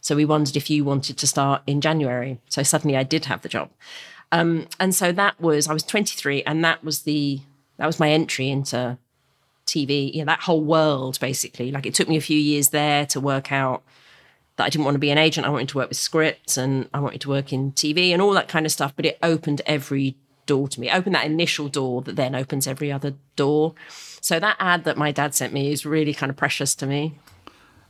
So 0.00 0.14
we 0.14 0.24
wondered 0.24 0.56
if 0.56 0.68
you 0.68 0.84
wanted 0.84 1.16
to 1.16 1.26
start 1.26 1.62
in 1.66 1.80
January. 1.80 2.38
So 2.48 2.62
suddenly 2.62 2.96
I 2.96 3.02
did 3.02 3.24
have 3.26 3.42
the 3.42 3.48
job. 3.48 3.70
Um, 4.30 4.68
and 4.78 4.94
so 4.94 5.10
that 5.12 5.40
was, 5.40 5.68
I 5.68 5.72
was 5.72 5.82
23 5.84 6.42
and 6.42 6.62
that 6.64 6.84
was 6.84 7.02
the, 7.02 7.40
that 7.78 7.86
was 7.86 7.98
my 7.98 8.10
entry 8.10 8.50
into 8.50 8.98
TV, 9.66 10.12
you 10.12 10.20
know, 10.20 10.26
that 10.26 10.40
whole 10.40 10.62
world 10.62 11.18
basically. 11.18 11.70
Like 11.70 11.86
it 11.86 11.94
took 11.94 12.08
me 12.08 12.18
a 12.18 12.22
few 12.22 12.38
years 12.38 12.68
there 12.68 13.06
to 13.06 13.20
work 13.20 13.50
out 13.50 13.82
that 14.56 14.64
I 14.64 14.68
didn't 14.68 14.84
want 14.84 14.96
to 14.96 15.00
be 15.00 15.10
an 15.10 15.18
agent. 15.18 15.46
I 15.46 15.50
wanted 15.50 15.70
to 15.70 15.78
work 15.78 15.88
with 15.88 15.98
scripts 15.98 16.58
and 16.58 16.90
I 16.92 17.00
wanted 17.00 17.22
to 17.22 17.30
work 17.30 17.54
in 17.54 17.72
TV 17.72 18.10
and 18.10 18.20
all 18.20 18.32
that 18.32 18.48
kind 18.48 18.66
of 18.66 18.72
stuff. 18.72 18.92
But 18.94 19.06
it 19.06 19.18
opened 19.22 19.62
every 19.64 20.16
door 20.48 20.66
to 20.66 20.80
me. 20.80 20.90
open 20.90 21.12
that 21.12 21.26
initial 21.26 21.68
door 21.68 22.02
that 22.02 22.16
then 22.16 22.34
opens 22.34 22.66
every 22.66 22.90
other 22.90 23.14
door. 23.36 23.74
So 24.20 24.40
that 24.40 24.56
ad 24.58 24.82
that 24.84 24.96
my 24.96 25.12
dad 25.12 25.34
sent 25.36 25.52
me 25.52 25.70
is 25.70 25.86
really 25.86 26.12
kind 26.12 26.30
of 26.30 26.36
precious 26.36 26.74
to 26.76 26.86
me. 26.86 27.14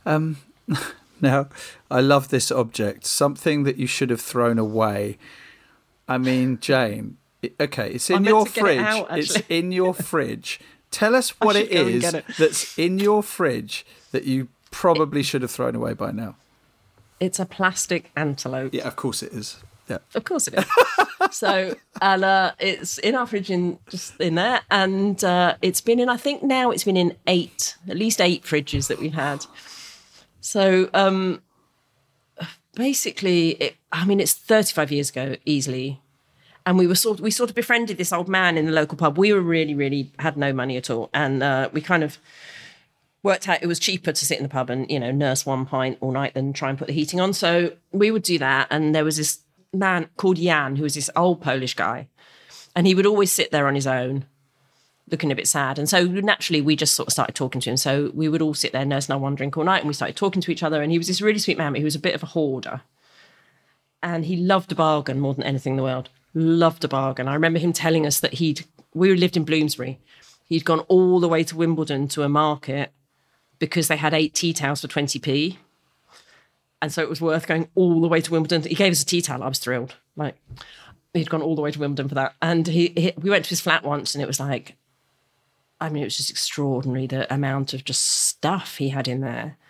Um, 0.05 0.37
now, 1.21 1.47
I 1.89 2.01
love 2.01 2.27
this 2.27 2.51
object, 2.51 3.05
something 3.07 3.63
that 3.63 3.77
you 3.77 3.87
should 3.87 4.11
have 4.11 4.21
thrown 4.21 4.59
away. 4.59 5.17
I 6.07 6.17
mean, 6.19 6.59
Jane, 6.59 7.17
okay, 7.59 7.91
it's 7.91 8.09
in 8.09 8.25
your 8.25 8.45
get 8.45 8.57
it 8.57 8.61
fridge. 8.61 8.79
out, 8.79 9.17
it's 9.17 9.41
in 9.49 9.71
your 9.71 9.93
fridge. 10.11 10.59
Tell 10.91 11.15
us 11.15 11.29
what 11.39 11.55
it 11.55 11.71
is 11.71 11.71
it 11.71 11.73
go 11.73 11.81
and 11.81 11.95
is 11.95 12.01
get 12.01 12.13
it. 12.15 12.25
that's 12.37 12.77
in 12.77 12.99
your 12.99 13.23
fridge 13.23 13.85
that 14.11 14.25
you 14.25 14.49
probably 14.71 15.23
should 15.23 15.41
have 15.41 15.51
thrown 15.51 15.75
away 15.75 15.93
by 15.93 16.11
now. 16.11 16.35
It's 17.19 17.39
a 17.39 17.45
plastic 17.45 18.11
antelope. 18.15 18.73
Yeah, 18.73 18.87
of 18.87 18.95
course 18.95 19.23
it 19.23 19.33
is. 19.33 19.57
Yeah. 19.89 19.97
Of 20.15 20.23
course 20.23 20.47
it 20.47 20.53
is. 20.53 20.65
so, 21.31 21.75
and 22.01 22.23
uh, 22.23 22.53
it's 22.59 22.97
in 22.99 23.15
our 23.15 23.25
fridge 23.25 23.49
in 23.49 23.79
just 23.89 24.19
in 24.19 24.35
there, 24.35 24.61
and 24.69 25.21
uh, 25.23 25.55
it's 25.61 25.81
been 25.81 25.99
in. 25.99 26.09
I 26.09 26.17
think 26.17 26.43
now 26.43 26.71
it's 26.71 26.83
been 26.83 26.97
in 26.97 27.15
eight, 27.27 27.75
at 27.87 27.97
least 27.97 28.21
eight 28.21 28.43
fridges 28.43 28.87
that 28.87 28.99
we've 28.99 29.13
had. 29.13 29.45
So, 30.41 30.89
um, 30.93 31.41
basically, 32.75 33.49
it, 33.51 33.75
I 33.91 34.05
mean, 34.05 34.19
it's 34.19 34.33
thirty-five 34.33 34.91
years 34.91 35.09
ago, 35.09 35.35
easily, 35.45 36.01
and 36.65 36.77
we 36.77 36.87
were 36.87 36.95
sort 36.95 37.19
we 37.19 37.31
sort 37.31 37.49
of 37.49 37.55
befriended 37.55 37.97
this 37.97 38.13
old 38.13 38.29
man 38.29 38.57
in 38.57 38.65
the 38.65 38.71
local 38.71 38.97
pub. 38.97 39.17
We 39.17 39.33
were 39.33 39.41
really, 39.41 39.75
really 39.75 40.11
had 40.19 40.37
no 40.37 40.53
money 40.53 40.77
at 40.77 40.89
all, 40.89 41.09
and 41.13 41.43
uh, 41.43 41.69
we 41.73 41.81
kind 41.81 42.03
of 42.03 42.17
worked 43.21 43.49
out 43.49 43.61
it 43.61 43.67
was 43.67 43.79
cheaper 43.79 44.13
to 44.13 44.25
sit 44.25 44.37
in 44.37 44.43
the 44.43 44.49
pub 44.49 44.69
and 44.69 44.89
you 44.89 44.97
know 44.97 45.11
nurse 45.11 45.45
one 45.45 45.65
pint 45.65 45.97
all 45.99 46.11
night 46.11 46.33
than 46.33 46.53
try 46.53 46.69
and 46.69 46.77
put 46.77 46.87
the 46.87 46.93
heating 46.93 47.19
on. 47.19 47.33
So 47.33 47.73
we 47.91 48.11
would 48.11 48.23
do 48.23 48.37
that, 48.39 48.67
and 48.69 48.95
there 48.95 49.03
was 49.03 49.17
this 49.17 49.39
man 49.73 50.09
called 50.17 50.37
Jan 50.37 50.75
who 50.75 50.83
was 50.83 50.95
this 50.95 51.09
old 51.15 51.41
Polish 51.41 51.73
guy, 51.73 52.07
and 52.75 52.87
he 52.87 52.95
would 52.95 53.05
always 53.05 53.31
sit 53.31 53.51
there 53.51 53.67
on 53.67 53.75
his 53.75 53.87
own. 53.87 54.25
Looking 55.11 55.31
a 55.31 55.35
bit 55.35 55.47
sad. 55.47 55.79
And 55.79 55.89
so 55.89 56.05
naturally, 56.05 56.61
we 56.61 56.75
just 56.75 56.93
sort 56.93 57.07
of 57.07 57.13
started 57.13 57.33
talking 57.33 57.59
to 57.61 57.69
him. 57.71 57.77
So 57.77 58.11
we 58.13 58.29
would 58.29 58.43
all 58.43 58.53
sit 58.53 58.73
there, 58.73 58.85
nursing 58.85 59.11
our 59.11 59.19
one 59.19 59.33
drink 59.33 59.57
all 59.57 59.63
night, 59.63 59.79
and 59.79 59.87
we 59.87 59.95
started 59.95 60.15
talking 60.15 60.39
to 60.43 60.51
each 60.51 60.61
other. 60.61 60.83
And 60.83 60.91
he 60.91 60.99
was 60.99 61.07
this 61.07 61.19
really 61.19 61.39
sweet 61.39 61.57
man, 61.57 61.71
but 61.71 61.79
he 61.79 61.83
was 61.83 61.95
a 61.95 61.99
bit 61.99 62.13
of 62.13 62.21
a 62.21 62.27
hoarder. 62.27 62.81
And 64.03 64.25
he 64.25 64.37
loved 64.37 64.71
a 64.71 64.75
bargain 64.75 65.19
more 65.19 65.33
than 65.33 65.43
anything 65.43 65.73
in 65.73 65.77
the 65.77 65.83
world. 65.83 66.09
Loved 66.35 66.83
a 66.83 66.87
bargain. 66.87 67.27
I 67.27 67.33
remember 67.33 67.57
him 67.57 67.73
telling 67.73 68.05
us 68.05 68.19
that 68.19 68.35
he'd, 68.35 68.65
we 68.93 69.15
lived 69.15 69.35
in 69.35 69.45
Bloomsbury. 69.45 69.99
He'd 70.45 70.63
gone 70.63 70.81
all 70.81 71.19
the 71.19 71.27
way 71.27 71.43
to 71.43 71.57
Wimbledon 71.57 72.07
to 72.09 72.21
a 72.21 72.29
market 72.29 72.91
because 73.57 73.87
they 73.87 73.97
had 73.97 74.13
eight 74.13 74.35
tea 74.35 74.53
towels 74.53 74.81
for 74.81 74.87
20p. 74.87 75.57
And 76.81 76.91
so 76.91 77.01
it 77.01 77.09
was 77.09 77.19
worth 77.19 77.47
going 77.47 77.67
all 77.75 78.01
the 78.01 78.07
way 78.07 78.21
to 78.21 78.31
Wimbledon. 78.31 78.63
He 78.63 78.75
gave 78.75 78.91
us 78.91 79.01
a 79.01 79.05
tea 79.05 79.21
towel. 79.21 79.43
I 79.43 79.47
was 79.49 79.59
thrilled. 79.59 79.95
Like, 80.15 80.35
he'd 81.13 81.29
gone 81.29 81.41
all 81.41 81.55
the 81.55 81.61
way 81.61 81.71
to 81.71 81.79
Wimbledon 81.79 82.09
for 82.09 82.15
that. 82.15 82.35
And 82.41 82.67
he, 82.67 82.93
he 82.95 83.13
we 83.17 83.29
went 83.29 83.45
to 83.45 83.49
his 83.49 83.61
flat 83.61 83.83
once 83.83 84.15
and 84.15 84.21
it 84.21 84.27
was 84.27 84.39
like, 84.39 84.75
I 85.81 85.89
mean, 85.89 86.03
it 86.03 86.07
was 86.07 86.17
just 86.17 86.29
extraordinary 86.29 87.07
the 87.07 87.31
amount 87.33 87.73
of 87.73 87.83
just 87.83 88.03
stuff 88.05 88.77
he 88.77 88.89
had 88.89 89.07
in 89.07 89.21
there. 89.21 89.57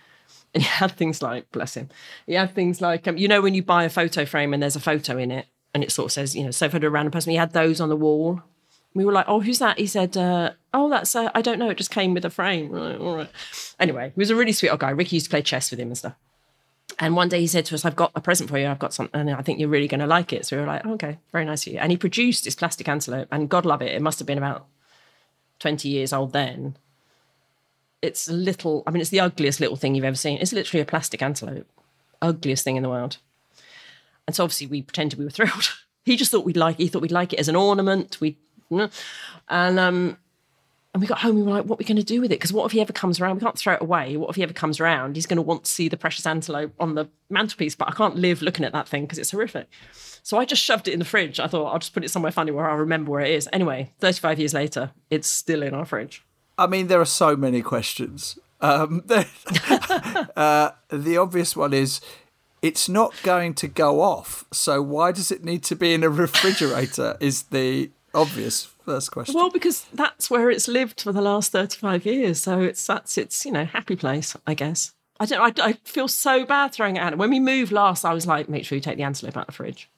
And 0.51 0.63
he 0.63 0.67
had 0.67 0.93
things 0.93 1.21
like, 1.21 1.51
bless 1.51 1.75
him, 1.75 1.89
he 2.25 2.33
had 2.33 2.55
things 2.55 2.81
like, 2.81 3.07
um, 3.07 3.17
you 3.17 3.27
know, 3.27 3.39
when 3.39 3.53
you 3.53 3.61
buy 3.61 3.83
a 3.83 3.89
photo 3.89 4.25
frame 4.25 4.51
and 4.51 4.63
there's 4.63 4.75
a 4.75 4.79
photo 4.79 5.15
in 5.15 5.29
it 5.29 5.45
and 5.75 5.83
it 5.83 5.91
sort 5.91 6.07
of 6.07 6.11
says, 6.11 6.35
you 6.35 6.43
know, 6.43 6.49
so 6.49 6.65
of 6.65 6.73
a 6.73 6.89
random 6.89 7.11
person, 7.11 7.29
he 7.29 7.37
had 7.37 7.53
those 7.53 7.79
on 7.79 7.87
the 7.87 7.95
wall. 7.95 8.41
We 8.95 9.05
were 9.05 9.11
like, 9.11 9.25
oh, 9.27 9.41
who's 9.41 9.59
that? 9.59 9.77
He 9.77 9.85
said, 9.85 10.17
uh, 10.17 10.53
oh, 10.73 10.89
that's, 10.89 11.15
uh, 11.15 11.29
I 11.35 11.43
don't 11.43 11.59
know, 11.59 11.69
it 11.69 11.77
just 11.77 11.91
came 11.91 12.15
with 12.15 12.25
a 12.25 12.31
frame. 12.31 12.71
Like, 12.71 12.99
all 12.99 13.17
right. 13.17 13.29
Anyway, 13.79 14.11
he 14.15 14.19
was 14.19 14.31
a 14.31 14.35
really 14.35 14.51
sweet 14.51 14.69
old 14.69 14.79
guy. 14.79 14.89
Ricky 14.89 15.17
used 15.17 15.27
to 15.27 15.29
play 15.29 15.43
chess 15.43 15.69
with 15.69 15.79
him 15.79 15.89
and 15.89 15.97
stuff. 15.99 16.15
And 16.97 17.15
one 17.15 17.29
day 17.29 17.39
he 17.39 17.47
said 17.47 17.65
to 17.65 17.75
us, 17.75 17.85
I've 17.85 17.95
got 17.95 18.11
a 18.15 18.21
present 18.21 18.49
for 18.49 18.57
you. 18.57 18.67
I've 18.67 18.79
got 18.79 18.93
something, 18.93 19.19
and 19.19 19.29
I 19.29 19.41
think 19.41 19.59
you're 19.59 19.69
really 19.69 19.87
going 19.87 19.99
to 19.99 20.07
like 20.07 20.33
it. 20.33 20.45
So 20.45 20.55
we 20.55 20.61
were 20.61 20.67
like, 20.67 20.81
oh, 20.85 20.93
okay, 20.93 21.17
very 21.31 21.45
nice 21.45 21.65
of 21.65 21.73
you. 21.73 21.79
And 21.79 21.91
he 21.91 21.97
produced 21.97 22.43
this 22.45 22.55
plastic 22.55 22.87
antelope, 22.87 23.27
and 23.31 23.47
God 23.47 23.65
love 23.65 23.81
it. 23.81 23.93
It 23.93 24.01
must 24.01 24.19
have 24.19 24.25
been 24.25 24.37
about 24.37 24.65
20 25.59 25.87
years 25.87 26.11
old 26.11 26.33
then. 26.33 26.77
It's 28.01 28.27
a 28.27 28.33
little, 28.33 28.83
I 28.87 28.91
mean, 28.91 29.01
it's 29.01 29.09
the 29.09 29.19
ugliest 29.19 29.59
little 29.59 29.75
thing 29.75 29.93
you've 29.93 30.05
ever 30.05 30.15
seen. 30.15 30.39
It's 30.39 30.53
literally 30.53 30.81
a 30.81 30.85
plastic 30.85 31.21
antelope, 31.21 31.67
ugliest 32.21 32.63
thing 32.63 32.77
in 32.77 32.83
the 32.83 32.89
world. 32.89 33.17
And 34.25 34.35
so 34.35 34.43
obviously 34.43 34.67
we 34.67 34.81
pretended 34.81 35.19
we 35.19 35.25
were 35.25 35.31
thrilled. 35.31 35.73
he 36.05 36.15
just 36.15 36.31
thought 36.31 36.45
we'd 36.45 36.57
like, 36.57 36.77
he 36.77 36.87
thought 36.87 37.01
we'd 37.01 37.11
like 37.11 37.33
it 37.33 37.39
as 37.39 37.49
an 37.49 37.57
ornament. 37.57 38.21
We, 38.21 38.37
and 38.69 39.79
um, 39.79 40.17
and 40.99 41.01
we 41.01 41.07
got 41.07 41.19
home. 41.19 41.37
We 41.37 41.43
were 41.43 41.51
like, 41.51 41.63
"What 41.63 41.77
are 41.77 41.79
we 41.79 41.85
going 41.85 41.95
to 41.95 42.03
do 42.03 42.19
with 42.19 42.29
it? 42.31 42.35
Because 42.35 42.51
what 42.51 42.65
if 42.65 42.73
he 42.73 42.81
ever 42.81 42.91
comes 42.91 43.21
around? 43.21 43.35
We 43.35 43.41
can't 43.41 43.57
throw 43.57 43.75
it 43.75 43.81
away. 43.81 44.17
What 44.17 44.29
if 44.29 44.35
he 44.35 44.43
ever 44.43 44.51
comes 44.51 44.81
around? 44.81 45.15
He's 45.15 45.25
going 45.25 45.37
to 45.37 45.41
want 45.41 45.63
to 45.63 45.71
see 45.71 45.87
the 45.87 45.95
precious 45.95 46.25
antelope 46.25 46.73
on 46.77 46.95
the 46.95 47.07
mantelpiece. 47.29 47.73
But 47.73 47.87
I 47.87 47.91
can't 47.91 48.17
live 48.17 48.41
looking 48.41 48.65
at 48.65 48.73
that 48.73 48.85
thing 48.85 49.03
because 49.03 49.17
it's 49.17 49.31
horrific. 49.31 49.69
So 50.23 50.37
I 50.37 50.43
just 50.43 50.61
shoved 50.61 50.89
it 50.89 50.91
in 50.91 50.99
the 50.99 51.05
fridge. 51.05 51.39
I 51.39 51.47
thought 51.47 51.71
I'll 51.71 51.79
just 51.79 51.93
put 51.93 52.03
it 52.03 52.09
somewhere 52.09 52.33
funny 52.33 52.51
where 52.51 52.69
I'll 52.69 52.75
remember 52.75 53.11
where 53.11 53.21
it 53.21 53.31
is. 53.31 53.47
Anyway, 53.53 53.93
35 53.99 54.39
years 54.39 54.53
later, 54.53 54.91
it's 55.09 55.29
still 55.29 55.63
in 55.63 55.73
our 55.73 55.85
fridge. 55.85 56.25
I 56.57 56.67
mean, 56.67 56.87
there 56.87 56.99
are 56.99 57.05
so 57.05 57.37
many 57.37 57.61
questions. 57.61 58.37
Um, 58.59 59.05
uh, 59.09 60.71
the 60.89 61.17
obvious 61.17 61.55
one 61.55 61.73
is 61.73 62.01
it's 62.61 62.89
not 62.89 63.15
going 63.23 63.53
to 63.55 63.69
go 63.69 64.01
off. 64.01 64.43
So 64.51 64.81
why 64.81 65.13
does 65.13 65.31
it 65.31 65.45
need 65.45 65.63
to 65.63 65.77
be 65.77 65.93
in 65.93 66.03
a 66.03 66.09
refrigerator? 66.09 67.15
is 67.21 67.43
the 67.43 67.89
obvious 68.13 68.65
first 68.85 69.11
question. 69.11 69.35
Well, 69.35 69.49
because 69.49 69.85
that's 69.93 70.29
where 70.29 70.49
it's 70.49 70.67
lived 70.67 71.01
for 71.01 71.11
the 71.11 71.21
last 71.21 71.51
35 71.51 72.05
years. 72.05 72.41
So 72.41 72.61
it's 72.61 72.85
that's 72.85 73.17
its, 73.17 73.45
you 73.45 73.51
know, 73.51 73.65
happy 73.65 73.95
place, 73.95 74.35
I 74.47 74.53
guess. 74.53 74.93
I 75.19 75.25
don't 75.25 75.59
I, 75.59 75.69
I 75.69 75.73
feel 75.83 76.07
so 76.07 76.45
bad 76.45 76.71
throwing 76.71 76.95
it 76.95 76.99
out. 76.99 77.17
When 77.17 77.29
we 77.29 77.39
moved 77.39 77.71
last, 77.71 78.05
I 78.05 78.13
was 78.13 78.25
like, 78.25 78.49
make 78.49 78.65
sure 78.65 78.75
you 78.75 78.81
take 78.81 78.97
the 78.97 79.03
antelope 79.03 79.37
out 79.37 79.41
of 79.41 79.47
the 79.47 79.53
fridge 79.53 79.89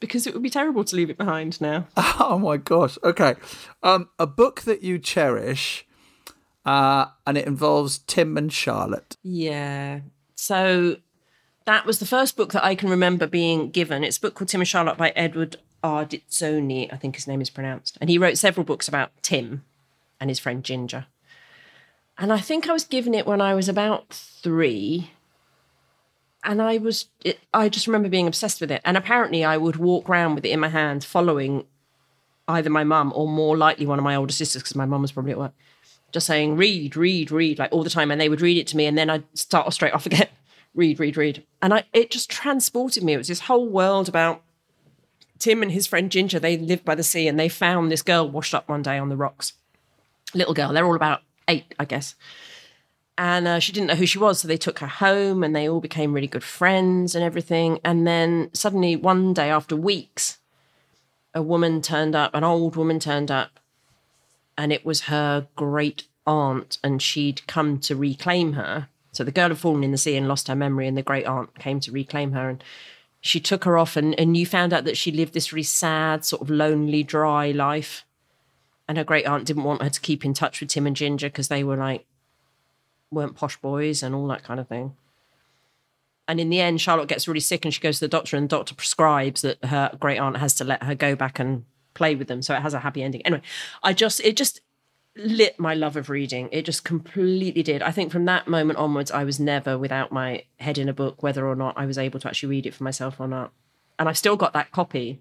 because 0.00 0.26
it 0.26 0.34
would 0.34 0.42
be 0.42 0.50
terrible 0.50 0.84
to 0.84 0.96
leave 0.96 1.10
it 1.10 1.18
behind 1.18 1.60
now. 1.60 1.86
Oh 2.18 2.38
my 2.38 2.56
gosh. 2.56 2.98
Okay. 3.04 3.34
Um, 3.82 4.08
a 4.18 4.26
book 4.26 4.62
that 4.62 4.82
you 4.82 4.98
cherish, 4.98 5.86
uh, 6.64 7.06
and 7.26 7.38
it 7.38 7.46
involves 7.46 7.98
Tim 7.98 8.36
and 8.36 8.52
Charlotte. 8.52 9.16
Yeah. 9.22 10.00
So 10.34 10.96
that 11.66 11.84
was 11.86 11.98
the 11.98 12.06
first 12.06 12.36
book 12.36 12.52
that 12.52 12.64
I 12.64 12.74
can 12.74 12.88
remember 12.88 13.26
being 13.26 13.70
given. 13.70 14.02
It's 14.02 14.16
a 14.16 14.20
book 14.20 14.34
called 14.34 14.48
Tim 14.48 14.60
and 14.60 14.68
Charlotte 14.68 14.96
by 14.96 15.10
Edward 15.10 15.56
Ardizzone, 15.86 16.92
I 16.92 16.96
think 16.96 17.14
his 17.14 17.28
name 17.28 17.40
is 17.40 17.50
pronounced. 17.50 17.96
And 18.00 18.10
he 18.10 18.18
wrote 18.18 18.38
several 18.38 18.64
books 18.64 18.88
about 18.88 19.12
Tim 19.22 19.64
and 20.20 20.28
his 20.28 20.38
friend 20.38 20.64
Ginger. 20.64 21.06
And 22.18 22.32
I 22.32 22.38
think 22.38 22.68
I 22.68 22.72
was 22.72 22.84
given 22.84 23.14
it 23.14 23.26
when 23.26 23.40
I 23.40 23.54
was 23.54 23.68
about 23.68 24.08
three 24.10 25.10
and 26.46 26.62
I 26.62 26.78
was, 26.78 27.06
it, 27.24 27.40
I 27.52 27.68
just 27.68 27.88
remember 27.88 28.08
being 28.08 28.28
obsessed 28.28 28.60
with 28.60 28.70
it. 28.70 28.80
And 28.84 28.96
apparently, 28.96 29.44
I 29.44 29.56
would 29.56 29.76
walk 29.76 30.08
around 30.08 30.36
with 30.36 30.44
it 30.44 30.50
in 30.50 30.60
my 30.60 30.68
hand, 30.68 31.02
following 31.02 31.66
either 32.46 32.70
my 32.70 32.84
mum 32.84 33.12
or 33.16 33.26
more 33.26 33.56
likely 33.56 33.84
one 33.84 33.98
of 33.98 34.04
my 34.04 34.14
older 34.14 34.32
sisters, 34.32 34.62
because 34.62 34.76
my 34.76 34.86
mum 34.86 35.02
was 35.02 35.10
probably 35.10 35.32
at 35.32 35.38
work, 35.38 35.52
just 36.12 36.26
saying, 36.26 36.56
read, 36.56 36.96
read, 36.96 37.32
read, 37.32 37.58
like 37.58 37.72
all 37.72 37.82
the 37.82 37.90
time. 37.90 38.12
And 38.12 38.20
they 38.20 38.28
would 38.28 38.40
read 38.40 38.56
it 38.56 38.68
to 38.68 38.76
me, 38.76 38.86
and 38.86 38.96
then 38.96 39.10
I'd 39.10 39.24
start 39.36 39.72
straight 39.74 39.92
off 39.92 40.06
again, 40.06 40.28
read, 40.72 41.00
read, 41.00 41.16
read. 41.16 41.44
And 41.60 41.74
I, 41.74 41.84
it 41.92 42.12
just 42.12 42.30
transported 42.30 43.02
me. 43.02 43.14
It 43.14 43.18
was 43.18 43.28
this 43.28 43.40
whole 43.40 43.68
world 43.68 44.08
about 44.08 44.42
Tim 45.38 45.62
and 45.62 45.72
his 45.72 45.86
friend 45.86 46.10
Ginger. 46.10 46.38
They 46.38 46.56
lived 46.56 46.84
by 46.84 46.94
the 46.94 47.02
sea, 47.02 47.28
and 47.28 47.38
they 47.38 47.48
found 47.48 47.90
this 47.90 48.02
girl 48.02 48.28
washed 48.28 48.54
up 48.54 48.68
one 48.68 48.82
day 48.82 48.98
on 48.98 49.08
the 49.08 49.16
rocks. 49.16 49.52
Little 50.34 50.54
girl. 50.54 50.72
They're 50.72 50.86
all 50.86 50.96
about 50.96 51.22
eight, 51.48 51.74
I 51.78 51.84
guess 51.84 52.14
and 53.18 53.48
uh, 53.48 53.58
she 53.58 53.72
didn't 53.72 53.88
know 53.88 53.94
who 53.94 54.06
she 54.06 54.18
was 54.18 54.40
so 54.40 54.48
they 54.48 54.56
took 54.56 54.78
her 54.80 54.86
home 54.86 55.42
and 55.42 55.54
they 55.54 55.68
all 55.68 55.80
became 55.80 56.12
really 56.12 56.26
good 56.26 56.44
friends 56.44 57.14
and 57.14 57.24
everything 57.24 57.78
and 57.84 58.06
then 58.06 58.50
suddenly 58.52 58.96
one 58.96 59.32
day 59.32 59.50
after 59.50 59.76
weeks 59.76 60.38
a 61.34 61.42
woman 61.42 61.80
turned 61.80 62.14
up 62.14 62.34
an 62.34 62.44
old 62.44 62.76
woman 62.76 62.98
turned 62.98 63.30
up 63.30 63.58
and 64.58 64.72
it 64.72 64.84
was 64.84 65.02
her 65.02 65.46
great 65.56 66.04
aunt 66.26 66.78
and 66.82 67.00
she'd 67.00 67.46
come 67.46 67.78
to 67.78 67.96
reclaim 67.96 68.54
her 68.54 68.88
so 69.12 69.24
the 69.24 69.32
girl 69.32 69.48
had 69.48 69.58
fallen 69.58 69.84
in 69.84 69.92
the 69.92 69.98
sea 69.98 70.16
and 70.16 70.28
lost 70.28 70.48
her 70.48 70.56
memory 70.56 70.86
and 70.86 70.96
the 70.96 71.02
great 71.02 71.26
aunt 71.26 71.54
came 71.58 71.80
to 71.80 71.92
reclaim 71.92 72.32
her 72.32 72.50
and 72.50 72.62
she 73.20 73.40
took 73.40 73.64
her 73.64 73.76
off 73.76 73.96
and, 73.96 74.18
and 74.18 74.36
you 74.36 74.46
found 74.46 74.72
out 74.72 74.84
that 74.84 74.96
she 74.96 75.10
lived 75.10 75.34
this 75.34 75.52
really 75.52 75.62
sad 75.62 76.24
sort 76.24 76.42
of 76.42 76.50
lonely 76.50 77.02
dry 77.02 77.50
life 77.50 78.04
and 78.88 78.98
her 78.98 79.04
great 79.04 79.26
aunt 79.26 79.46
didn't 79.46 79.64
want 79.64 79.82
her 79.82 79.90
to 79.90 80.00
keep 80.00 80.24
in 80.24 80.32
touch 80.32 80.60
with 80.60 80.68
tim 80.68 80.86
and 80.86 80.96
ginger 80.96 81.28
because 81.28 81.48
they 81.48 81.64
were 81.64 81.76
like 81.76 82.06
weren't 83.10 83.36
posh 83.36 83.56
boys 83.58 84.02
and 84.02 84.14
all 84.14 84.26
that 84.28 84.44
kind 84.44 84.60
of 84.60 84.68
thing. 84.68 84.94
And 86.28 86.40
in 86.40 86.50
the 86.50 86.60
end, 86.60 86.80
Charlotte 86.80 87.08
gets 87.08 87.28
really 87.28 87.40
sick 87.40 87.64
and 87.64 87.72
she 87.72 87.80
goes 87.80 87.98
to 87.98 88.04
the 88.04 88.08
doctor, 88.08 88.36
and 88.36 88.44
the 88.48 88.56
doctor 88.56 88.74
prescribes 88.74 89.42
that 89.42 89.64
her 89.64 89.96
great 89.98 90.18
aunt 90.18 90.38
has 90.38 90.54
to 90.54 90.64
let 90.64 90.82
her 90.82 90.94
go 90.94 91.14
back 91.14 91.38
and 91.38 91.64
play 91.94 92.14
with 92.14 92.28
them. 92.28 92.42
So 92.42 92.54
it 92.54 92.62
has 92.62 92.74
a 92.74 92.80
happy 92.80 93.02
ending. 93.02 93.22
Anyway, 93.24 93.42
I 93.82 93.92
just, 93.92 94.20
it 94.20 94.36
just 94.36 94.60
lit 95.16 95.58
my 95.58 95.74
love 95.74 95.96
of 95.96 96.10
reading. 96.10 96.48
It 96.52 96.62
just 96.64 96.84
completely 96.84 97.62
did. 97.62 97.82
I 97.82 97.90
think 97.90 98.12
from 98.12 98.24
that 98.26 98.46
moment 98.46 98.78
onwards, 98.78 99.10
I 99.10 99.24
was 99.24 99.40
never 99.40 99.78
without 99.78 100.12
my 100.12 100.44
head 100.60 100.78
in 100.78 100.88
a 100.88 100.92
book, 100.92 101.22
whether 101.22 101.46
or 101.46 101.56
not 101.56 101.76
I 101.76 101.86
was 101.86 101.98
able 101.98 102.20
to 102.20 102.28
actually 102.28 102.50
read 102.50 102.66
it 102.66 102.74
for 102.74 102.84
myself 102.84 103.18
or 103.18 103.26
not. 103.26 103.52
And 103.98 104.08
I've 104.08 104.18
still 104.18 104.36
got 104.36 104.52
that 104.52 104.72
copy. 104.72 105.20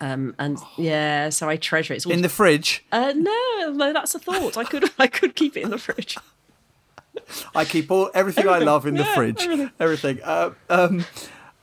Um, 0.00 0.34
and 0.38 0.58
yeah, 0.76 1.28
so 1.28 1.48
I 1.48 1.56
treasure 1.56 1.94
it. 1.94 1.98
It's 1.98 2.06
in 2.06 2.22
the 2.22 2.28
fridge. 2.28 2.84
Uh, 2.92 3.12
no, 3.16 3.72
no, 3.72 3.92
that's 3.92 4.14
a 4.14 4.18
thought. 4.18 4.56
I 4.56 4.64
could, 4.64 4.90
I 4.98 5.06
could 5.06 5.34
keep 5.34 5.56
it 5.56 5.62
in 5.62 5.70
the 5.70 5.78
fridge. 5.78 6.16
I 7.54 7.64
keep 7.64 7.90
all 7.90 8.10
everything, 8.14 8.44
everything. 8.44 8.62
I 8.62 8.70
love 8.70 8.86
in 8.86 8.96
yeah, 8.96 9.02
the 9.02 9.08
fridge. 9.08 9.42
Everything. 9.42 9.70
everything. 9.80 10.20
Uh, 10.22 10.50
um, 10.68 11.04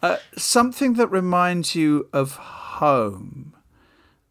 uh, 0.02 0.18
something 0.38 0.94
that 0.94 1.08
reminds 1.08 1.76
you 1.76 2.08
of 2.14 2.36
home, 2.36 3.55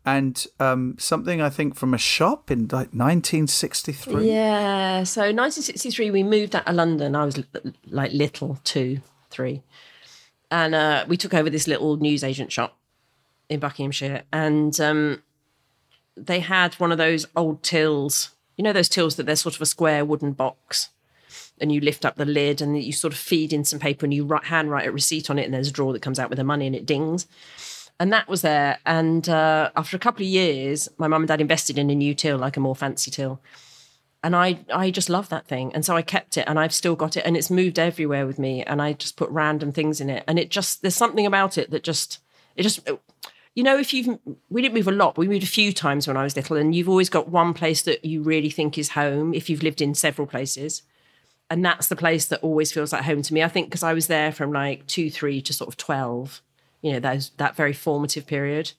and 0.05 0.47
um, 0.61 0.97
something 0.99 1.41
I 1.41 1.51
think 1.51 1.75
from 1.75 1.95
a 1.95 1.99
shop 1.99 2.51
in 2.51 2.63
like 2.63 2.93
1963. 2.93 4.29
Yeah, 4.29 5.03
so 5.05 5.23
1963 5.23 6.11
we 6.11 6.23
moved 6.23 6.55
out 6.55 6.69
of 6.69 6.75
London. 6.75 7.17
I 7.17 7.25
was 7.25 7.43
like 7.87 8.13
little, 8.13 8.59
two, 8.65 9.01
three, 9.31 9.63
and 10.51 10.75
uh, 10.75 11.05
we 11.09 11.17
took 11.17 11.35
over 11.35 11.49
this 11.49 11.67
little 11.67 11.97
newsagent 11.97 12.53
shop 12.53 12.77
in 13.49 13.61
Buckinghamshire, 13.61 14.23
and 14.33 14.79
um, 14.81 15.23
they 16.17 16.41
had 16.41 16.75
one 16.75 16.93
of 16.93 16.99
those 16.99 17.27
old 17.35 17.63
tills. 17.63 18.31
You 18.57 18.65
know 18.65 18.73
those 18.73 18.89
tills 18.89 19.17
that 19.17 19.27
they're 19.27 19.37
sort 19.37 19.57
of 19.57 19.63
a 19.63 19.67
square 19.67 20.05
wooden 20.05 20.33
box 20.33 20.91
and 21.61 21.71
you 21.71 21.81
lift 21.81 22.05
up 22.05 22.17
the 22.17 22.25
lid 22.25 22.61
and 22.61 22.81
you 22.83 22.93
sort 22.93 23.13
of 23.13 23.19
feed 23.19 23.53
in 23.53 23.65
some 23.65 23.79
paper 23.79 24.05
and 24.05 24.13
you 24.13 24.25
write, 24.25 24.45
hand 24.45 24.71
write 24.71 24.87
a 24.87 24.93
receipt 24.93 25.31
on 25.31 25.39
it 25.39 25.45
and 25.45 25.55
there's 25.55 25.69
a 25.69 25.73
drawer 25.73 25.93
that 25.93 26.03
comes 26.03 26.19
out 26.19 26.29
with 26.29 26.39
the 26.39 26.45
money 26.45 26.67
and 26.67 26.75
it 26.75 26.87
dings. 26.87 27.27
And 28.01 28.13
that 28.13 28.29
was 28.29 28.43
there. 28.43 28.79
And 28.85 29.29
uh, 29.29 29.71
after 29.77 29.97
a 29.97 30.01
couple 30.01 30.23
of 30.23 30.29
years, 30.29 30.89
my 30.99 31.07
mum 31.07 31.23
and 31.23 31.29
dad 31.29 31.41
invested 31.41 31.79
in 31.79 31.91
a 31.91 31.95
new 31.95 32.15
till, 32.15 32.39
like 32.39 32.57
a 32.57 32.61
more 32.61 32.75
fancy 32.75 33.11
till. 33.11 33.41
And 34.23 34.35
I, 34.35 34.61
I 34.73 34.91
just 34.91 35.11
love 35.11 35.29
that 35.29 35.47
thing. 35.47 35.73
And 35.75 35.85
so 35.85 35.95
I 35.95 36.03
kept 36.03 36.39
it 36.39 36.45
and 36.49 36.59
I've 36.59 36.73
still 36.73 36.97
got 36.97 37.17
it 37.17 37.25
and 37.27 37.37
it's 37.37 37.51
moved 37.51 37.79
everywhere 37.79 38.27
with 38.27 38.39
me. 38.39 38.63
And 38.63 38.81
I 38.81 38.95
just 38.95 39.17
put 39.17 39.29
random 39.31 39.71
things 39.71 40.01
in 40.01 40.09
it. 40.09 40.25
And 40.27 40.39
it 40.39 40.51
just, 40.51 40.83
there's 40.83 40.97
something 40.97 41.27
about 41.27 41.59
it 41.59 41.71
that 41.71 41.83
just, 41.83 42.21
it 42.57 42.63
just, 42.63 42.89
you 43.55 43.63
know, 43.63 43.79
if 43.79 43.93
you've, 43.93 44.19
we 44.49 44.63
didn't 44.63 44.75
move 44.75 44.89
a 44.89 44.93
lot, 44.93 45.17
we 45.17 45.29
moved 45.29 45.45
a 45.45 45.47
few 45.47 45.73
times 45.73 46.09
when 46.09 46.17
I 46.17 46.25
was 46.25 46.35
little, 46.35 46.57
and 46.57 46.75
you've 46.75 46.89
always 46.89 47.09
got 47.09 47.29
one 47.29 47.55
place 47.55 47.83
that 47.83 48.05
you 48.05 48.23
really 48.23 48.51
think 48.51 48.77
is 48.77 48.91
home 48.91 49.33
if 49.33 49.49
you've 49.49 49.63
lived 49.63 49.81
in 49.81 49.95
several 49.95 50.27
places. 50.27 50.83
And 51.51 51.65
that's 51.65 51.89
the 51.89 51.97
place 51.97 52.27
that 52.27 52.41
always 52.41 52.73
feels 52.73 52.93
like 52.93 53.05
home 53.05 53.23
to 53.23 53.35
me. 53.35 53.43
I 53.43 53.49
think 53.49 53.69
because 53.69 53.83
I 53.83 53.93
was 53.93 54.09
there 54.09 54.33
from 54.33 54.53
like 54.53 54.87
two, 54.87 55.11
three 55.11 55.41
to 55.43 55.53
sort 55.53 55.69
of 55.69 55.77
12, 55.77 56.43
you 56.85 56.93
know, 56.93 57.01
that, 57.01 57.31
that 57.39 57.57
very 57.57 57.73
formative 57.73 58.27
period. 58.27 58.73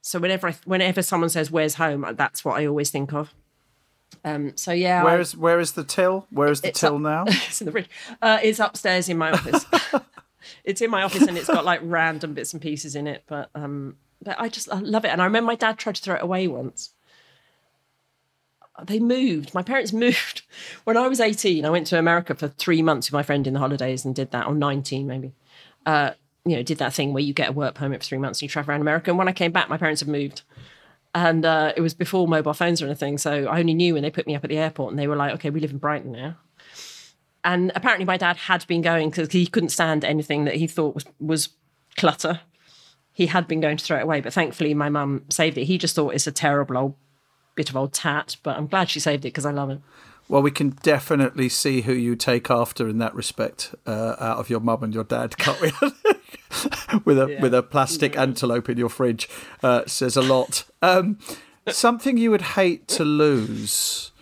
So 0.00 0.18
whenever 0.18 0.48
I, 0.48 0.56
whenever 0.64 1.02
someone 1.02 1.30
says, 1.30 1.50
Where's 1.50 1.76
home? 1.76 2.04
that's 2.16 2.44
what 2.44 2.58
I 2.58 2.66
always 2.66 2.90
think 2.90 3.14
of. 3.14 3.32
Um, 4.24 4.56
so 4.56 4.72
yeah, 4.72 5.04
where 5.04 5.20
is 5.20 5.36
where 5.36 5.60
is 5.60 5.72
the 5.72 5.84
till? 5.84 6.26
Where 6.30 6.50
is 6.50 6.60
the 6.60 6.72
till 6.72 6.96
up, 6.96 7.00
now? 7.00 7.24
it's 7.28 7.60
in 7.60 7.66
the 7.66 7.72
fridge. 7.72 7.88
Uh, 8.20 8.38
it's 8.42 8.58
upstairs 8.58 9.08
in 9.08 9.16
my 9.16 9.30
office. 9.30 9.64
it's 10.64 10.80
in 10.80 10.90
my 10.90 11.04
office 11.04 11.22
and 11.22 11.38
it's 11.38 11.46
got 11.46 11.64
like 11.64 11.80
random 11.82 12.34
bits 12.34 12.52
and 12.52 12.60
pieces 12.60 12.96
in 12.96 13.06
it. 13.06 13.22
But 13.26 13.50
um, 13.54 13.96
but 14.20 14.38
I 14.40 14.48
just 14.48 14.70
I 14.70 14.80
love 14.80 15.04
it. 15.04 15.08
And 15.08 15.22
I 15.22 15.26
remember 15.26 15.46
my 15.46 15.54
dad 15.54 15.78
tried 15.78 15.94
to 15.94 16.02
throw 16.02 16.16
it 16.16 16.22
away 16.22 16.48
once. 16.48 16.90
They 18.82 18.98
moved. 18.98 19.54
My 19.54 19.62
parents 19.62 19.92
moved 20.04 20.42
when 20.82 20.96
I 20.96 21.06
was 21.06 21.20
eighteen. 21.20 21.64
I 21.64 21.70
went 21.70 21.86
to 21.88 21.98
America 21.98 22.34
for 22.34 22.48
three 22.48 22.82
months 22.82 23.08
with 23.08 23.14
my 23.14 23.22
friend 23.22 23.46
in 23.46 23.54
the 23.54 23.60
holidays 23.60 24.04
and 24.04 24.14
did 24.14 24.32
that. 24.32 24.46
Or 24.46 24.54
nineteen 24.54 25.06
maybe. 25.06 25.34
Uh, 25.86 26.12
you 26.44 26.56
know, 26.56 26.62
did 26.62 26.78
that 26.78 26.92
thing 26.92 27.12
where 27.12 27.22
you 27.22 27.32
get 27.32 27.50
a 27.50 27.52
work 27.52 27.74
permit 27.74 28.02
for 28.02 28.08
three 28.08 28.18
months 28.18 28.38
and 28.38 28.42
you 28.42 28.48
travel 28.48 28.70
around 28.70 28.80
America. 28.80 29.10
And 29.10 29.18
when 29.18 29.28
I 29.28 29.32
came 29.32 29.52
back, 29.52 29.68
my 29.68 29.78
parents 29.78 30.00
had 30.00 30.08
moved 30.08 30.42
and 31.14 31.44
uh, 31.44 31.72
it 31.76 31.80
was 31.80 31.94
before 31.94 32.26
mobile 32.26 32.54
phones 32.54 32.82
or 32.82 32.86
anything. 32.86 33.18
So 33.18 33.46
I 33.46 33.60
only 33.60 33.74
knew 33.74 33.94
when 33.94 34.02
they 34.02 34.10
put 34.10 34.26
me 34.26 34.34
up 34.34 34.44
at 34.44 34.50
the 34.50 34.58
airport 34.58 34.92
and 34.92 34.98
they 34.98 35.06
were 35.06 35.16
like, 35.16 35.32
okay, 35.34 35.50
we 35.50 35.60
live 35.60 35.70
in 35.70 35.78
Brighton 35.78 36.12
now. 36.12 36.36
And 37.44 37.70
apparently, 37.74 38.06
my 38.06 38.16
dad 38.16 38.36
had 38.36 38.66
been 38.66 38.80
going 38.80 39.10
because 39.10 39.30
he 39.30 39.46
couldn't 39.46 39.68
stand 39.68 40.04
anything 40.04 40.44
that 40.46 40.54
he 40.54 40.66
thought 40.66 40.94
was, 40.94 41.04
was 41.20 41.50
clutter. 41.96 42.40
He 43.12 43.26
had 43.26 43.46
been 43.46 43.60
going 43.60 43.76
to 43.76 43.84
throw 43.84 43.98
it 43.98 44.04
away, 44.04 44.22
but 44.22 44.32
thankfully, 44.32 44.74
my 44.74 44.88
mum 44.88 45.24
saved 45.28 45.58
it. 45.58 45.66
He 45.66 45.78
just 45.78 45.94
thought 45.94 46.14
it's 46.14 46.26
a 46.26 46.32
terrible 46.32 46.76
old 46.76 46.94
bit 47.54 47.68
of 47.68 47.76
old 47.76 47.92
tat, 47.92 48.36
but 48.42 48.56
I'm 48.56 48.66
glad 48.66 48.90
she 48.90 48.98
saved 48.98 49.24
it 49.24 49.28
because 49.28 49.46
I 49.46 49.52
love 49.52 49.70
it. 49.70 49.80
Well, 50.28 50.42
we 50.42 50.50
can 50.50 50.70
definitely 50.82 51.48
see 51.48 51.82
who 51.82 51.92
you 51.92 52.16
take 52.16 52.50
after 52.50 52.88
in 52.88 52.98
that 52.98 53.14
respect 53.14 53.74
uh, 53.86 54.16
out 54.18 54.38
of 54.38 54.48
your 54.48 54.60
mum 54.60 54.82
and 54.82 54.94
your 54.94 55.04
dad, 55.04 55.36
can't 55.36 55.60
we? 55.60 55.70
with 57.04 57.18
a 57.18 57.30
yeah. 57.30 57.42
with 57.42 57.54
a 57.54 57.62
plastic 57.62 58.14
yeah. 58.14 58.22
antelope 58.22 58.68
in 58.70 58.78
your 58.78 58.88
fridge 58.88 59.28
uh, 59.62 59.82
says 59.86 60.16
a 60.16 60.22
lot. 60.22 60.64
Um, 60.80 61.18
something 61.68 62.16
you 62.16 62.30
would 62.30 62.42
hate 62.42 62.88
to 62.88 63.04
lose 63.04 64.12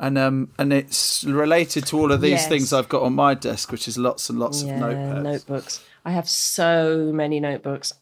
and 0.00 0.16
um 0.16 0.50
and 0.58 0.72
it's 0.72 1.22
related 1.24 1.86
to 1.86 1.98
all 1.98 2.10
of 2.10 2.22
these 2.22 2.30
yes. 2.30 2.48
things 2.48 2.72
I've 2.72 2.88
got 2.88 3.02
on 3.02 3.12
my 3.12 3.34
desk, 3.34 3.70
which 3.70 3.86
is 3.86 3.98
lots 3.98 4.30
and 4.30 4.38
lots 4.38 4.62
yeah, 4.62 4.74
of 4.74 4.80
notepads. 4.80 5.22
Notebooks. 5.22 5.84
I 6.04 6.12
have 6.12 6.28
so 6.28 7.12
many 7.12 7.38
notebooks. 7.38 7.92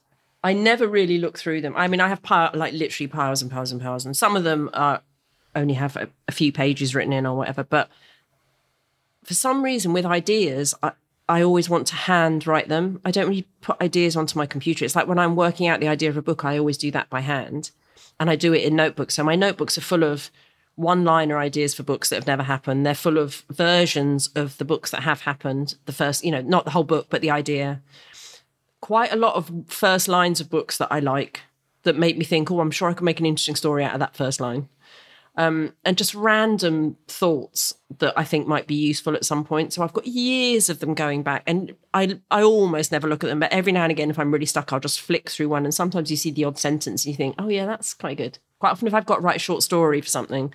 I 0.45 0.53
never 0.53 0.87
really 0.87 1.19
look 1.19 1.37
through 1.37 1.63
them. 1.63 1.75
I 1.77 1.89
mean, 1.89 2.01
I 2.01 2.09
have 2.09 2.23
pile, 2.23 2.51
like 2.55 2.73
literally 2.73 3.09
piles 3.09 3.43
and 3.43 3.51
piles 3.51 3.73
and 3.73 3.83
piles, 3.83 4.07
and 4.07 4.17
some 4.17 4.37
of 4.37 4.45
them 4.45 4.71
are 4.73 5.03
only 5.55 5.75
have 5.75 5.97
a, 5.97 6.09
a 6.27 6.33
few 6.33 6.53
pages 6.53 6.95
written 6.95 7.13
in 7.13 7.27
or 7.27 7.37
whatever. 7.37 7.65
But 7.65 7.89
for 9.25 9.35
some 9.35 9.63
reason, 9.63 9.93
with 9.93 10.07
ideas, 10.07 10.75
I, 10.83 10.93
I 11.29 11.43
always 11.43 11.69
want 11.69 11.87
to 11.89 11.95
hand 11.95 12.47
write 12.47 12.69
them. 12.69 13.01
I 13.05 13.11
don't 13.11 13.29
really 13.29 13.47
put 13.61 13.81
ideas 13.81 14.17
onto 14.17 14.39
my 14.39 14.47
computer. 14.47 14.85
It's 14.85 14.97
like 14.97 15.07
when 15.07 15.19
I'm 15.19 15.37
working 15.37 15.67
out 15.67 15.81
the 15.81 15.89
idea 15.89 16.09
of 16.09 16.17
a 16.17 16.23
book, 16.23 16.45
I 16.45 16.59
always 16.59 16.79
do 16.79 16.91
that 16.93 17.11
by 17.11 17.21
hand, 17.21 17.71
and 18.19 18.31
I 18.31 18.37
do 18.37 18.55
it 18.55 18.63
in 18.63 18.77
notebooks. 18.77 19.15
So 19.15 19.25
my 19.25 19.37
notebooks 19.37 19.77
are 19.77 19.83
full 19.83 20.05
of 20.05 20.31
one 20.77 21.05
liner 21.05 21.37
ideas 21.37 21.75
for 21.75 21.83
books 21.83 22.09
that 22.09 22.17
have 22.17 22.27
never 22.27 22.45
happened. 22.45 22.87
They're 22.87 22.95
full 22.95 23.19
of 23.19 23.45
versions 23.51 24.29
of 24.37 24.57
the 24.59 24.65
books 24.65 24.93
that 24.93 25.03
have 25.03 25.23
happened. 25.23 25.75
The 25.87 25.93
first, 25.93 26.25
you 26.25 26.31
know, 26.31 26.41
not 26.41 26.65
the 26.65 26.71
whole 26.71 26.85
book, 26.85 27.09
but 27.11 27.21
the 27.21 27.33
idea. 27.33 27.83
Quite 28.81 29.13
a 29.13 29.17
lot 29.17 29.35
of 29.35 29.51
first 29.67 30.07
lines 30.07 30.41
of 30.41 30.49
books 30.49 30.79
that 30.79 30.93
I 30.93 31.01
like 31.01 31.43
that 31.83 31.99
make 31.99 32.17
me 32.17 32.25
think, 32.25 32.51
oh, 32.51 32.61
I'm 32.61 32.71
sure 32.71 32.89
I 32.89 32.95
could 32.95 33.05
make 33.05 33.19
an 33.19 33.27
interesting 33.27 33.57
story 33.57 33.85
out 33.85 33.95
of 33.95 34.01
that 34.01 34.17
first 34.17 34.41
line. 34.41 34.69
Um, 35.39 35.73
and 35.85 35.97
just 35.97 36.15
random 36.15 36.97
thoughts 37.07 37.75
that 37.99 38.13
I 38.19 38.25
think 38.25 38.47
might 38.47 38.67
be 38.67 38.75
useful 38.75 39.15
at 39.15 39.25
some 39.25 39.45
point. 39.45 39.73
So 39.73 39.83
I've 39.83 39.93
got 39.93 40.07
years 40.07 40.69
of 40.69 40.81
them 40.81 40.95
going 40.95 41.23
back, 41.23 41.45
and 41.47 41.75
I 41.95 42.19
I 42.31 42.43
almost 42.43 42.93
never 42.93 43.09
look 43.09 43.25
at 43.25 43.29
them, 43.29 43.41
but 43.41 43.53
every 43.53 43.73
now 43.73 43.85
and 43.85 43.93
again, 43.93 44.11
if 44.11 44.19
I'm 44.19 44.33
really 44.33 44.47
stuck, 44.47 44.73
I'll 44.73 44.81
just 44.81 45.01
flick 45.01 45.31
through 45.31 45.49
one. 45.49 45.65
And 45.65 45.73
sometimes 45.73 46.11
you 46.11 46.17
see 46.17 46.33
the 46.33 46.45
odd 46.45 46.59
sentence, 46.59 47.05
and 47.05 47.13
you 47.13 47.17
think, 47.17 47.37
oh 47.39 47.49
yeah, 47.49 47.67
that's 47.67 47.95
quite 47.95 48.17
good 48.17 48.39
quite 48.59 48.71
often 48.71 48.89
if 48.89 48.95
I've 48.95 49.07
got 49.07 49.17
to 49.17 49.21
write 49.21 49.37
a 49.37 49.41
short 49.41 49.63
story 49.63 50.01
for 50.01 50.09
something, 50.09 50.53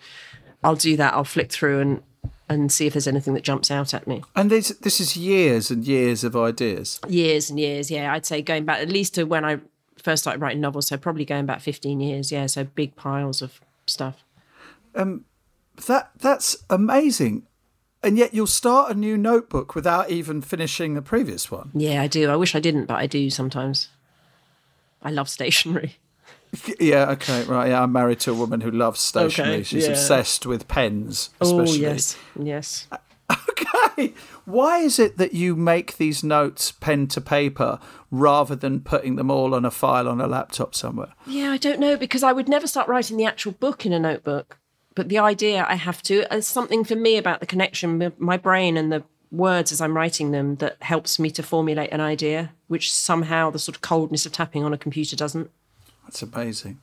I'll 0.63 0.75
do 0.75 0.97
that. 0.97 1.13
I'll 1.13 1.23
flick 1.23 1.51
through 1.51 1.79
and 1.79 2.03
and 2.49 2.71
see 2.71 2.85
if 2.85 2.93
there's 2.93 3.07
anything 3.07 3.33
that 3.35 3.43
jumps 3.43 3.71
out 3.71 3.93
at 3.93 4.05
me. 4.07 4.21
And 4.35 4.49
this 4.49 4.69
this 4.69 4.99
is 4.99 5.17
years 5.17 5.71
and 5.71 5.85
years 5.85 6.23
of 6.23 6.35
ideas. 6.35 6.99
Years 7.07 7.49
and 7.49 7.59
years, 7.59 7.89
yeah. 7.89 8.13
I'd 8.13 8.25
say 8.25 8.41
going 8.41 8.65
back 8.65 8.79
at 8.79 8.89
least 8.89 9.15
to 9.15 9.23
when 9.23 9.45
I 9.45 9.59
first 9.97 10.23
started 10.23 10.41
writing 10.41 10.61
novels, 10.61 10.87
so 10.87 10.97
probably 10.97 11.25
going 11.25 11.45
back 11.45 11.61
15 11.61 11.99
years, 11.99 12.31
yeah. 12.31 12.45
So 12.47 12.63
big 12.63 12.95
piles 12.95 13.41
of 13.41 13.61
stuff. 13.87 14.23
Um, 14.95 15.25
that 15.87 16.11
that's 16.17 16.57
amazing. 16.69 17.47
And 18.01 18.17
yet 18.17 18.33
you'll 18.33 18.47
start 18.47 18.91
a 18.91 18.99
new 18.99 19.17
notebook 19.17 19.75
without 19.75 20.11
even 20.11 20.41
finishing 20.41 20.93
the 20.93 21.01
previous 21.01 21.49
one. 21.49 21.71
Yeah, 21.73 22.01
I 22.01 22.07
do. 22.07 22.29
I 22.29 22.35
wish 22.35 22.53
I 22.53 22.59
didn't, 22.59 22.85
but 22.85 22.95
I 22.95 23.07
do 23.07 23.29
sometimes. 23.29 23.89
I 25.01 25.09
love 25.11 25.29
stationery. 25.29 25.97
Yeah, 26.79 27.09
okay, 27.09 27.43
right. 27.45 27.69
Yeah, 27.69 27.81
I'm 27.81 27.91
married 27.91 28.19
to 28.21 28.31
a 28.31 28.35
woman 28.35 28.61
who 28.61 28.69
loves 28.69 28.99
stationery. 28.99 29.53
Okay, 29.55 29.63
She's 29.63 29.85
yeah. 29.85 29.93
obsessed 29.93 30.45
with 30.45 30.67
pens, 30.67 31.31
oh, 31.41 31.47
especially. 31.59 31.87
Oh, 31.87 31.89
yes, 31.89 32.17
yes. 32.39 32.87
Okay. 33.31 34.13
Why 34.45 34.79
is 34.79 34.99
it 34.99 35.17
that 35.17 35.33
you 35.33 35.55
make 35.55 35.97
these 35.97 36.23
notes 36.23 36.71
pen 36.71 37.07
to 37.07 37.21
paper 37.21 37.79
rather 38.11 38.55
than 38.55 38.81
putting 38.81 39.15
them 39.15 39.31
all 39.31 39.55
on 39.55 39.65
a 39.65 39.71
file 39.71 40.07
on 40.07 40.21
a 40.21 40.27
laptop 40.27 40.75
somewhere? 40.75 41.13
Yeah, 41.25 41.51
I 41.51 41.57
don't 41.57 41.79
know 41.79 41.97
because 41.97 42.21
I 42.21 42.33
would 42.33 42.47
never 42.49 42.67
start 42.67 42.87
writing 42.87 43.17
the 43.17 43.25
actual 43.25 43.53
book 43.53 43.85
in 43.85 43.93
a 43.93 43.99
notebook. 43.99 44.59
But 44.95 45.09
the 45.09 45.19
idea 45.19 45.65
I 45.67 45.75
have 45.75 46.01
to, 46.03 46.25
there's 46.29 46.47
something 46.47 46.83
for 46.83 46.95
me 46.95 47.17
about 47.17 47.39
the 47.39 47.45
connection 47.45 47.97
my 48.17 48.37
brain 48.37 48.77
and 48.77 48.91
the 48.91 49.03
words 49.31 49.71
as 49.71 49.81
I'm 49.81 49.95
writing 49.95 50.31
them 50.31 50.57
that 50.57 50.77
helps 50.81 51.17
me 51.17 51.31
to 51.31 51.43
formulate 51.43 51.91
an 51.91 52.01
idea, 52.01 52.53
which 52.67 52.93
somehow 52.93 53.49
the 53.49 53.59
sort 53.59 53.75
of 53.75 53.81
coldness 53.81 54.25
of 54.25 54.31
tapping 54.31 54.63
on 54.63 54.73
a 54.73 54.77
computer 54.77 55.15
doesn't. 55.15 55.49
That's 56.13 56.21
amazing. 56.21 56.77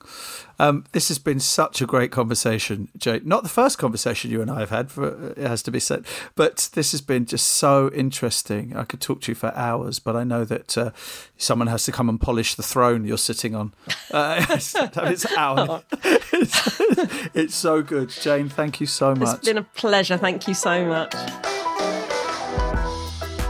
Um, 0.58 0.86
this 0.90 1.06
has 1.06 1.20
been 1.20 1.38
such 1.38 1.80
a 1.80 1.86
great 1.86 2.10
conversation, 2.10 2.88
Jay. 2.96 3.20
Not 3.22 3.44
the 3.44 3.48
first 3.48 3.78
conversation 3.78 4.28
you 4.28 4.42
and 4.42 4.50
I 4.50 4.58
have 4.58 4.70
had, 4.70 4.90
for, 4.90 5.30
it 5.30 5.46
has 5.46 5.62
to 5.62 5.70
be 5.70 5.78
said, 5.78 6.04
but 6.34 6.68
this 6.74 6.90
has 6.90 7.00
been 7.00 7.26
just 7.26 7.46
so 7.46 7.92
interesting. 7.94 8.76
I 8.76 8.82
could 8.82 9.00
talk 9.00 9.20
to 9.20 9.30
you 9.30 9.36
for 9.36 9.54
hours, 9.54 10.00
but 10.00 10.16
I 10.16 10.24
know 10.24 10.44
that 10.46 10.76
uh, 10.76 10.90
someone 11.36 11.68
has 11.68 11.84
to 11.84 11.92
come 11.92 12.08
and 12.08 12.20
polish 12.20 12.56
the 12.56 12.64
throne 12.64 13.04
you're 13.04 13.18
sitting 13.18 13.54
on. 13.54 13.72
Uh, 14.10 14.44
it's, 14.50 14.74
it's, 14.74 15.24
it's, 16.32 17.28
it's 17.32 17.54
so 17.54 17.80
good. 17.80 18.08
Jane, 18.08 18.48
thank 18.48 18.80
you 18.80 18.86
so 18.86 19.14
much. 19.14 19.36
It's 19.36 19.46
been 19.46 19.58
a 19.58 19.62
pleasure. 19.62 20.16
Thank 20.16 20.48
you 20.48 20.54
so 20.54 20.84
much. 20.84 21.14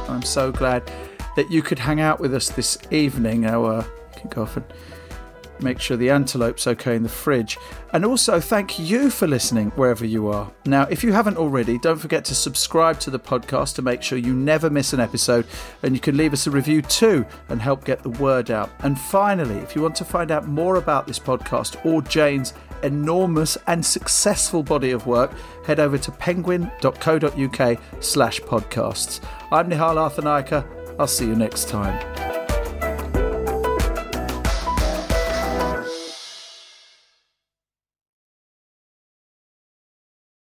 I'm 0.07 0.21
so 0.21 0.53
glad 0.53 0.83
that 1.37 1.51
you 1.51 1.63
could 1.63 1.79
hang 1.79 1.99
out 1.99 2.21
with 2.21 2.35
us 2.35 2.51
this 2.51 2.77
evening. 2.91 3.47
Our 3.47 3.87
and 4.23 4.65
Make 5.63 5.81
sure 5.81 5.97
the 5.97 6.11
antelope's 6.11 6.67
okay 6.67 6.97
in 6.97 7.03
the 7.03 7.09
fridge. 7.09 7.59
And 7.93 8.05
also, 8.05 8.41
thank 8.41 8.79
you 8.79 9.11
for 9.11 9.27
listening 9.27 9.71
wherever 9.71 10.07
you 10.07 10.29
are. 10.29 10.51
Now, 10.65 10.85
if 10.85 11.03
you 11.03 11.13
haven't 11.13 11.37
already, 11.37 11.79
don't 11.79 11.99
forget 11.99 12.25
to 12.27 12.35
subscribe 12.35 13.01
to 13.01 13.11
the 13.11 13.19
podcast 13.19 13.75
to 13.77 13.83
make 13.83 14.03
sure 14.03 14.19
you 14.19 14.35
never 14.35 14.71
miss 14.71 14.93
an 14.93 15.01
episode. 15.01 15.47
And 15.83 15.95
you 15.95 16.01
can 16.01 16.17
leave 16.17 16.33
us 16.33 16.47
a 16.47 16.51
review 16.51 16.83
too 16.83 17.27
and 17.49 17.61
help 17.61 17.85
get 17.85 18.03
the 18.03 18.11
word 18.11 18.51
out. 18.51 18.71
And 18.81 18.99
finally, 18.99 19.57
if 19.57 19.75
you 19.75 19.83
want 19.83 19.97
to 19.97 20.05
find 20.05 20.31
out 20.31 20.47
more 20.49 20.77
about 20.77 21.07
this 21.07 21.19
podcast 21.19 21.85
or 21.85 22.03
Jane's 22.03 22.55
enormous 22.83 23.59
and 23.67 23.85
successful 23.85 24.63
body 24.63 24.91
of 24.91 25.07
work, 25.07 25.33
head 25.67 25.81
over 25.81 25.99
to 25.99 26.13
penguin.co.uk 26.13 27.81
slash 28.01 28.41
podcasts. 28.41 29.21
I'm 29.53 29.69
Nihal 29.69 29.97
Arthanayake. 29.97 30.99
I'll 30.99 31.07
see 31.07 31.27
you 31.27 31.35
next 31.35 31.69
time. 31.69 32.50